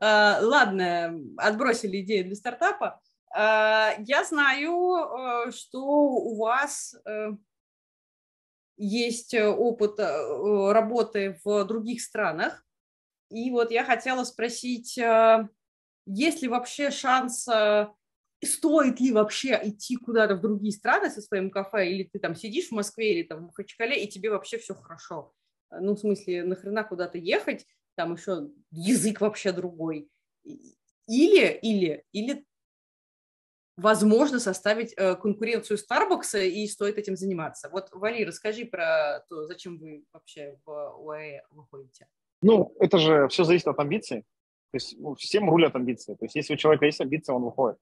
А, 0.00 0.38
ладно, 0.40 1.20
отбросили 1.36 2.00
идею 2.00 2.24
для 2.24 2.36
стартапа. 2.36 3.02
Э, 3.36 3.96
я 3.98 4.24
знаю, 4.24 5.48
э, 5.48 5.50
что 5.50 5.84
у 5.84 6.38
вас, 6.38 6.94
э, 7.04 7.32
есть 8.76 9.34
опыт 9.34 9.98
работы 9.98 11.38
в 11.44 11.64
других 11.64 12.02
странах. 12.02 12.64
И 13.30 13.50
вот 13.50 13.70
я 13.70 13.84
хотела 13.84 14.24
спросить, 14.24 14.98
есть 16.06 16.42
ли 16.42 16.48
вообще 16.48 16.90
шанс 16.90 17.48
стоит 18.44 19.00
ли 19.00 19.10
вообще 19.10 19.58
идти 19.64 19.96
куда-то 19.96 20.36
в 20.36 20.40
другие 20.40 20.72
страны 20.72 21.10
со 21.10 21.22
своим 21.22 21.50
кафе, 21.50 21.90
или 21.90 22.04
ты 22.04 22.18
там 22.18 22.34
сидишь 22.34 22.68
в 22.68 22.72
Москве 22.72 23.14
или 23.14 23.22
там 23.26 23.38
в 23.38 23.42
Махачкале, 23.46 24.04
и 24.04 24.08
тебе 24.08 24.30
вообще 24.30 24.58
все 24.58 24.74
хорошо. 24.74 25.32
Ну, 25.70 25.94
в 25.94 25.98
смысле, 25.98 26.44
нахрена 26.44 26.84
куда-то 26.84 27.16
ехать, 27.18 27.66
там 27.96 28.14
еще 28.14 28.50
язык 28.70 29.20
вообще 29.20 29.50
другой. 29.52 30.10
Или, 31.06 31.58
или, 31.62 32.04
или 32.12 32.44
возможно 33.76 34.38
составить 34.38 34.94
э, 34.96 35.16
конкуренцию 35.16 35.78
Starbucks, 35.78 36.46
и 36.46 36.66
стоит 36.66 36.98
этим 36.98 37.16
заниматься. 37.16 37.68
Вот, 37.70 37.88
Вали, 37.92 38.24
расскажи 38.24 38.64
про 38.64 39.24
то, 39.28 39.46
зачем 39.46 39.78
вы 39.78 40.04
вообще 40.12 40.56
в 40.64 40.70
УАЭ 40.98 41.42
выходите. 41.50 42.06
Ну, 42.42 42.74
это 42.78 42.98
же 42.98 43.28
все 43.28 43.44
зависит 43.44 43.66
от 43.68 43.78
амбиций. 43.78 44.20
То 44.70 44.76
есть 44.76 44.96
ну, 44.98 45.14
всем 45.14 45.48
рулят 45.48 45.74
амбиции. 45.76 46.14
То 46.14 46.24
есть 46.24 46.34
если 46.34 46.54
у 46.54 46.56
человека 46.56 46.84
есть 46.84 47.00
амбиции, 47.00 47.32
он 47.32 47.44
выходит 47.44 47.78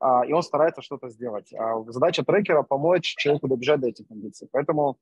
а, 0.00 0.24
и 0.24 0.32
он 0.32 0.42
старается 0.42 0.82
что-то 0.82 1.08
сделать. 1.08 1.52
А 1.52 1.82
задача 1.88 2.24
трекера– 2.24 2.62
помочь 2.68 3.14
человеку 3.16 3.48
добежать 3.48 3.80
до 3.80 3.88
этих 3.88 4.10
амбиций. 4.10 4.48
Поэтому, 4.52 4.98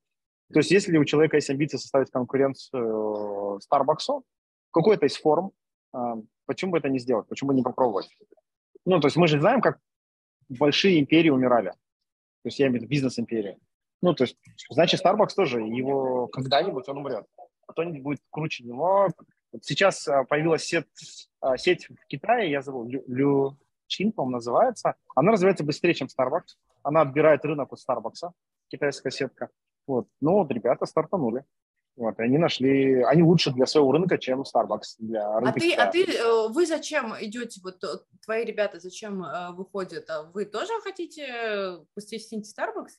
то 0.53 0.61
есть 0.61 0.71
если 0.71 0.97
у 0.97 1.05
человека 1.05 1.37
есть 1.37 1.51
амбиции 1.51 1.77
составить 1.77 2.11
конкуренцию 2.11 3.61
Starbucks, 3.71 4.23
какой-то 4.73 5.07
из 5.07 5.17
форм, 5.17 5.53
а, 5.93 6.17
почему 6.47 6.73
бы 6.73 6.79
это 6.79 6.89
не 6.89 6.99
сделать, 6.99 7.27
почему 7.29 7.49
бы 7.49 7.55
не 7.55 7.63
попробовать? 7.63 8.09
Ну, 8.85 9.01
то 9.01 9.07
есть 9.07 9.17
мы 9.17 9.29
же 9.29 9.41
знаем, 9.41 9.61
как 9.61 9.79
большие 10.49 11.01
империи 11.01 11.31
умирали. 11.31 11.71
То 11.71 12.49
есть 12.49 12.59
я 12.59 12.67
имею 12.67 12.81
в 12.81 12.83
виду 12.83 12.91
бизнес-империи. 12.91 13.59
Ну, 14.03 14.15
то 14.15 14.25
есть, 14.25 14.37
значит, 14.71 15.05
Starbucks 15.05 15.35
тоже, 15.35 15.61
его 15.61 16.29
когда-нибудь 16.29 16.89
он 16.89 16.99
умрет. 16.99 17.27
А 17.67 17.73
кто-нибудь 17.73 18.03
будет 18.03 18.21
круче 18.31 18.65
него. 18.65 19.09
Сейчас 19.63 20.07
а, 20.07 20.25
появилась 20.25 20.65
сеть, 20.65 20.87
а, 21.41 21.57
сеть 21.57 21.89
в 21.89 22.07
Китае, 22.07 22.51
я 22.51 22.63
забыл, 22.63 22.87
Лю, 22.87 23.03
Лю, 23.07 23.59
Чин, 23.87 24.13
по-моему, 24.13 24.37
называется. 24.37 24.95
Она 25.15 25.33
развивается 25.33 25.65
быстрее, 25.65 25.95
чем 25.95 26.09
Starbucks. 26.09 26.57
Она 26.83 27.01
отбирает 27.01 27.45
рынок 27.45 27.73
у 27.73 27.77
Starbucks, 27.77 28.31
китайская 28.69 29.11
сетка. 29.11 29.49
Вот. 29.87 30.09
Ну, 30.21 30.33
вот 30.35 30.51
ребята 30.51 30.87
стартанули. 30.87 31.45
Вот, 31.97 32.19
и 32.19 32.23
они 32.23 32.37
нашли, 32.37 33.03
они 33.05 33.23
лучше 33.23 33.51
для 33.53 33.65
своего 33.65 33.91
рынка, 33.91 34.19
чем 34.19 34.43
Starbucks 34.43 34.97
для 34.99 35.27
а 35.27 35.41
рынка. 35.41 35.57
А 35.57 35.61
ты, 35.61 35.75
а 35.75 35.87
ты, 35.87 36.05
э, 36.05 36.49
вы 36.49 36.67
зачем 36.67 37.15
идете, 37.19 37.61
вот 37.65 37.83
э, 37.83 37.99
твои 38.23 38.45
ребята 38.45 38.79
зачем 38.81 39.25
э, 39.25 39.53
выходят? 39.53 40.09
А 40.11 40.25
вы 40.25 40.45
тоже 40.45 40.73
хотите 40.83 41.79
посетить 41.95 42.55
Starbucks? 42.55 42.93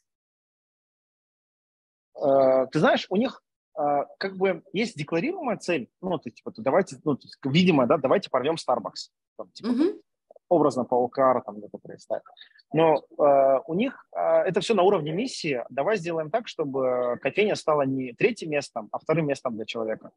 Ты 2.71 2.79
знаешь, 2.79 3.05
у 3.11 3.15
них 3.15 3.43
как 3.75 4.37
бы 4.37 4.63
есть 4.73 4.97
декларируемая 4.97 5.57
цель, 5.57 5.87
ну, 6.01 6.17
то, 6.17 6.31
типа, 6.31 6.51
давайте, 6.57 6.97
ну, 7.03 7.15
видимо, 7.43 7.85
да, 7.85 7.97
давайте 7.97 8.31
порвем 8.31 8.55
Starbucks. 8.55 9.11
Там, 9.37 9.51
типа, 9.51 9.67
угу 9.67 10.01
образно 10.49 10.85
по 10.85 11.05
OKR 11.05 11.41
там 11.45 11.57
где-то 11.57 11.77
представить. 11.77 12.23
Но 12.73 13.03
э, 13.17 13.59
у 13.67 13.73
них 13.73 14.05
э, 14.15 14.19
это 14.19 14.59
все 14.59 14.73
на 14.73 14.83
уровне 14.83 15.11
миссии. 15.11 15.63
Давай 15.69 15.97
сделаем 15.97 16.29
так, 16.29 16.47
чтобы 16.47 17.17
кофейня 17.21 17.55
стала 17.55 17.83
не 17.83 18.13
третьим 18.13 18.51
местом, 18.51 18.89
а 18.91 18.99
вторым 18.99 19.27
местом 19.27 19.55
для 19.55 19.65
человека. 19.65 20.11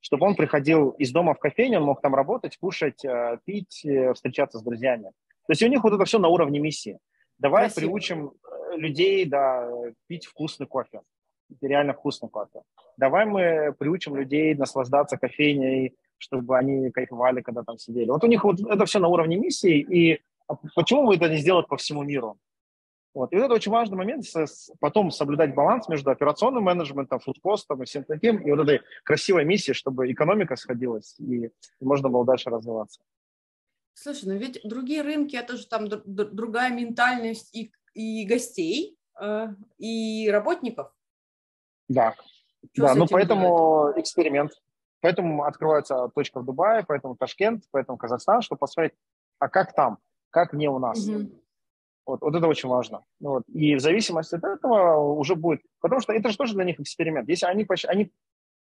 Чтобы 0.00 0.26
он 0.26 0.34
приходил 0.34 0.90
из 0.90 1.12
дома 1.12 1.34
в 1.34 1.38
кофейню, 1.38 1.78
он 1.78 1.84
мог 1.84 2.00
там 2.00 2.14
работать, 2.14 2.56
кушать, 2.56 3.04
э, 3.04 3.38
пить, 3.44 3.84
э, 3.84 4.12
встречаться 4.14 4.58
с 4.58 4.62
друзьями. 4.62 5.12
То 5.46 5.52
есть 5.52 5.62
у 5.62 5.68
них 5.68 5.84
вот 5.84 5.92
это 5.92 6.04
все 6.04 6.18
на 6.18 6.28
уровне 6.28 6.60
миссии. 6.60 6.98
Давай 7.38 7.64
Красиво. 7.64 7.80
приучим 7.80 8.32
э, 8.32 8.76
людей 8.76 9.24
да, 9.24 9.68
пить 10.08 10.26
вкусный 10.26 10.66
кофе, 10.66 11.02
реально 11.60 11.92
вкусный 11.92 12.28
кофе. 12.28 12.62
Давай 12.96 13.26
мы 13.26 13.74
приучим 13.78 14.16
людей 14.16 14.54
наслаждаться 14.54 15.16
кофейней, 15.16 15.96
чтобы 16.22 16.56
они 16.56 16.90
кайфовали, 16.90 17.42
когда 17.42 17.62
там 17.62 17.78
сидели. 17.78 18.08
Вот 18.08 18.22
у 18.22 18.28
них 18.28 18.44
вот 18.44 18.60
это 18.60 18.84
все 18.84 19.00
на 19.00 19.08
уровне 19.08 19.36
миссии, 19.36 19.80
и 19.80 20.22
почему 20.76 21.06
бы 21.06 21.16
это 21.16 21.28
не 21.28 21.38
сделать 21.38 21.66
по 21.66 21.76
всему 21.76 22.04
миру? 22.04 22.38
Вот. 23.12 23.32
И 23.32 23.36
вот 23.36 23.44
это 23.44 23.54
очень 23.54 23.72
важный 23.72 23.98
момент, 23.98 24.24
потом 24.80 25.10
соблюдать 25.10 25.54
баланс 25.54 25.88
между 25.88 26.10
операционным 26.10 26.62
менеджментом, 26.62 27.18
фудкостом 27.18 27.82
и 27.82 27.86
всем 27.86 28.04
таким, 28.04 28.36
и 28.38 28.50
вот 28.52 28.60
этой 28.60 28.80
красивой 29.04 29.44
миссией, 29.44 29.74
чтобы 29.74 30.10
экономика 30.10 30.56
сходилась, 30.56 31.16
и 31.18 31.50
можно 31.80 32.08
было 32.08 32.24
дальше 32.24 32.50
развиваться. 32.50 33.00
Слушай, 33.94 34.26
ну 34.26 34.36
ведь 34.36 34.60
другие 34.64 35.02
рынки, 35.02 35.36
это 35.36 35.56
же 35.56 35.66
там 35.66 35.88
другая 35.88 36.72
ментальность 36.72 37.54
и, 37.54 37.72
и 37.94 38.24
гостей, 38.24 38.96
э, 39.20 39.48
и 39.78 40.30
работников. 40.30 40.92
Да, 41.88 42.14
Что 42.72 42.86
да, 42.86 42.94
ну 42.94 43.06
поэтому 43.10 43.88
делать? 43.88 43.98
эксперимент. 43.98 44.52
Поэтому 45.02 45.42
открывается 45.42 46.08
точка 46.14 46.40
в 46.40 46.44
Дубае, 46.44 46.84
поэтому 46.86 47.16
Ташкент, 47.16 47.64
поэтому 47.72 47.98
Казахстан, 47.98 48.40
чтобы 48.40 48.60
посмотреть, 48.60 48.94
а 49.40 49.48
как 49.48 49.74
там, 49.74 49.98
как 50.30 50.52
не 50.52 50.68
у 50.68 50.78
нас. 50.78 51.06
Mm-hmm. 51.06 51.42
Вот, 52.06 52.20
вот 52.20 52.34
это 52.34 52.46
очень 52.46 52.68
важно. 52.68 53.04
Вот. 53.20 53.42
И 53.48 53.74
в 53.74 53.80
зависимости 53.80 54.36
от 54.36 54.44
этого 54.44 54.96
уже 55.14 55.34
будет... 55.34 55.60
Потому 55.80 56.00
что 56.00 56.12
это 56.12 56.28
же 56.30 56.36
тоже 56.36 56.54
для 56.54 56.64
них 56.64 56.80
эксперимент. 56.80 57.28
Если 57.28 57.46
они, 57.46 57.66
они 57.88 58.12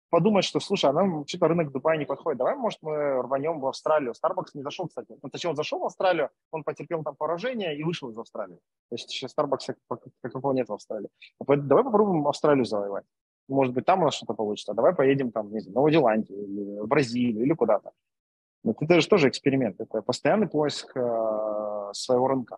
подумают, 0.09 0.45
что, 0.45 0.61
слушай, 0.61 0.89
а 0.89 0.93
нам 0.93 1.27
что-то 1.27 1.49
рынок 1.49 1.71
Дубая 1.71 1.97
не 1.97 2.05
подходит, 2.05 2.37
давай, 2.37 2.55
может, 2.55 2.79
мы 2.81 3.21
рванем 3.21 3.59
в 3.59 3.67
Австралию. 3.67 4.13
Starbucks 4.13 4.51
не 4.53 4.63
зашел, 4.63 4.87
кстати. 4.87 5.17
Ну, 5.21 5.29
точнее, 5.29 5.49
он 5.49 5.55
зашел 5.57 5.79
в 5.79 5.85
Австралию, 5.85 6.29
он 6.51 6.63
потерпел 6.63 7.03
там 7.03 7.15
поражение 7.15 7.77
и 7.77 7.83
вышел 7.83 8.09
из 8.09 8.17
Австралии. 8.17 8.59
То 8.89 8.95
есть 8.95 9.09
сейчас 9.09 9.33
Starbucks 9.37 9.75
как, 9.89 9.99
как 10.21 10.43
нет 10.53 10.69
в 10.69 10.73
Австралии. 10.73 11.09
Давай 11.39 11.83
попробуем 11.83 12.27
Австралию 12.27 12.63
завоевать 12.63 13.05
может 13.49 13.73
быть, 13.73 13.85
там 13.85 14.01
у 14.01 14.05
нас 14.05 14.15
что-то 14.15 14.33
получится, 14.33 14.73
давай 14.73 14.93
поедем 14.93 15.31
там, 15.31 15.51
не 15.51 15.59
знаю, 15.59 15.73
в 15.73 15.75
Новую 15.75 15.93
Зеландию 15.93 16.43
или 16.43 16.79
в 16.79 16.87
Бразилию 16.87 17.45
или 17.45 17.53
куда-то. 17.53 17.91
Но 18.63 18.75
это 18.79 19.01
же 19.01 19.07
тоже 19.07 19.29
эксперимент, 19.29 19.79
это 19.79 20.01
постоянный 20.01 20.47
поиск 20.47 20.91
э, 20.95 21.89
своего 21.93 22.27
рынка. 22.27 22.57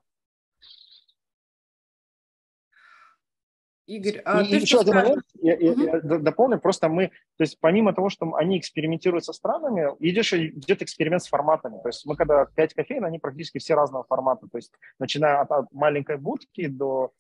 Игорь, 3.88 4.22
а 4.24 4.42
и, 4.42 4.50
ты 4.50 4.56
еще 4.56 4.80
один 4.80 4.96
момент, 4.96 5.24
я, 5.42 5.56
угу. 5.56 5.82
я, 5.82 5.92
я 5.96 6.00
дополню, 6.00 6.60
просто 6.60 6.88
мы, 6.88 7.08
то 7.38 7.44
есть 7.44 7.60
помимо 7.60 7.94
того, 7.94 8.10
что 8.10 8.36
они 8.36 8.58
экспериментируют 8.58 9.26
со 9.26 9.34
странами, 9.34 9.90
идешь, 10.00 10.34
идет 10.34 10.82
эксперимент 10.82 11.24
с 11.24 11.28
форматами, 11.28 11.78
то 11.82 11.90
есть 11.90 12.06
мы 12.06 12.16
когда 12.16 12.46
пять 12.46 12.74
кофеин, 12.74 13.04
они 13.04 13.20
практически 13.20 13.58
все 13.58 13.76
разного 13.76 14.06
формата, 14.06 14.48
то 14.50 14.58
есть 14.58 14.72
начиная 14.98 15.42
от, 15.42 15.52
от 15.52 15.72
маленькой 15.74 16.18
будки 16.18 16.68
до 16.68 17.06
а, 17.06 17.12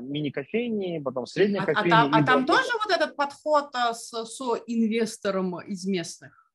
мини-кофейни, 0.00 0.98
потом 0.98 1.26
средней 1.26 1.60
а, 1.60 1.64
кофейни. 1.64 1.88
А, 1.88 2.02
там, 2.02 2.14
а 2.14 2.26
там 2.26 2.46
тоже 2.46 2.70
вот 2.84 2.94
этот 2.94 3.16
подход 3.16 3.70
а, 3.74 3.94
с, 3.94 4.10
с 4.10 4.40
инвестором 4.66 5.60
из 5.60 5.86
местных? 5.86 6.52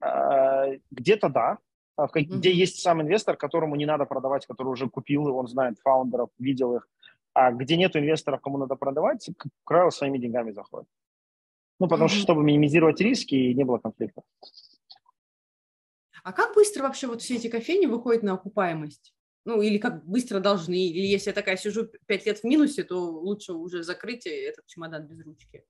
А, 0.00 0.66
где-то 0.90 1.28
да. 1.28 1.58
А, 1.96 2.06
в, 2.06 2.16
mm-hmm. 2.16 2.38
Где 2.38 2.52
есть 2.52 2.80
сам 2.80 3.02
инвестор, 3.02 3.36
которому 3.36 3.76
не 3.76 3.86
надо 3.86 4.04
продавать, 4.04 4.46
который 4.46 4.68
уже 4.68 4.88
купил, 4.88 5.26
он 5.36 5.46
знает 5.46 5.78
фаундеров, 5.80 6.30
видел 6.38 6.76
их. 6.76 6.88
А 7.34 7.50
где 7.50 7.76
нет 7.76 7.96
инвесторов, 7.96 8.40
кому 8.40 8.58
надо 8.58 8.76
продавать, 8.76 9.28
как 9.36 9.52
правило, 9.64 9.90
своими 9.90 10.18
деньгами 10.18 10.52
заходит. 10.52 10.88
Ну, 11.80 11.88
потому 11.88 12.08
mm-hmm. 12.08 12.12
что, 12.12 12.22
чтобы 12.22 12.44
минимизировать 12.44 13.00
риски 13.00 13.34
и 13.34 13.54
не 13.54 13.64
было 13.64 13.78
конфликта. 13.78 14.22
А 16.22 16.32
как 16.32 16.54
быстро 16.54 16.84
вообще 16.84 17.06
вот 17.06 17.20
все 17.20 17.36
эти 17.36 17.48
кофейни 17.48 17.86
выходят 17.86 18.22
на 18.22 18.34
окупаемость? 18.34 19.13
Ну, 19.44 19.60
или 19.60 19.78
как 19.78 20.04
быстро 20.04 20.40
должны, 20.40 20.74
или 20.74 21.06
если 21.06 21.30
я 21.30 21.34
такая 21.34 21.56
сижу 21.56 21.88
пять 22.06 22.26
лет 22.26 22.38
в 22.38 22.44
минусе, 22.44 22.82
то 22.82 22.96
лучше 22.96 23.52
уже 23.52 23.82
закрыть 23.82 24.26
этот 24.26 24.66
чемодан 24.66 25.06
без 25.06 25.24
ручки. 25.24 25.64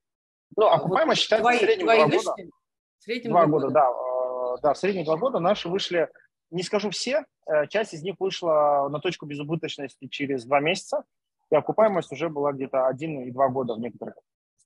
Ну, 0.57 0.67
окупаемость 0.67 1.21
вот 1.21 1.22
считается 1.22 1.42
твои, 1.42 1.57
в 1.59 1.61
среднем 1.61 1.87
твои 1.87 1.99
два 1.99 2.07
вышли? 2.07 2.25
года. 2.25 2.51
В 2.99 3.03
среднем 3.03 3.30
два 3.30 3.46
года, 3.46 3.67
года, 3.67 3.75
да. 3.75 3.91
Э, 3.91 4.57
да, 4.63 4.75
в 4.75 4.79
среднем 4.79 5.05
два 5.05 5.17
года 5.17 5.41
наши 5.41 5.68
вышли, 5.68 6.09
не 6.51 6.63
скажу 6.63 6.91
все, 6.91 7.25
э, 7.46 7.67
часть 7.67 7.95
из 7.95 8.03
них 8.03 8.14
вышла 8.21 8.88
на 8.91 9.01
точку 9.01 9.26
безубыточности 9.26 10.07
через 10.07 10.45
два 10.45 10.61
месяца, 10.61 11.05
и 11.51 11.57
окупаемость 11.57 12.13
уже 12.13 12.29
была 12.29 12.53
где-то 12.53 12.87
один 12.87 13.22
и 13.22 13.30
два 13.30 13.49
года 13.49 13.75
в 13.75 13.80
некоторых 13.80 14.14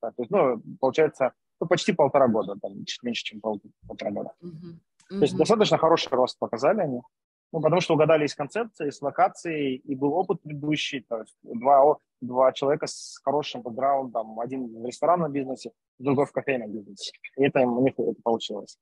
То 0.01 0.12
есть, 0.18 0.30
ну, 0.30 0.60
получается, 0.80 1.32
ну, 1.60 1.66
почти 1.66 1.93
полтора 1.93 2.28
года, 2.28 2.56
там, 2.60 2.85
чуть 2.85 3.02
меньше, 3.02 3.24
чем 3.24 3.40
пол, 3.40 3.60
полтора 3.86 4.10
года. 4.10 4.32
Uh-huh. 4.43 4.78
То 5.09 5.22
есть 5.22 5.36
достаточно 5.36 5.78
хороший 5.78 6.12
рост 6.12 6.39
показали 6.39 6.80
они. 6.80 7.01
Ну, 7.52 7.60
потому 7.62 7.80
что 7.80 7.94
угадали 7.94 8.26
с 8.26 8.34
концепцией, 8.34 8.90
с 8.90 9.00
локацией, 9.00 9.76
и 9.76 9.94
был 9.94 10.12
опыт 10.12 10.42
предыдущий, 10.42 11.04
то 11.08 11.20
есть 11.20 11.36
два, 11.42 11.96
два 12.20 12.52
человека 12.52 12.86
с 12.86 13.18
хорошим 13.24 13.62
бэкграундом, 13.62 14.38
один 14.40 14.82
в 14.82 14.86
ресторанном 14.86 15.32
бизнесе, 15.32 15.72
другой 15.98 16.26
в 16.26 16.32
кофейном 16.32 16.70
бизнесе. 16.70 17.12
И 17.36 17.44
это 17.44 17.60
у 17.60 17.82
них 17.82 17.94
это 17.96 18.20
получилось. 18.22 18.78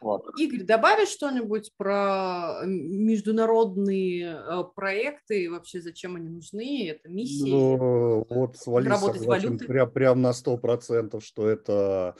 Вот. 0.00 0.24
Игорь, 0.38 0.62
добавишь 0.62 1.10
что-нибудь 1.10 1.72
про 1.76 2.60
международные 2.64 4.34
э, 4.34 4.64
проекты, 4.74 5.50
вообще 5.50 5.82
зачем 5.82 6.16
они 6.16 6.30
нужны, 6.30 6.88
это 6.88 7.08
миссии? 7.10 7.50
Ну, 7.50 8.26
вот 8.30 8.56
с 8.56 8.66
Валей 8.66 8.90
согласен 8.96 9.58
прям, 9.58 9.90
прям 9.90 10.22
на 10.22 10.32
сто 10.32 10.56
процентов, 10.56 11.22
что 11.22 11.46
это 11.48 12.16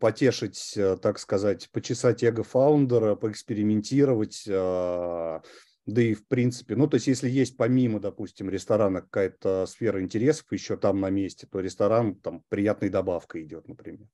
потешить, 0.00 0.74
э, 0.76 0.96
так 0.96 1.18
сказать, 1.18 1.68
почесать 1.70 2.22
эго 2.22 2.42
фаундера, 2.42 3.14
поэкспериментировать, 3.14 4.44
э, 4.46 5.40
Да 5.86 6.00
и 6.00 6.14
в 6.14 6.26
принципе, 6.28 6.76
ну 6.76 6.86
то 6.86 6.94
есть 6.94 7.08
если 7.08 7.28
есть 7.28 7.58
помимо, 7.58 8.00
допустим, 8.00 8.48
ресторана 8.48 9.02
какая-то 9.02 9.66
сфера 9.66 10.00
интересов 10.00 10.46
еще 10.50 10.76
там 10.76 11.00
на 11.00 11.10
месте, 11.10 11.46
то 11.46 11.60
ресторан 11.60 12.14
там 12.14 12.42
приятной 12.48 12.88
добавкой 12.88 13.42
идет, 13.42 13.68
например. 13.68 14.08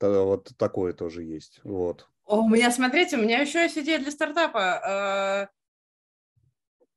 Вот 0.00 0.50
такое 0.56 0.94
тоже 0.94 1.22
есть. 1.22 1.60
Вот. 1.64 2.08
О, 2.24 2.40
у 2.40 2.48
меня, 2.48 2.70
смотрите, 2.70 3.18
у 3.18 3.22
меня 3.22 3.40
еще 3.40 3.62
есть 3.62 3.76
идея 3.76 3.98
для 3.98 4.10
стартапа. 4.10 5.50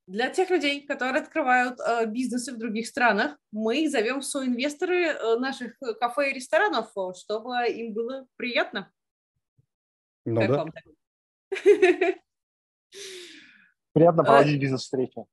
Э, 0.07 0.11
для 0.11 0.30
тех 0.30 0.49
людей, 0.49 0.86
которые 0.86 1.22
открывают 1.22 1.80
э, 1.80 2.06
бизнесы 2.06 2.53
в 2.53 2.57
других 2.57 2.88
странах, 2.88 3.38
мы 3.52 3.90
зовем 3.90 4.22
соинвесторы 4.22 5.07
э, 5.07 5.38
наших 5.38 5.77
кафе 5.99 6.32
и 6.32 6.34
ресторанов, 6.34 6.91
чтобы 7.18 7.68
им 7.68 7.94
было 7.94 8.27
приятно. 8.36 8.91
Ну 10.26 10.41
как 10.41 10.49
да. 10.49 10.57
Вам? 10.57 10.73
Приятно 13.94 14.23
проводить 14.23 14.61
бизнес-встречи. 14.61 15.26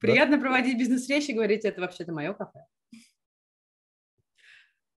Приятно 0.00 0.38
проводить 0.38 0.78
бизнес-встречи, 0.78 1.32
говорите, 1.32 1.68
это 1.68 1.80
вообще-то 1.80 2.12
мое 2.12 2.32
кафе. 2.32 2.60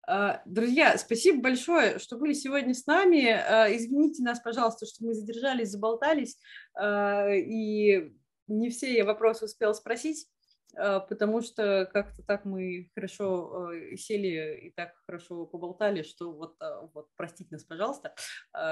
А, 0.09 0.41
друзья, 0.45 0.97
спасибо 0.97 1.41
большое, 1.41 1.99
что 1.99 2.17
были 2.17 2.33
сегодня 2.33 2.73
с 2.73 2.85
нами. 2.85 3.27
А, 3.27 3.67
извините 3.75 4.23
нас, 4.23 4.39
пожалуйста, 4.39 4.85
что 4.85 5.03
мы 5.03 5.13
задержались, 5.13 5.71
заболтались, 5.71 6.37
а, 6.75 7.29
и 7.29 8.13
не 8.47 8.69
все 8.69 8.93
я 8.95 9.05
вопросы 9.05 9.45
успела 9.45 9.73
спросить, 9.73 10.27
потому 10.73 11.41
что 11.41 11.89
как-то 11.91 12.23
так 12.23 12.45
мы 12.45 12.89
хорошо 12.93 13.71
сели 13.95 14.67
и 14.67 14.71
так 14.71 14.91
хорошо 15.05 15.45
поболтали, 15.45 16.01
что 16.03 16.33
вот, 16.33 16.55
вот 16.93 17.07
простите 17.15 17.49
нас, 17.51 17.63
пожалуйста. 17.63 18.13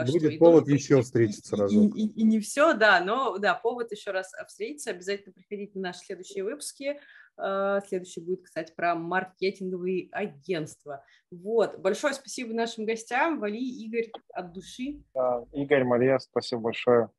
Будет 0.05 0.37
повод 0.37 0.67
еще 0.67 1.01
встретиться 1.01 1.55
разок. 1.55 1.95
И, 1.95 2.01
и, 2.01 2.21
и 2.21 2.23
не 2.23 2.39
все, 2.39 2.73
да, 2.73 2.99
но 2.99 3.37
да, 3.37 3.53
повод 3.55 3.91
еще 3.91 4.11
раз 4.11 4.31
встретиться. 4.47 4.91
Обязательно 4.91 5.33
приходите 5.33 5.79
на 5.79 5.89
наши 5.89 5.99
следующие 5.99 6.43
выпуски. 6.43 6.99
А, 7.37 7.81
следующий 7.81 8.21
будет, 8.21 8.43
кстати, 8.43 8.73
про 8.75 8.95
маркетинговые 8.95 10.09
агентства. 10.11 11.03
Вот. 11.31 11.79
Большое 11.79 12.13
спасибо 12.13 12.53
нашим 12.53 12.85
гостям. 12.85 13.39
Вали, 13.39 13.59
Игорь, 13.85 14.11
от 14.33 14.53
души. 14.53 15.01
Да, 15.13 15.43
Игорь, 15.53 15.83
Мария, 15.85 16.19
спасибо 16.19 16.61
большое. 16.61 17.09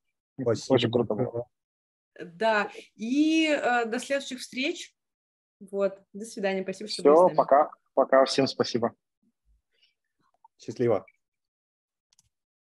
Спасибо. 0.40 0.74
Очень 0.74 0.90
круто 0.90 1.14
было. 1.14 1.46
Да, 2.20 2.70
и 2.94 3.48
э, 3.48 3.84
до 3.86 3.98
следующих 3.98 4.40
встреч. 4.40 4.94
Вот, 5.59 5.98
до 6.12 6.24
свидания, 6.24 6.62
спасибо, 6.62 6.88
что 6.88 7.02
Все, 7.02 7.34
пока, 7.34 7.70
пока, 7.94 8.24
всем 8.24 8.47
спасибо. 8.47 8.94
Счастливо. 10.59 11.06